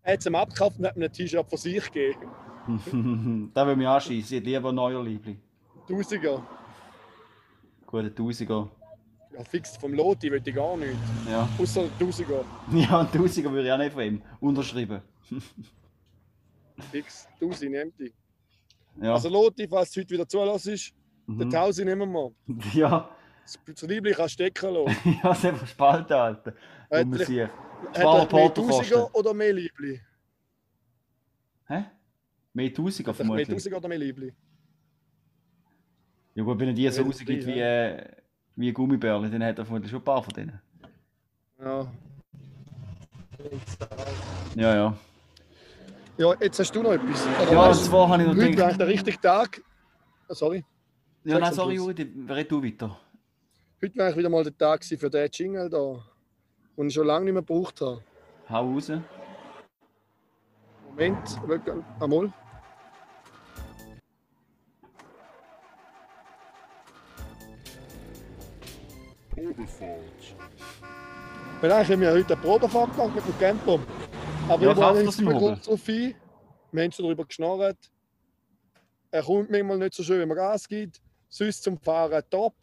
Er 0.05 0.13
hat 0.13 0.19
es 0.19 0.25
ihm 0.27 0.35
abgekauft 0.35 0.77
und 0.77 0.85
hat 0.85 0.95
mir 0.95 1.05
ein 1.05 1.11
T-Shirt 1.11 1.49
von 1.49 1.57
sich 1.57 1.91
gegeben. 1.91 3.51
da 3.53 3.65
will 3.65 3.75
mich 3.75 3.87
anschießen. 3.87 4.37
Ich 4.37 4.39
hätte 4.39 4.45
lieber 4.45 4.69
ein 4.69 4.75
neuer 4.75 5.03
Liebling. 5.03 5.41
Tausiger. 5.89 6.45
Gut, 7.87 8.03
ein 8.03 8.15
Tausiger. 8.15 8.69
Ja, 9.33 9.43
fix 9.43 9.75
vom 9.77 9.93
Loti 9.95 10.31
will 10.31 10.43
ich 10.45 10.53
gar 10.53 10.77
nicht. 10.77 10.93
Ja. 11.27 11.49
Außer 11.59 11.85
Tausiger. 11.99 12.45
ja, 12.71 12.99
ein 12.99 13.11
Tausiger 13.11 13.51
würde 13.51 13.67
ich 13.67 13.73
auch 13.73 13.77
nicht 13.79 13.93
von 13.93 14.03
ihm 14.03 14.21
unterschreiben. 14.39 15.01
Fix. 16.91 17.27
Tausi 17.39 17.67
nimmt 17.67 17.99
die. 17.99 18.13
Ja. 19.01 19.13
Also 19.13 19.29
Loti, 19.29 19.67
falls 19.67 19.91
du 19.91 20.01
heute 20.01 20.11
wieder 20.11 20.27
zulässt, 20.27 20.67
den 20.67 21.47
mhm. 21.47 21.49
Tausi 21.49 21.83
nehmen 21.83 22.11
wir. 22.11 22.31
ja. 22.73 23.09
Das 23.43 23.59
das 23.65 23.81
Liebling 23.89 24.13
kann 24.13 24.29
stecken 24.29 24.71
lassen. 24.71 25.19
ja, 25.23 25.31
es 25.31 25.45
einfach 25.45 25.67
spalten, 25.67 26.13
Alter. 26.13 26.53
Er- 26.89 27.05
Sieg. 27.25 27.49
Hat 27.93 28.31
er 28.31 28.35
mehr. 28.35 28.53
Tausiger 28.53 29.15
oder 29.15 29.33
mehr 29.33 29.53
Liebling? 29.53 29.99
Hä? 31.67 31.83
Mehr 32.53 32.73
Tausiger 32.73 33.09
er 33.09 33.13
mehr 33.13 33.15
vermutlich. 33.15 33.47
Tausiger 33.47 33.77
oder 33.77 33.87
mehr 33.87 33.97
Liebling? 33.99 34.35
Ja 36.35 36.43
gut, 36.43 36.59
wenn 36.59 36.67
er 36.69 36.73
die 36.73 36.89
so 36.89 37.03
rausgibt 37.03 37.45
wie, 37.45 37.59
äh, 37.59 38.05
wie 38.55 38.71
Gummibärle, 38.73 39.29
dann 39.29 39.43
hat 39.43 39.57
er 39.57 39.65
vermutlich 39.65 39.89
schon 39.91 40.01
ein 40.01 40.05
paar 40.05 40.21
von 40.23 40.33
denen. 40.33 40.61
Ja. 41.59 41.91
Ja, 44.55 44.75
ja. 44.75 44.97
Ja, 46.17 46.33
jetzt 46.39 46.59
hast 46.59 46.71
du 46.73 46.81
noch 46.81 46.91
etwas. 46.93 47.25
Oder 47.41 47.51
Ja, 47.51 47.69
weißt 47.69 47.85
zwar 47.85 48.07
habe 48.09 48.21
ich 48.23 48.27
noch 48.29 48.35
Heute 48.35 48.51
gedacht... 48.51 48.79
der 48.79 48.87
richtige 48.87 49.19
Tag. 49.19 49.61
Ah, 50.27 50.33
sorry. 50.33 50.63
Ja, 51.23 51.39
nein, 51.39 51.53
sorry, 51.53 51.77
die- 51.93 52.25
red 52.31 52.51
du 52.51 52.63
weiter. 52.63 52.97
Heute 53.81 53.95
wäre 53.95 54.05
eigentlich 54.07 54.17
wieder 54.17 54.29
mal 54.29 54.43
der 54.43 54.57
Tag 54.57 54.83
für 54.85 55.09
den 55.09 55.29
Jingle 55.31 55.69
da. 55.69 56.03
Den 56.77 56.87
ich 56.87 56.93
schon 56.93 57.07
lange 57.07 57.25
nicht 57.25 57.33
mehr 57.33 57.41
gebraucht 57.41 57.79
habe. 57.81 58.01
Hau 58.49 58.73
raus. 58.73 58.91
Moment, 60.89 61.39
einmal. 61.99 62.31
Weil 71.61 71.71
eigentlich 71.71 71.91
haben 71.91 72.01
wir 72.01 72.11
heute 72.11 72.33
eine 72.33 72.41
Probefahrt 72.41 72.91
gemacht 72.95 73.15
mit 73.15 73.25
dem 73.27 73.39
Camper. 73.39 73.79
Aber 74.47 74.63
Ja, 74.63 74.71
ich 74.71 74.77
kauft 74.77 75.03
nicht 75.03 75.19
Hobel. 75.21 75.39
kurz 75.39 75.65
drauf 75.65 75.87
ein. 75.87 76.15
Wir 76.71 76.83
haben 76.83 76.91
schon 76.91 77.05
darüber 77.05 77.25
geschnarrt. 77.25 77.91
Er 79.11 79.23
kommt 79.23 79.49
manchmal 79.49 79.77
nicht 79.77 79.93
so 79.93 80.03
schön, 80.03 80.19
wenn 80.19 80.27
man 80.27 80.37
Gas 80.37 80.67
gibt. 80.67 81.01
Sonst 81.29 81.63
zum 81.63 81.77
Fahren 81.77 82.21
top. 82.29 82.53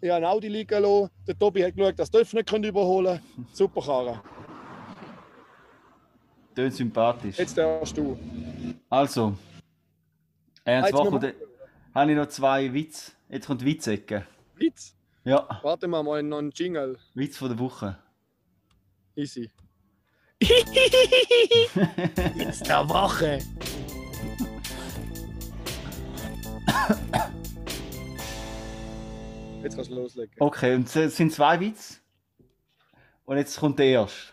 Ich 0.00 0.10
habe 0.10 0.24
ein 0.24 0.32
Audi 0.32 0.48
liegen 0.48 0.80
lassen. 0.82 1.10
Der 1.26 1.36
Tobi 1.38 1.64
hat 1.64 1.74
geschaut, 1.74 1.98
dass 1.98 2.12
Öffner 2.14 2.40
nicht 2.42 2.64
überholen 2.68 3.20
können. 3.34 3.46
Super 3.52 3.80
Karre. 3.82 4.22
Tönt 6.54 6.74
sympathisch. 6.74 7.38
Jetzt 7.38 7.56
darfst 7.58 7.96
du. 7.96 8.16
Also. 8.88 9.34
Müssen 10.66 10.92
kommt, 10.92 11.22
wir- 11.22 11.34
habe 11.94 12.10
ich 12.12 12.16
noch 12.16 12.26
zwei 12.26 12.72
Witze. 12.72 13.12
Jetzt 13.28 13.46
kommt 13.46 13.60
die 13.62 13.66
Witzecke. 13.66 14.26
Witz. 14.56 14.94
Ja, 15.24 15.46
Warte 15.62 15.88
mal, 15.88 16.02
mal 16.02 16.22
noch 16.22 16.38
einen 16.38 16.50
Jingle. 16.52 16.98
Witz 17.14 17.36
von 17.36 17.48
der 17.48 17.58
Woche. 17.58 17.98
Easy. 19.16 19.50
Witz 20.40 20.54
der 22.60 22.88
Woche. 22.88 23.38
Jetzt 29.62 29.74
kannst 29.76 29.90
du 29.90 29.94
loslegen. 29.94 30.34
Okay, 30.38 30.74
und 30.74 30.94
es 30.94 31.16
sind 31.16 31.32
zwei 31.32 31.60
Witze. 31.60 31.96
Und 33.24 33.36
jetzt 33.36 33.58
kommt 33.58 33.78
der 33.78 33.86
erste. 33.86 34.32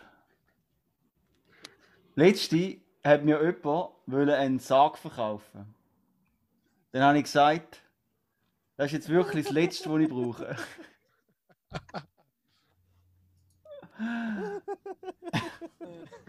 Letzte 2.14 2.78
hat 3.04 3.24
mir 3.24 3.42
jemand 3.42 3.90
wollen 4.06 4.30
einen 4.30 4.58
Sarg 4.58 4.96
verkaufen. 4.96 5.74
Dann 6.92 7.02
habe 7.02 7.18
ich 7.18 7.24
gesagt, 7.24 7.82
das 8.76 8.86
ist 8.86 8.92
jetzt 8.92 9.08
wirklich 9.08 9.44
das 9.44 9.52
Letzte, 9.52 9.90
was 9.90 10.00
ich 10.00 10.08
brauche. 10.08 10.56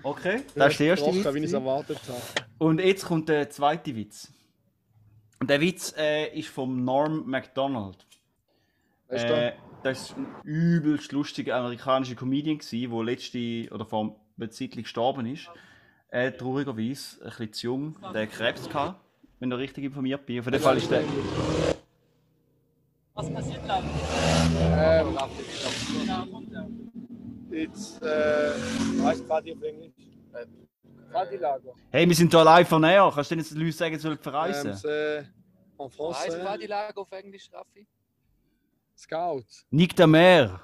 Okay, 0.03 0.41
das 0.55 0.71
ist 0.71 0.79
der 0.79 0.87
erste 0.87 1.13
wie 1.13 1.19
ich 1.19 1.25
Witz. 1.25 1.43
es 1.43 1.53
erwartet 1.53 1.99
habe. 2.07 2.21
Und 2.59 2.79
jetzt 2.79 3.05
kommt 3.05 3.27
der 3.27 3.49
zweite 3.49 3.93
Witz. 3.93 4.31
Und 5.39 5.49
der 5.49 5.59
Witz 5.59 5.93
äh, 5.97 6.27
ist 6.37 6.47
vom 6.47 6.85
Norm 6.85 7.29
MacDonald. 7.29 8.06
Weißt 9.09 9.25
Äh, 9.29 9.53
das 9.83 10.01
ist 10.01 10.17
ein 10.17 10.27
übelst 10.43 11.11
lustiger 11.11 11.55
amerikanischer 11.55 12.15
Comedian, 12.15 12.59
der 12.59 12.89
der 12.89 13.03
letzte 13.03 13.69
oder 13.71 13.85
vor 13.85 14.15
einer 14.37 14.49
Zeit 14.49 14.71
gestorben 14.71 15.25
ist. 15.27 15.49
Äh, 16.09 16.31
traurigerweise 16.31 17.21
ein 17.21 17.29
bisschen 17.29 17.53
zu 17.53 17.67
jung, 17.67 17.95
der 18.13 18.27
Krebs 18.27 18.67
gehabt, 18.67 18.99
wenn 19.39 19.51
ich 19.51 19.57
richtig 19.57 19.85
informiert 19.85 20.25
bin. 20.25 20.39
Auf 20.39 20.45
jeden 20.45 20.59
Fall 20.59 20.77
ist 20.77 20.89
der. 20.91 21.03
Ähm, 24.59 25.17
jetzt, 27.49 28.01
äh, 28.01 28.51
du, 29.03 29.23
Fadi 29.25 29.53
auf 29.53 29.61
Englisch? 29.61 29.91
Fadi-Lager. 31.11 31.73
Hey, 31.91 32.07
wir 32.07 32.15
sind 32.15 32.31
hier 32.31 32.43
live 32.43 32.67
von 32.67 32.81
näher. 32.81 33.11
Kannst 33.13 33.31
du 33.31 33.35
denn 33.35 33.43
jetzt 33.43 33.51
den 33.53 33.59
Leuten 33.59 33.71
sagen, 33.71 33.95
sie 33.95 34.01
sollen 34.01 34.17
verreisen? 34.17 34.71
Ähm, 34.71 34.75
c'est 34.75 35.25
en 35.79 35.89
Heißt 35.89 35.89
français, 35.89 36.43
Partylager 36.43 37.01
auf 37.01 37.11
Englisch, 37.11 37.49
Raffi? 37.53 37.87
Scout. 38.97 39.45
Nick 39.71 39.95
der 39.95 40.07
Meer. 40.07 40.59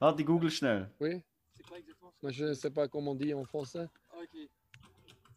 Warte, 0.00 0.24
google 0.24 0.50
schnell. 0.50 0.88
Oui. 1.00 1.22
Mais 2.22 2.32
je 2.32 2.44
ne 2.46 2.54
sais 2.54 2.70
pas 2.70 2.88
comment 2.88 3.10
on 3.12 3.14
dit 3.14 3.34
en 3.34 3.44
français. 3.44 3.86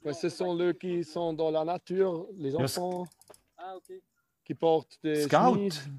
Mais 0.05 0.13
ce 0.13 0.29
sont 0.29 0.57
ceux 0.57 0.73
qui 0.73 1.03
sont 1.03 1.33
dans 1.33 1.49
la 1.51 1.63
nature, 1.65 2.27
les 2.35 2.55
enfants 2.55 3.05
Ah, 3.57 3.75
ok. 3.75 3.91
qui 4.45 4.53
portent 4.53 4.99
des 5.03 5.23
Scout. 5.23 5.55
chemises. 5.55 5.89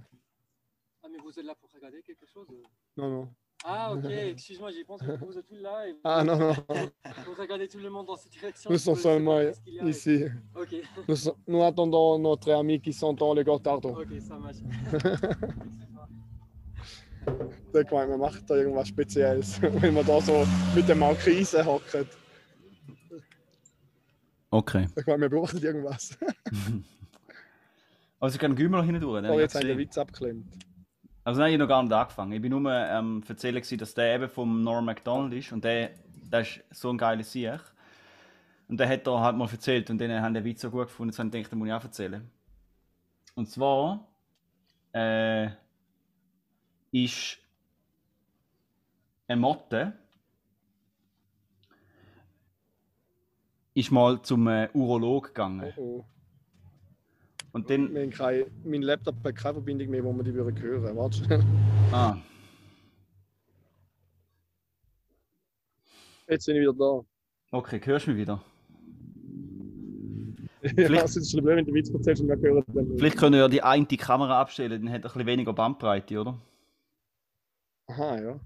Ah, 1.03 1.09
mais 1.11 1.19
vous 1.19 1.31
êtes 1.39 1.45
là 1.45 1.55
pour 1.55 1.71
regarder 1.73 2.03
quelque 2.03 2.27
chose 2.27 2.47
euh? 2.51 2.63
Non, 2.97 3.09
non. 3.11 3.35
Ah, 3.67 3.95
ok, 3.95 4.05
excuse-moi, 4.05 4.71
j'y 4.73 4.85
pense 4.85 5.01
que 5.01 5.25
vous 5.25 5.39
êtes 5.39 5.47
tous 5.49 5.57
là 5.63 5.89
et 5.89 5.95
Ah 6.05 6.23
non, 6.23 6.37
non. 6.39 6.53
vous 6.69 7.35
regardez 7.39 7.67
tout 7.67 7.79
le 7.79 7.89
monde 7.89 8.07
dans 8.07 8.17
cette 8.17 8.31
direction. 8.33 8.71
Nous 8.71 8.77
sommes 8.77 8.97
seulement 8.97 9.41
ici. 9.87 10.25
Ok, 10.55 10.75
Nous, 11.09 11.17
so- 11.17 11.37
nous 11.47 11.63
attendons 11.63 12.19
notre 12.19 12.53
ami 12.53 12.79
qui 12.79 12.93
sont 12.93 13.15
dans 13.15 13.33
le 13.33 13.43
Gottardo. 13.43 13.89
ok, 13.91 14.21
ça 14.21 14.39
marche. 14.39 14.57
Der 17.73 17.85
gemeint, 17.85 18.07
man 18.11 18.21
macht 18.21 18.49
da 18.51 18.55
irgendwas 18.57 18.87
Spezielles, 18.89 19.59
wenn 19.63 19.95
man 19.95 20.05
da 20.05 20.21
so 20.21 20.45
mit 20.75 20.87
der 20.87 20.95
Markise 20.97 21.65
hockt. 21.65 21.97
Okay. 24.51 24.87
Ich 24.95 25.07
meine, 25.07 25.23
wir 25.23 25.31
brauchen 25.31 25.59
irgendwas. 25.63 26.19
Also 28.21 28.35
ich 28.35 28.41
kann 28.41 28.55
Gümmer 28.55 28.77
noch 28.79 28.85
hinten 28.85 29.01
durch. 29.01 29.25
hab 29.25 29.33
ich 29.33 29.41
jetzt 29.41 29.55
haben 29.55 29.63
wir 29.63 29.69
den. 29.75 29.79
Witz 29.79 29.97
abgeklemmt. 29.97 30.45
Also 31.25 31.41
nein, 31.41 31.53
ich 31.53 31.55
habe 31.55 31.65
noch 31.65 31.69
gar 31.69 31.83
nicht 31.83 31.93
angefangen. 31.93 32.33
Ich 32.33 32.43
bin 32.43 32.51
nur 32.51 32.71
ähm, 32.71 33.25
erzählen, 33.27 33.63
dass 33.79 33.95
der 33.95 34.15
eben 34.15 34.29
vom 34.29 34.63
Norm 34.63 34.85
MacDonald 34.85 35.33
ist 35.33 35.53
und 35.53 35.65
der, 35.65 35.91
der 36.31 36.41
ist 36.41 36.61
so 36.71 36.91
ein 36.91 36.99
geiler 36.99 37.25
Sieg. 37.25 37.61
Und 38.69 38.79
der 38.79 38.89
hat 38.89 39.07
da 39.07 39.21
halt 39.21 39.37
mal 39.37 39.49
erzählt 39.51 39.89
und 39.91 39.99
denen 39.99 40.21
haben 40.21 40.35
den 40.35 40.45
Witz 40.45 40.61
so 40.61 40.71
gut 40.71 40.89
gefunden, 40.89 41.13
dass 41.13 41.19
ich 41.25 41.31
gedacht, 41.31 41.53
den 41.53 41.59
muss 41.59 41.69
ich 41.69 41.75
auch 41.75 41.83
erzählen. 41.83 42.31
Und 43.35 43.49
zwar 43.49 44.07
äh, 44.93 45.49
ist 46.93 47.39
eine 49.27 49.41
Motte 49.41 49.93
ist 53.75 53.91
mal 53.91 54.23
zum 54.23 54.47
äh, 54.47 54.69
Urolog 54.73 55.29
gegangen. 55.29 55.73
Oh, 55.77 56.05
Und. 57.55 57.69
Wir 57.69 57.79
haben 57.79 58.11
keine, 58.11 58.47
mein 58.65 58.83
Laptop 58.83 59.15
hat 59.25 59.37
keine 59.37 59.55
Verbindung 59.55 59.89
mehr, 59.89 60.05
wo 60.05 60.13
man 60.13 60.25
die 60.25 60.33
hören. 60.33 60.97
Warte 60.97 61.25
schnell. 61.25 61.45
Ah, 61.93 62.17
Jetzt 66.29 66.47
bin 66.47 66.57
ich 66.57 66.63
wieder 66.63 66.73
da. 66.73 67.57
okay, 67.57 67.81
hörst 67.85 68.07
du 68.07 68.11
mich 68.11 68.21
wieder? 68.21 68.43
Ja, 70.79 71.03
es 71.05 71.15
ist 71.15 71.31
schlimm, 71.31 71.45
wenn 71.45 71.67
du 71.67 71.75
Witz 71.75 71.91
erzählst 71.91 72.23
und 72.23 72.29
wir 72.29 72.39
hören 72.39 72.65
dann 72.69 72.87
nicht. 72.87 72.99
Vielleicht 72.99 73.19
können 73.19 73.35
wir 73.35 73.41
ja 73.41 73.49
die 73.49 73.63
eine 73.63 73.85
Kamera 73.85 74.41
abstellen, 74.41 74.83
dann 74.83 74.91
hat 74.91 75.03
er 75.03 75.11
ein 75.11 75.13
bisschen 75.13 75.27
weniger 75.27 75.53
Bandbreite, 75.53 76.19
oder? 76.19 76.41
Aha, 77.87 78.19
ja. 78.19 78.41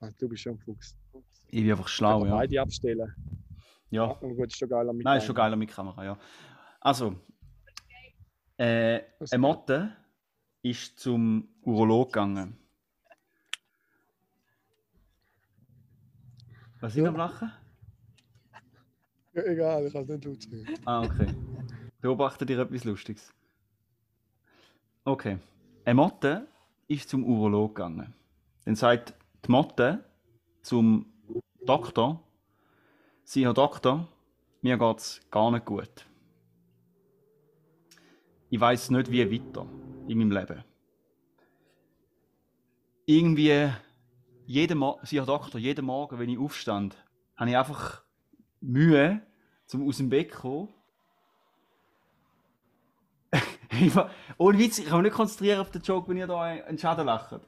Ah, 0.00 0.10
du 0.18 0.28
bist 0.28 0.42
schon 0.42 0.52
ein 0.52 0.58
Fuchs. 0.58 0.94
Ich 1.48 1.62
bin 1.62 1.70
einfach 1.70 1.88
schlau, 1.88 2.26
ja. 2.26 2.36
Beide 2.36 2.60
abstellen. 2.60 3.14
Ja. 3.88 4.10
Aber 4.10 4.34
gut, 4.34 4.48
ist 4.48 4.58
schon 4.58 4.68
geil 4.68 4.86
am 4.86 4.98
Nein, 4.98 5.16
ist 5.16 5.24
schon 5.24 5.34
geiler 5.34 5.56
mit 5.56 5.70
Kamera, 5.70 6.04
ja. 6.04 6.18
Also, 6.86 7.16
äh, 8.58 9.00
eine 9.32 9.38
Motte 9.40 9.96
ist 10.62 11.00
zum 11.00 11.48
Urolog 11.62 12.12
gegangen. 12.12 12.56
Was 16.78 16.94
ist 16.94 17.02
Ja. 17.02 17.08
am 17.08 17.16
Lachen? 17.16 17.50
Ja, 19.32 19.42
egal, 19.42 19.84
ich 19.88 19.92
kann 19.92 20.02
es 20.02 20.08
nicht 20.10 20.24
laut 20.26 20.42
sagen. 20.42 20.74
Ah, 20.84 21.02
okay. 21.02 21.34
Beobachte 22.00 22.46
dir 22.46 22.60
etwas 22.60 22.84
Lustiges. 22.84 23.34
Okay. 25.02 25.40
Eine 25.84 25.94
Motte 25.96 26.46
ist 26.86 27.08
zum 27.08 27.24
Urolog 27.24 27.74
gegangen. 27.74 28.14
Dann 28.64 28.76
sagt 28.76 29.12
die 29.44 29.50
Motte 29.50 30.04
zum 30.62 31.12
Doktor, 31.64 32.22
Sie, 33.24 33.44
Herr 33.44 33.54
Doktor, 33.54 34.06
mir 34.62 34.78
geht's 34.78 35.20
gar 35.32 35.50
nicht 35.50 35.64
gut. 35.64 36.06
Ich 38.50 38.60
weiß 38.60 38.90
nicht, 38.90 39.10
wie 39.10 39.30
weiter 39.30 39.66
in 40.08 40.18
meinem 40.18 40.30
Leben. 40.30 40.64
Irgendwie, 43.06 43.70
jeden 44.46 44.78
Mo 44.78 44.98
Sie, 45.02 45.18
Herr 45.18 45.26
Doktor, 45.26 45.58
jeden 45.58 45.84
Morgen, 45.84 46.18
wenn 46.18 46.28
ich 46.28 46.38
aufstand, 46.38 46.96
habe 47.36 47.50
ich 47.50 47.56
einfach 47.56 48.02
Mühe, 48.60 49.22
zum 49.66 49.86
aus 49.88 49.98
dem 49.98 50.08
Bett 50.08 50.32
zu 50.32 50.38
kommen. 50.38 50.68
War- 53.94 54.10
Ohne 54.38 54.58
Witz, 54.58 54.78
ich 54.78 54.86
kann 54.86 54.98
mich 55.02 55.10
nicht 55.10 55.16
konzentrieren 55.16 55.60
auf 55.60 55.70
den 55.70 55.82
Joke, 55.82 56.08
wenn 56.08 56.16
ihr 56.16 56.26
da 56.26 56.40
einen 56.42 56.78
Schaden 56.78 57.06
lacht. 57.06 57.40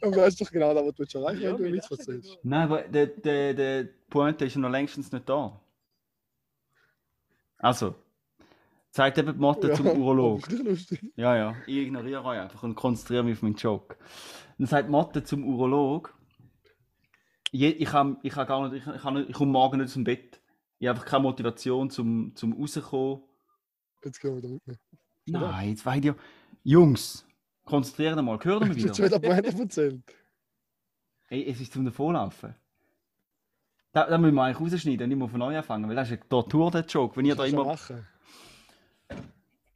Du 0.00 0.10
weißt 0.16 0.40
doch 0.40 0.50
genau, 0.50 0.74
was 0.74 0.94
du 0.94 1.04
schon 1.08 1.22
erreichen 1.22 1.42
Ja, 1.42 1.52
wenn 1.58 1.64
du 1.64 1.72
Witz 1.74 1.84
lachen 1.90 1.98
erzählst. 2.00 2.38
Nein, 2.42 2.62
aber 2.62 2.82
der, 2.82 3.06
der, 3.06 3.54
der 3.54 3.88
Pointe 4.10 4.44
ist 4.46 4.54
ja 4.54 4.60
noch 4.60 4.70
längstens 4.70 5.12
nicht 5.12 5.28
da. 5.28 5.61
Also, 7.62 7.94
zeigt 8.90 9.18
eben 9.18 9.32
die 9.32 9.38
Motte 9.40 9.68
Ja, 9.68 9.74
zum 9.74 9.86
Urolog. 9.98 10.42
Ja, 11.16 11.36
ja, 11.36 11.56
ich 11.66 11.76
ignoriere 11.76 12.24
euch 12.24 12.40
einfach 12.40 12.62
und 12.64 12.74
konzentriere 12.74 13.22
mich 13.22 13.36
auf 13.38 13.42
meinen 13.42 13.54
Joke. 13.54 13.96
Dann 14.58 14.66
sagt 14.66 14.90
Motte 14.90 15.22
zum 15.22 15.44
Urolog, 15.44 16.12
ich, 17.52 17.84
kann, 17.84 18.18
ich, 18.22 18.32
kann 18.32 18.46
gar 18.46 18.68
nicht, 18.68 18.84
ich, 18.86 19.02
kann 19.02 19.14
nicht, 19.14 19.28
ich 19.30 19.34
komme 19.34 19.52
morgen 19.52 19.78
nicht 19.78 19.90
zum 19.92 20.02
Bett. 20.02 20.40
Ich 20.78 20.88
habe 20.88 20.98
einfach 20.98 21.08
keine 21.08 21.22
Motivation 21.22 21.88
zum, 21.88 22.34
zum 22.34 22.52
rauskommen. 22.52 23.22
Jetzt 24.04 24.20
gehen 24.20 24.34
wir 24.34 24.42
damit. 24.42 24.80
Nein, 25.26 25.68
jetzt 25.70 25.86
weiß 25.86 25.98
ich 25.98 26.04
ja. 26.06 26.16
Jungs, 26.64 27.24
konzentriert 27.64 28.16
euch 28.18 28.24
mal, 28.24 28.38
hört 28.42 28.62
ihr 28.62 28.66
mich 28.66 28.76
Jetzt 28.82 28.98
wieder? 28.98 29.22
wird 29.22 29.24
aber 29.24 29.40
nicht 29.40 29.58
erzählt. 29.58 30.02
Ey, 31.28 31.44
es 31.48 31.60
ist 31.60 31.72
zum 31.72 31.84
Davonlaufen. 31.84 32.56
Da, 33.92 34.06
da 34.08 34.16
müssen 34.16 34.34
wir 34.34 34.42
eigentlich 34.42 34.72
rausschneiden 34.72 35.02
und 35.02 35.08
nicht 35.10 35.18
mehr 35.18 35.28
von 35.28 35.38
neu 35.38 35.56
anfangen, 35.56 35.86
weil 35.88 35.96
das 35.96 36.10
ist 36.10 36.20
eine 36.20 36.28
Tortur, 36.28 36.70
der 36.70 36.86
Joke. 36.86 37.16
Wenn 37.16 37.26
ihr 37.26 37.34
da 37.34 37.44
immer 37.44 37.64
machen. 37.64 38.06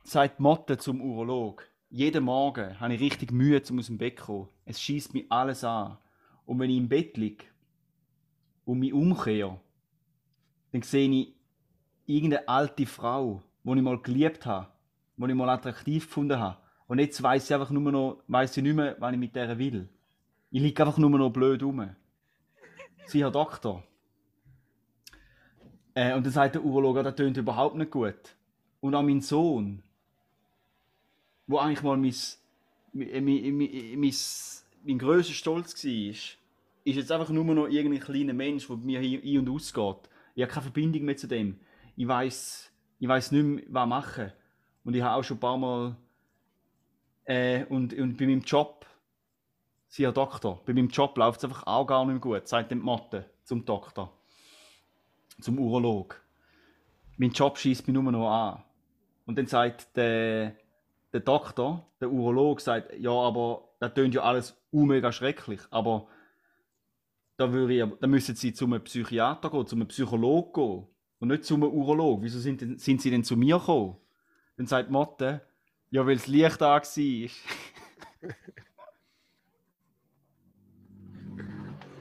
sagt 0.05 0.41
Motte 0.41 0.79
zum 0.79 1.03
Urolog, 1.03 1.65
jeden 1.91 2.25
Morgen 2.25 2.81
habe 2.81 2.95
ich 2.95 3.01
richtig 3.01 3.31
Mühe, 3.31 3.63
um 3.71 3.79
aus 3.79 3.87
dem 3.87 3.99
Bett 3.99 4.19
zu 4.19 4.25
kommen. 4.25 4.49
Es 4.65 4.81
schießt 4.81 5.13
mich 5.13 5.31
alles 5.31 5.65
an. 5.65 5.99
Und 6.47 6.59
wenn 6.59 6.71
ich 6.71 6.79
im 6.79 6.89
Bett 6.89 7.17
liege 7.19 7.45
und 8.65 8.79
mich 8.79 8.95
umkehre, 8.95 9.61
dann 10.73 10.83
sehe 10.83 11.11
ich 11.11 11.35
irgendeine 12.07 12.49
alte 12.49 12.87
Frau, 12.87 13.43
die 13.65 13.73
ich 13.73 13.83
mal 13.83 14.01
geliebt 14.01 14.47
habe, 14.47 14.69
die 15.19 15.27
ich 15.27 15.35
mal 15.35 15.51
attraktiv 15.51 16.07
gefunden 16.07 16.39
habe. 16.39 16.59
Und 16.87 17.01
jetzt 17.01 17.23
weiß 17.23 17.45
ich 17.45 17.55
einfach 17.55 17.71
nur 17.71 17.93
noch, 17.93 18.23
weiß 18.29 18.57
ich 18.57 18.63
nicht 18.63 18.77
mehr, 18.77 18.97
was 18.99 19.13
ich 19.13 19.19
mit 19.19 19.35
der 19.37 19.59
will. 19.59 19.89
Ich 20.51 20.63
liege 20.63 20.83
einfach 20.83 20.97
nur 20.97 21.11
noch 21.11 21.31
blöd 21.31 21.63
rum. 21.63 21.91
Sie, 23.07 23.23
Herr 23.23 23.31
Doktor. 23.31 23.83
Äh, 25.97 26.15
und 26.15 26.27
dann 26.27 26.33
sagt 26.33 26.55
der 26.55 26.63
Urologe, 26.63 27.03
das 27.03 27.17
tönt 27.17 27.39
überhaupt 27.39 27.75
nicht 27.75 27.91
gut. 27.91 28.37
Und 28.81 28.95
auch 28.95 29.03
mein 29.03 29.23
Sohn, 29.23 29.83
wo 31.47 31.59
eigentlich 31.59 31.83
mal 31.83 31.97
mein, 31.97 32.15
mein, 32.93 33.25
mein, 33.25 33.57
mein, 33.57 34.01
mein, 34.01 34.15
mein 34.85 34.99
grösster 34.99 35.33
Stolz 35.33 35.83
war, 35.83 35.91
ist 35.91 36.37
jetzt 36.85 37.11
einfach 37.11 37.31
nur 37.31 37.45
noch 37.47 37.69
irgendein 37.69 38.01
kleiner 38.01 38.35
Mensch, 38.35 38.69
der 38.69 38.77
mir 38.77 39.01
ein- 39.01 39.39
und 39.39 39.49
ausgeht. 39.49 40.11
Ich 40.35 40.43
habe 40.43 40.53
keine 40.53 40.65
Verbindung 40.65 41.03
mehr 41.03 41.17
zu 41.17 41.27
dem. 41.29 41.59
Ich 41.97 42.07
weiß 42.07 42.71
ich 42.99 43.09
weiss 43.09 43.33
nicht 43.33 43.45
mehr, 43.45 43.65
was 43.69 43.89
machen. 43.89 44.33
Und 44.85 44.95
ich 44.95 45.03
habe 45.03 45.17
auch 45.17 45.25
schon 45.25 45.39
ein 45.39 45.41
paar 45.41 45.57
Mal. 45.57 45.97
Äh, 47.25 47.65
und, 47.65 47.93
und 47.95 48.17
bei 48.17 48.27
meinem 48.27 48.43
Job, 48.43 48.87
Sie 49.89 50.05
Herr 50.05 50.13
Doktor, 50.13 50.63
bei 50.65 50.75
meinem 50.75 50.89
Job 50.89 51.17
läuft 51.17 51.39
es 51.39 51.45
einfach 51.45 51.67
auch 51.67 51.87
gar 51.87 52.05
nicht 52.05 52.13
mehr 52.13 52.21
gut, 52.21 52.47
sagt 52.47 52.71
die 52.71 52.77
Mathe 52.77 53.25
zum 53.45 53.65
Doktor, 53.65 54.13
zum 55.41 55.59
Urolog. 55.59 56.21
Mein 57.17 57.31
Job 57.31 57.59
schießt 57.59 57.87
mich 57.87 57.95
nur 57.95 58.11
noch 58.11 58.31
an. 58.31 58.63
Und 59.27 59.39
dann 59.39 59.47
sagt 59.47 59.97
der, 59.97 60.55
der 61.13 61.21
Doktor, 61.21 61.87
der 62.01 62.11
Urolog, 62.11 62.61
sagt, 62.61 62.93
ja, 62.99 63.11
aber 63.11 63.69
das 63.81 63.95
tönt 63.95 64.15
ja 64.15 64.23
alles 64.23 64.57
mega 64.71 65.13
schrecklich, 65.13 65.61
aber 65.71 66.09
da, 67.37 67.53
würde 67.53 67.75
ich, 67.75 67.85
da 68.01 68.07
müssen 68.07 68.35
Sie 68.35 68.53
zu 68.53 68.65
einem 68.65 68.83
Psychiater 68.85 69.51
gehen, 69.51 69.67
zu 69.67 69.77
einem 69.77 69.89
Psychologen 69.89 70.53
gehen 70.53 70.87
und 71.19 71.29
nicht 71.29 71.45
zu 71.45 71.55
einem 71.55 71.71
Urolog. 71.71 72.23
Wieso 72.23 72.39
sind, 72.39 72.61
denn, 72.61 72.79
sind 72.79 73.03
Sie 73.03 73.11
denn 73.11 73.25
zu 73.25 73.37
mir 73.37 73.59
gekommen? 73.59 73.97
Dann 74.57 74.67
sagt 74.67 74.91
Motte, 74.91 75.43
ja, 75.91 76.07
weil 76.07 76.17
das 76.17 76.27
Licht 76.27 76.61
da 76.61 76.75
war. 76.75 76.83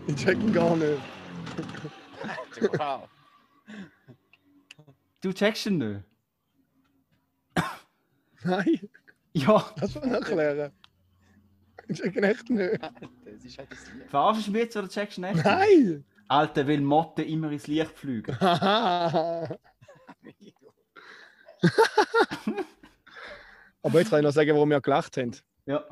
Ich 0.07 0.15
check 0.15 0.37
ihn 0.37 0.53
gar 0.53 0.75
nicht. 0.75 0.99
Wow. 2.77 3.09
Du 5.21 5.33
checkst 5.33 5.65
ihn 5.67 5.77
nicht? 5.77 6.03
Nein, 8.43 8.89
Ja, 9.33 9.73
das 9.77 9.95
muss 9.95 10.05
ich 10.05 10.11
erklären. 10.11 10.71
Ich 11.87 11.97
check 11.99 12.15
ihn 12.15 12.23
echt 12.23 12.49
nicht. 12.49 12.79
Das 12.81 13.43
ist 13.43 13.57
halt 13.57 13.71
das 13.71 13.79
verarschst 14.07 14.47
du 14.47 14.51
mich 14.51 14.61
jetzt 14.61 14.77
oder 14.77 14.87
checkst 14.87 15.17
du 15.17 15.21
ihn 15.23 15.31
nicht? 15.33 15.43
Nein! 15.45 16.05
Alter, 16.27 16.67
weil 16.67 16.81
Motte 16.81 17.21
immer 17.23 17.51
ins 17.51 17.67
Licht 17.67 17.91
fliegen. 17.97 18.35
Aber 23.81 23.99
jetzt 23.99 24.09
kann 24.09 24.19
ich 24.19 24.23
noch 24.25 24.31
sagen, 24.31 24.53
warum 24.53 24.69
wir 24.69 24.81
gelacht 24.81 25.17
haben. 25.17 25.35
Ja. 25.65 25.83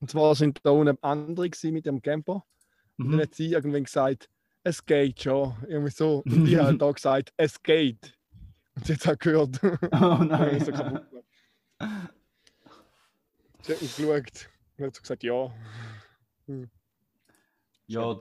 Und 0.00 0.10
zwar 0.10 0.34
sind 0.34 0.60
da 0.64 0.70
unten 0.70 0.98
andere 1.02 1.48
mit 1.64 1.86
dem 1.86 2.02
Camper. 2.02 2.44
Und 2.98 3.06
dann 3.10 3.16
Mhm. 3.16 3.22
hat 3.22 3.34
sie 3.34 3.52
irgendwann 3.52 3.84
gesagt, 3.84 4.28
es 4.66 4.84
geht 4.84 5.22
schon. 5.22 5.54
Irgendwie 5.68 5.92
so. 5.92 6.18
Und 6.26 6.44
die 6.44 6.58
hat 6.58 6.80
da 6.80 6.90
gesagt, 6.90 7.32
es 7.36 7.62
geht. 7.62 8.18
Und 8.74 8.86
sie 8.86 8.94
hat 8.94 9.00
es 9.00 9.08
auch 9.08 9.18
gehört. 9.18 9.60
Oh 9.62 10.24
nein. 10.24 10.58
kaputt 10.58 11.10
gemacht. 11.10 12.12
Sie 13.62 13.72
hat 13.72 13.82
mich 13.82 13.96
geschaut. 13.96 14.48
Und 14.76 14.86
hat 14.86 14.94
so 14.94 15.00
gesagt, 15.02 15.22
ja. 15.22 15.54
Ja. 17.86 18.20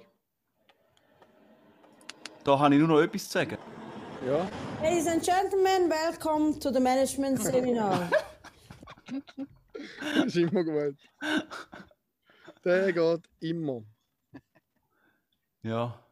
Da 2.43 2.59
habe 2.59 2.75
ich 2.75 2.79
nur 2.79 2.89
noch 2.89 3.01
etwas 3.01 3.23
zu 3.23 3.39
sagen. 3.39 3.57
Ja. 4.25 4.47
Ladies 4.81 5.07
and 5.07 5.23
gentlemen, 5.23 5.89
welcome 5.89 6.59
to 6.59 6.71
the 6.71 6.79
management 6.79 7.41
seminar. 7.41 8.09
Das 10.15 10.27
ist 10.27 10.37
immer 10.37 10.63
gut. 10.63 10.97
Der 12.63 12.91
geht 12.91 13.29
immer. 13.39 13.83
Ja. 15.61 16.04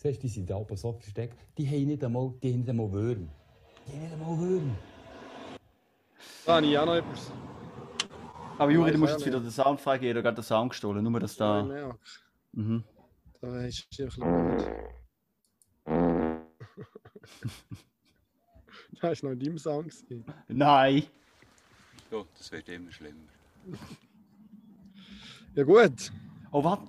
Siehst 0.00 0.18
du, 0.18 0.22
die 0.22 0.28
sind 0.28 0.48
da 0.48 0.54
oben 0.54 0.76
so 0.76 0.92
versteckt. 0.92 1.36
Die 1.58 1.66
haben 1.66 1.86
nicht 1.88 2.04
einmal, 2.04 2.32
die 2.40 2.52
haben 2.52 2.60
nicht 2.60 2.70
einmal 2.70 2.92
Würm. 2.92 3.28
Die 3.84 3.92
haben 3.92 4.00
nicht 4.02 4.12
einmal 4.12 4.38
Würm. 4.38 4.76
Da 6.46 6.54
habe 6.56 6.66
ich 6.66 6.78
auch 6.78 6.86
noch 6.86 6.94
etwas. 6.94 7.32
Aber 8.58 8.70
Juri, 8.70 8.92
du 8.92 8.98
musst 8.98 9.14
jetzt 9.14 9.26
wieder 9.26 9.40
den 9.40 9.50
Sound 9.50 9.80
freigeben, 9.80 10.12
oder 10.16 10.22
gerade 10.22 10.36
den 10.36 10.44
Sound 10.44 10.70
gestohlen. 10.70 11.02
Nur, 11.02 11.18
dass 11.18 11.36
Ja, 11.36 11.62
da. 11.62 11.64
merke. 11.64 11.98
Mhm. 12.52 12.84
Da 13.40 13.60
ist 13.64 13.86
es 13.90 13.98
ein 14.00 14.04
bisschen 14.06 14.24
gut. 14.24 14.64
Das 19.00 19.22
war 19.22 19.30
noch 19.30 19.32
in 19.32 19.40
deinem 19.40 19.58
Sound. 19.58 19.90
gewesen. 20.08 20.24
Nein! 20.46 21.02
Ja, 22.12 22.22
das 22.36 22.52
wird 22.52 22.68
immer 22.68 22.92
schlimmer. 22.92 23.16
Ja 25.56 25.64
gut, 25.64 26.12
Oh, 26.52 26.62
warte. 26.64 26.84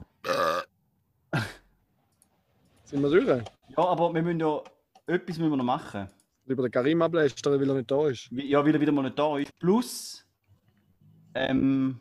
Sind 2.89 3.01
wir 3.01 3.09
durch? 3.09 3.27
Ja, 3.27 3.43
aber 3.77 4.13
wir 4.13 4.21
müssen 4.21 4.39
ja. 4.39 4.61
etwas 5.05 5.37
müssen 5.37 5.51
wir 5.51 5.57
noch 5.57 5.63
machen. 5.63 6.09
Über 6.45 6.63
den 6.63 6.71
Karim 6.71 7.01
ablästern, 7.03 7.59
weil 7.59 7.69
er 7.69 7.75
nicht 7.75 7.91
da 7.91 8.07
ist. 8.07 8.29
Ja, 8.31 8.65
weil 8.65 8.73
er 8.73 8.81
wieder 8.81 8.91
mal 8.91 9.03
nicht 9.03 9.19
da 9.19 9.37
ist. 9.37 9.57
Plus, 9.59 10.25
ähm, 11.35 11.99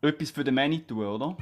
etwas 0.00 0.30
für 0.30 0.44
den 0.44 0.54
Manny 0.54 0.80
tun, 0.80 1.04
oder? 1.04 1.36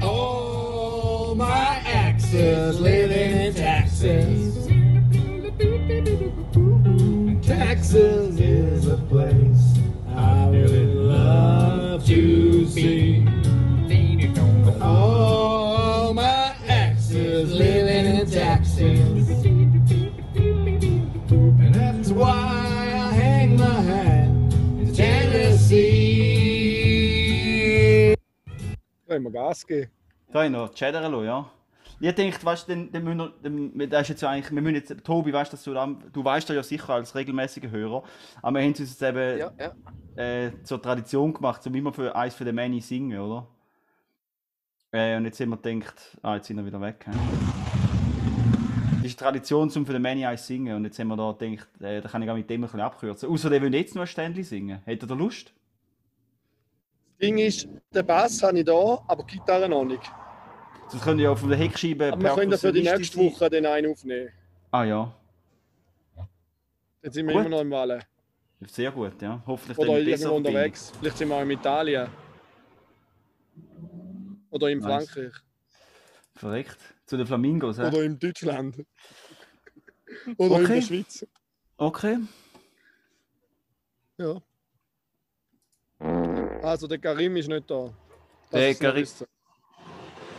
All 0.00 1.34
my 1.34 1.80
exes 1.84 2.80
living 2.80 3.48
in 3.48 3.54
Texas. 3.54 4.66
Texas 7.42 8.40
is 8.40 8.86
a 8.86 8.96
place 9.10 9.76
I 10.08 10.46
would 10.46 10.94
love 10.94 12.06
to 12.06 12.66
see. 12.66 13.11
Können 29.12 29.24
wir 29.24 29.30
Gas 29.30 29.66
geben? 29.66 29.90
Da 30.32 30.42
haben 30.42 30.52
wir 30.52 30.58
noch 30.60 30.72
Cheddar 30.74 31.22
ja. 31.22 31.50
Ich 32.00 32.14
denke, 32.14 32.42
weißt 32.42 32.66
du, 32.66 32.72
dann, 32.72 32.90
dann 32.90 33.04
müssen 33.04 33.18
wir, 33.18 33.32
dann, 33.42 33.90
das 33.90 34.02
ist 34.02 34.08
jetzt 34.08 34.22
ja 34.22 34.30
eigentlich, 34.30 34.50
wir 34.50 34.62
müssen 34.62 34.74
jetzt, 34.76 35.04
Tobi, 35.04 35.34
weißt 35.34 35.52
du, 35.52 35.56
dass 35.56 35.64
du, 35.64 35.74
da- 35.74 35.86
du 36.10 36.24
weißt 36.24 36.48
ja 36.48 36.62
sicher 36.62 36.94
als 36.94 37.14
regelmäßiger 37.14 37.70
Hörer, 37.70 38.02
aber 38.40 38.58
wir 38.58 38.64
haben 38.64 38.72
es 38.72 38.80
uns 38.80 38.90
jetzt 38.98 39.02
eben 39.02 39.38
Ja, 39.38 39.52
ja. 39.58 39.74
Äh, 40.46 40.52
zur 40.64 40.80
Tradition 40.80 41.34
gemacht, 41.34 41.66
um 41.66 41.74
immer 41.74 41.92
für 41.92 42.16
eins 42.16 42.34
für 42.34 42.44
den 42.46 42.54
Manny 42.54 42.80
singen, 42.80 43.20
oder? 43.20 43.46
Äh, 44.92 45.18
und 45.18 45.26
jetzt 45.26 45.38
haben 45.40 45.50
wir 45.50 45.58
gedacht, 45.58 46.16
ah, 46.22 46.36
jetzt 46.36 46.46
sind 46.46 46.56
wir 46.56 46.64
wieder 46.64 46.80
weg. 46.80 47.04
hä? 47.06 47.10
Das 49.02 49.10
ist 49.10 49.20
eine 49.22 49.30
Tradition, 49.30 49.70
um 49.70 49.86
für 49.86 49.92
den 49.92 50.02
Manny 50.02 50.24
eins 50.24 50.46
singen, 50.46 50.74
und 50.76 50.84
jetzt 50.86 50.98
haben 50.98 51.08
wir 51.08 51.16
da 51.18 51.32
gedacht, 51.32 51.68
äh, 51.82 52.00
da 52.00 52.08
kann 52.08 52.22
ich 52.22 52.30
auch 52.30 52.34
mit 52.36 52.48
dem 52.48 52.60
ein 52.62 52.62
bisschen 52.62 52.80
abkürzen. 52.80 53.28
Außer 53.28 53.50
der 53.50 53.60
will 53.60 53.74
jetzt 53.74 53.94
noch 53.94 54.02
ein 54.02 54.08
Ständchen 54.08 54.44
singen. 54.44 54.80
Hätte 54.86 55.06
er 55.06 55.16
Lust? 55.16 55.52
Das 57.22 57.28
Ding 57.28 57.38
ist, 57.38 57.68
den 57.94 58.04
Bass 58.04 58.42
habe 58.42 58.58
ich 58.58 58.64
da, 58.64 59.00
aber 59.06 59.22
die 59.22 59.36
Gitarre 59.38 59.68
noch 59.68 59.84
nicht. 59.84 60.02
Sonst 60.88 61.04
können 61.04 61.20
ja 61.20 61.30
auf 61.30 61.46
der 61.46 61.56
Heckscheibe 61.56 62.12
Aber 62.12 62.20
wir 62.20 62.34
können 62.34 62.50
ja 62.50 62.58
für 62.58 62.72
die 62.72 62.82
nächste 62.82 63.16
Woche 63.16 63.48
den 63.48 63.64
einen 63.64 63.92
aufnehmen. 63.92 64.30
Ah 64.72 64.82
ja, 64.82 65.14
Jetzt 67.00 67.14
sind 67.14 67.26
wir 67.28 67.34
Gut. 67.34 67.42
immer 67.46 67.50
noch 67.50 67.60
im 67.60 67.70
Wallen. 67.70 68.02
sehr 68.66 68.90
gut, 68.90 69.22
ja. 69.22 69.40
Hoffentlich 69.46 69.78
Oder 69.78 69.94
dann 69.98 70.04
besser 70.04 70.32
unterwegs. 70.32 70.92
Vielleicht 70.98 71.18
sind 71.18 71.28
wir 71.28 71.36
auch 71.36 71.42
in 71.42 71.50
Italien. 71.52 72.08
Oder 74.50 74.68
in. 74.70 74.82
Frankreich. 74.82 75.32
Verreckt. 76.34 76.78
Zu 77.06 77.16
den 77.18 77.26
Flamingos, 77.28 77.78
hä? 77.78 77.86
Oder 77.86 78.02
in 78.02 78.18
Deutschland. 78.18 78.84
Oder 80.38 80.56
in 80.56 80.64
Okay. 80.64 80.74
der 80.74 80.82
Schweiz. 80.82 81.26
Okay. 81.76 82.18
Ja. 84.18 84.42
Also 86.62 86.86
der 86.86 86.98
Karim 86.98 87.36
ist 87.36 87.48
nicht 87.48 87.68
da. 87.70 87.92
Der 88.52 88.70
es 88.70 88.80
noch 88.80 88.88
Karim-. 88.90 89.06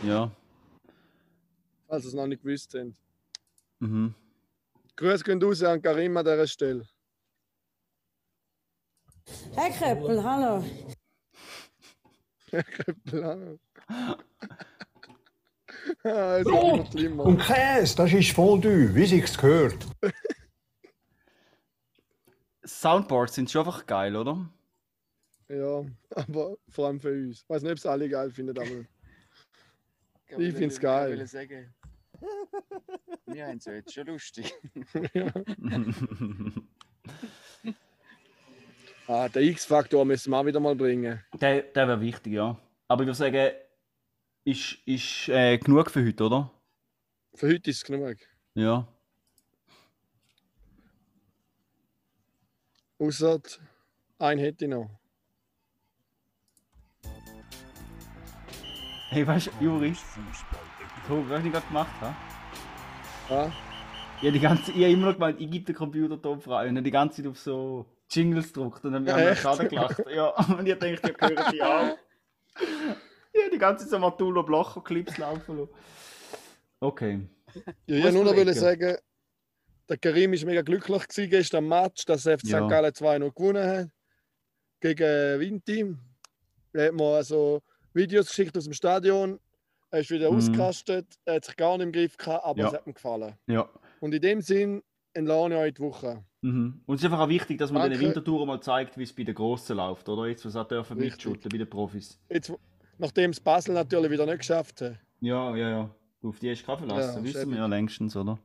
Ja. 0.02 0.30
Falls 1.86 2.04
ihr 2.04 2.08
es 2.08 2.14
noch 2.14 2.26
nicht 2.26 2.42
gewusst 2.42 2.70
sind. 2.72 2.96
Mhm. 3.80 4.14
Grüße 4.96 5.24
gehen 5.24 5.42
raus 5.42 5.62
an 5.62 5.82
Karim 5.82 6.16
an 6.16 6.24
dieser 6.24 6.46
Stelle. 6.46 6.86
Herr 9.54 9.70
Kreppel, 9.70 10.22
hallo. 10.22 10.64
Ah, 16.02 16.38
es 16.38 16.46
wird 16.46 16.54
So, 16.54 16.74
immer 16.74 16.86
schlimmer. 16.90 17.24
und 17.24 17.38
Käse, 17.38 17.96
das 17.96 18.12
ist 18.12 18.32
Fondue, 18.32 18.94
wie 18.94 19.04
sich's 19.04 19.36
gehört. 19.36 19.86
Soundboards 22.64 23.34
sind 23.34 23.50
schon 23.50 23.66
einfach 23.66 23.84
geil, 23.84 24.16
oder? 24.16 24.48
Ja, 25.48 25.84
aber 26.10 26.56
vor 26.68 26.86
allem 26.86 27.00
für 27.00 27.12
uns. 27.12 27.42
Ich 27.42 27.48
weiß 27.48 27.62
nicht, 27.62 27.72
ob 27.72 27.78
es 27.78 27.86
alle 27.86 28.08
geil 28.08 28.30
finden, 28.30 28.56
aber 28.56 28.66
ich 30.38 30.52
finde 30.52 30.66
es 30.66 30.74
Ich 30.74 30.80
geil. 30.80 31.18
will 31.18 31.26
sagen, 31.26 31.74
wir 33.26 33.46
haben 33.46 33.58
es 33.58 33.64
ja 33.66 33.74
jetzt 33.74 33.92
schon 33.92 34.06
lustig. 34.06 34.54
Ah, 39.06 39.28
den 39.28 39.50
X-Faktor 39.50 40.02
müssen 40.06 40.30
wir 40.30 40.38
auch 40.38 40.46
wieder 40.46 40.60
mal 40.60 40.74
bringen. 40.74 41.22
Der, 41.38 41.60
der 41.60 41.88
wäre 41.88 42.00
wichtig, 42.00 42.32
ja. 42.32 42.58
Aber 42.88 43.02
ich 43.02 43.06
würde 43.06 43.18
sagen, 43.18 43.52
ist, 44.44 44.78
ist 44.86 45.28
äh, 45.28 45.58
genug 45.58 45.90
für 45.90 46.02
heute, 46.06 46.24
oder? 46.24 46.50
Für 47.34 47.48
heute 47.48 47.68
ist 47.70 47.76
es 47.78 47.84
genug. 47.84 48.16
Ja. 48.54 48.88
Außer 52.98 53.42
einen 54.18 54.40
hätte 54.40 54.64
ich 54.64 54.70
noch. 54.70 54.88
Hey, 59.14 59.24
weißt 59.24 59.46
du, 59.60 59.64
Juri? 59.64 59.94
Tobi, 61.06 61.30
was 61.30 61.44
ich 61.44 61.52
gerade 61.52 61.66
gemacht 61.68 61.92
habe? 62.00 62.16
Ja? 63.30 63.52
Ich 64.16 64.22
habe 64.22 64.32
die 64.32 64.40
ganze, 64.40 64.72
ich 64.72 64.78
habe 64.78 64.90
immer 64.90 65.06
noch 65.06 65.12
gemeint, 65.12 65.40
ich 65.40 65.48
gebe 65.48 65.64
den 65.66 65.74
Computer 65.76 66.20
top 66.20 66.42
frei 66.42 66.68
und 66.68 66.82
die 66.82 66.90
ganze 66.90 67.22
Zeit 67.22 67.30
auf 67.30 67.38
so 67.38 67.86
Jingles 68.10 68.52
gedruckt 68.52 68.84
und 68.84 68.92
dann 68.92 69.08
haben 69.08 69.16
wir 69.16 69.34
gerade 69.36 69.68
gelacht. 69.68 70.02
Ja, 70.12 70.30
und 70.58 70.66
ich 70.66 70.76
dachte, 70.76 71.14
ja, 71.20 71.28
hören 71.28 71.52
die 71.52 71.62
auch. 71.62 71.96
Ich 73.32 73.40
habe 73.40 73.50
die 73.52 73.58
ganze 73.58 73.84
Zeit 73.84 73.92
so 73.92 73.98
Matulo 74.00 74.42
Blocher 74.42 74.82
Clips 74.82 75.16
laufen 75.16 75.58
lassen. 75.58 75.70
Okay. 76.80 77.28
Ja, 77.86 77.96
ich 77.98 78.04
Was 78.04 78.14
nur 78.14 78.24
noch 78.24 78.52
sagen, 78.52 78.96
der 79.88 79.96
Karim 79.96 80.32
war 80.32 80.44
mega 80.44 80.62
glücklich 80.62 81.06
gewesen 81.06 81.30
gestern 81.30 81.58
am 81.58 81.68
Match, 81.68 82.04
dass 82.04 82.22
FC 82.22 82.48
Ja. 82.48 82.64
St. 82.64 82.68
Gallen 82.68 82.92
2 82.92 83.18
noch 83.20 83.32
gewonnen 83.32 83.68
hat. 83.68 83.88
Gegen 84.80 85.38
Winti. 85.38 85.96
Er 86.72 86.86
hat 86.88 86.94
mir 86.94 87.14
also 87.14 87.62
Videos 87.94 88.28
geschickt 88.28 88.56
aus 88.56 88.64
dem 88.64 88.72
Stadion. 88.72 89.38
Er 89.90 90.00
ist 90.00 90.10
wieder 90.10 90.30
Mhm. 90.30 90.38
ausgerastet. 90.38 91.06
Er 91.24 91.36
hat 91.36 91.44
sich 91.44 91.56
gar 91.56 91.76
nicht 91.78 91.86
im 91.86 91.92
Griff 91.92 92.16
gehabt, 92.16 92.44
aber 92.44 92.58
Ja. 92.60 92.66
es 92.68 92.74
hat 92.74 92.86
ihm 92.86 92.94
gefallen. 92.94 93.34
Ja. 93.46 93.68
Und 94.00 94.12
in 94.14 94.20
dem 94.20 94.40
Sinn 94.40 94.82
entlasse 95.12 95.50
ich 95.54 95.58
euch 95.60 95.74
die 95.74 95.82
Woche. 95.82 96.24
Mhm. 96.42 96.82
Und 96.84 96.94
es 96.96 97.00
ist 97.00 97.04
einfach 97.06 97.20
auch 97.20 97.28
wichtig, 97.28 97.58
dass 97.58 97.70
man 97.70 97.82
den 97.82 97.92
Danke. 97.92 98.06
Wintertouren 98.06 98.46
mal 98.48 98.60
zeigt, 98.60 98.98
wie 98.98 99.04
es 99.04 99.12
bei 99.12 99.22
den 99.22 99.34
Grossen 99.34 99.76
läuft, 99.76 100.08
oder? 100.08 100.26
Jetzt, 100.26 100.44
was 100.44 100.56
auch 100.56 100.66
dürfen 100.66 100.98
mitschütteln 100.98 101.48
bei 101.50 101.58
den 101.58 101.70
Profis. 101.70 102.18
Jetzt, 102.28 102.52
nachdem 102.98 103.30
es 103.30 103.40
Basel 103.40 103.74
natürlich 103.74 104.10
wieder 104.10 104.26
nicht 104.26 104.38
geschafft 104.38 104.80
hat. 104.80 104.98
Ja, 105.20 105.54
ja, 105.56 105.70
ja. 105.70 105.90
Auf 106.22 106.38
die 106.40 106.50
hast 106.50 106.62
du 106.62 106.66
keine 106.66 106.78
verlassen, 106.78 107.24
Ja, 107.24 107.32
wissen 107.34 107.50
wir 107.50 107.58
ja 107.58 107.66
längstens, 107.66 108.16
oder? 108.16 108.38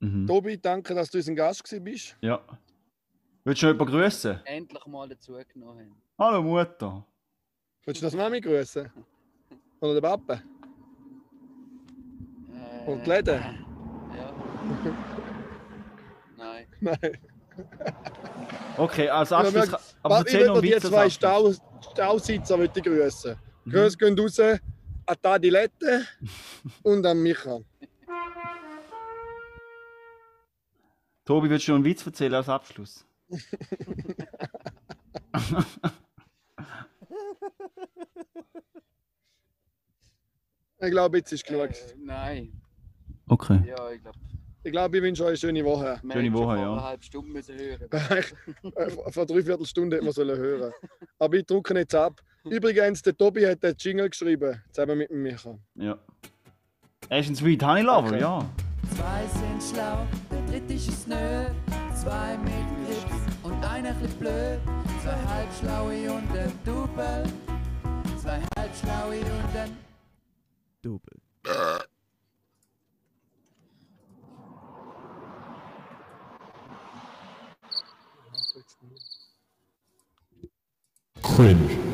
Mhm. 0.00 0.26
Tobi, 0.26 0.58
danke, 0.58 0.94
dass 0.94 1.10
du 1.10 1.18
unser 1.18 1.34
Gast 1.34 1.64
gewesen 1.64 1.84
bist. 1.84 2.16
Ja. 2.20 2.40
Willst 3.44 3.62
du 3.62 3.66
noch 3.66 3.72
jemanden 3.74 3.92
grüßen? 3.94 4.40
Endlich 4.44 4.86
mal 4.86 5.08
dazugenommen 5.08 5.78
haben. 5.90 6.02
Hallo 6.18 6.42
Mutter. 6.42 7.04
Willst 7.84 8.00
du 8.00 8.06
das 8.06 8.14
Mami 8.14 8.40
grüßen? 8.40 8.90
Oder 9.80 9.94
den 9.94 10.02
Papa? 10.02 10.34
Äh, 12.84 12.90
Und 12.90 13.04
die 13.04 13.10
Läden? 13.10 13.42
Ja. 14.16 14.32
Nein. 16.36 16.66
Nein. 16.80 17.18
Okay, 18.76 19.08
als 19.08 19.30
Ja, 19.30 19.38
Abschluss. 19.38 19.70
wir- 19.72 19.80
aber 20.02 20.18
erzähl 20.18 20.46
noch 20.46 20.60
die 20.60 20.70
zwei 20.78 21.04
Abschluss. 21.06 21.14
Stau, 21.14 21.52
Stausitzer 21.92 22.56
möchte 22.56 22.78
ich 22.78 22.84
grüßen. 22.86 23.36
Mhm. 23.64 23.70
Grüße 23.70 23.96
gehen 23.98 24.18
raus 24.18 24.38
an 24.40 24.58
Tadi 25.20 25.50
Lette 25.50 26.06
und 26.82 27.04
an 27.04 27.18
Micha. 27.20 27.58
Tobi, 31.24 31.50
willst 31.50 31.66
du 31.68 31.72
noch 31.72 31.76
einen 31.76 31.84
Witz 31.84 32.06
erzählen 32.06 32.34
als 32.34 32.48
Abschluss? 32.48 33.04
Ich 40.80 40.90
glaube, 40.90 41.18
jetzt 41.18 41.32
ist 41.32 41.46
genug. 41.46 41.70
Äh, 41.70 41.74
nein. 41.98 42.60
Okay. 43.28 43.60
Ja, 43.66 43.90
ich 43.90 44.02
glaube, 44.02 44.18
Ich 44.64 44.72
glaube, 44.72 44.96
ich 44.96 45.02
wünsche 45.02 45.22
euch 45.24 45.28
eine 45.28 45.36
schöne 45.36 45.64
Woche. 45.64 46.00
wir 46.02 46.12
Schöne 46.12 46.24
hätten 46.24 46.36
schon 46.36 46.46
Woche, 46.46 46.56
ja. 46.56 46.72
einer 46.72 46.82
halben 46.82 47.02
Stunde 47.02 47.32
müssen 47.32 47.56
hören. 47.58 47.88
Äh, 48.76 48.90
Vor 49.12 49.26
dreiviertel 49.26 49.66
Stunde 49.66 49.96
hätte 49.96 50.04
man 50.04 50.12
sollen 50.14 50.36
hören. 50.38 50.72
Aber 51.18 51.36
ich 51.36 51.46
drücke 51.46 51.74
jetzt 51.78 51.94
ab. 51.94 52.20
Übrigens, 52.44 53.02
der 53.02 53.16
Tobi 53.16 53.46
hat 53.46 53.62
den 53.62 53.74
Jingle 53.78 54.08
geschrieben, 54.10 54.60
zusammen 54.72 54.98
mit 54.98 55.10
dem 55.10 55.22
Micha. 55.22 55.56
Ja. 55.76 55.98
Er 57.08 57.18
ist 57.20 57.28
ein 57.28 57.36
Sweet 57.36 57.62
Honey 57.64 57.82
Lover, 57.82 58.08
Okay. 58.08 58.20
ja. 58.20 58.44
Zwei 58.96 59.26
sind 59.26 59.62
schlau, 59.62 60.06
der 60.30 60.42
dritte 60.46 60.74
ist 60.74 60.88
es 60.88 61.06
nö. 61.06 61.44
Zwei 62.02 62.36
mit 62.38 62.52
Grips 62.84 63.44
und 63.44 63.64
einer 63.64 63.94
chli 63.94 64.08
blöd. 64.18 64.58
Zwei 65.04 65.16
halbschlaue 65.24 66.12
und 66.12 66.36
ein 66.36 66.52
Double. 66.64 67.24
Zwei 68.20 68.40
halbschlaue 68.56 69.20
und 69.20 69.56
ein 69.56 69.76
Double. 70.82 71.20
Cringe. 81.22 81.91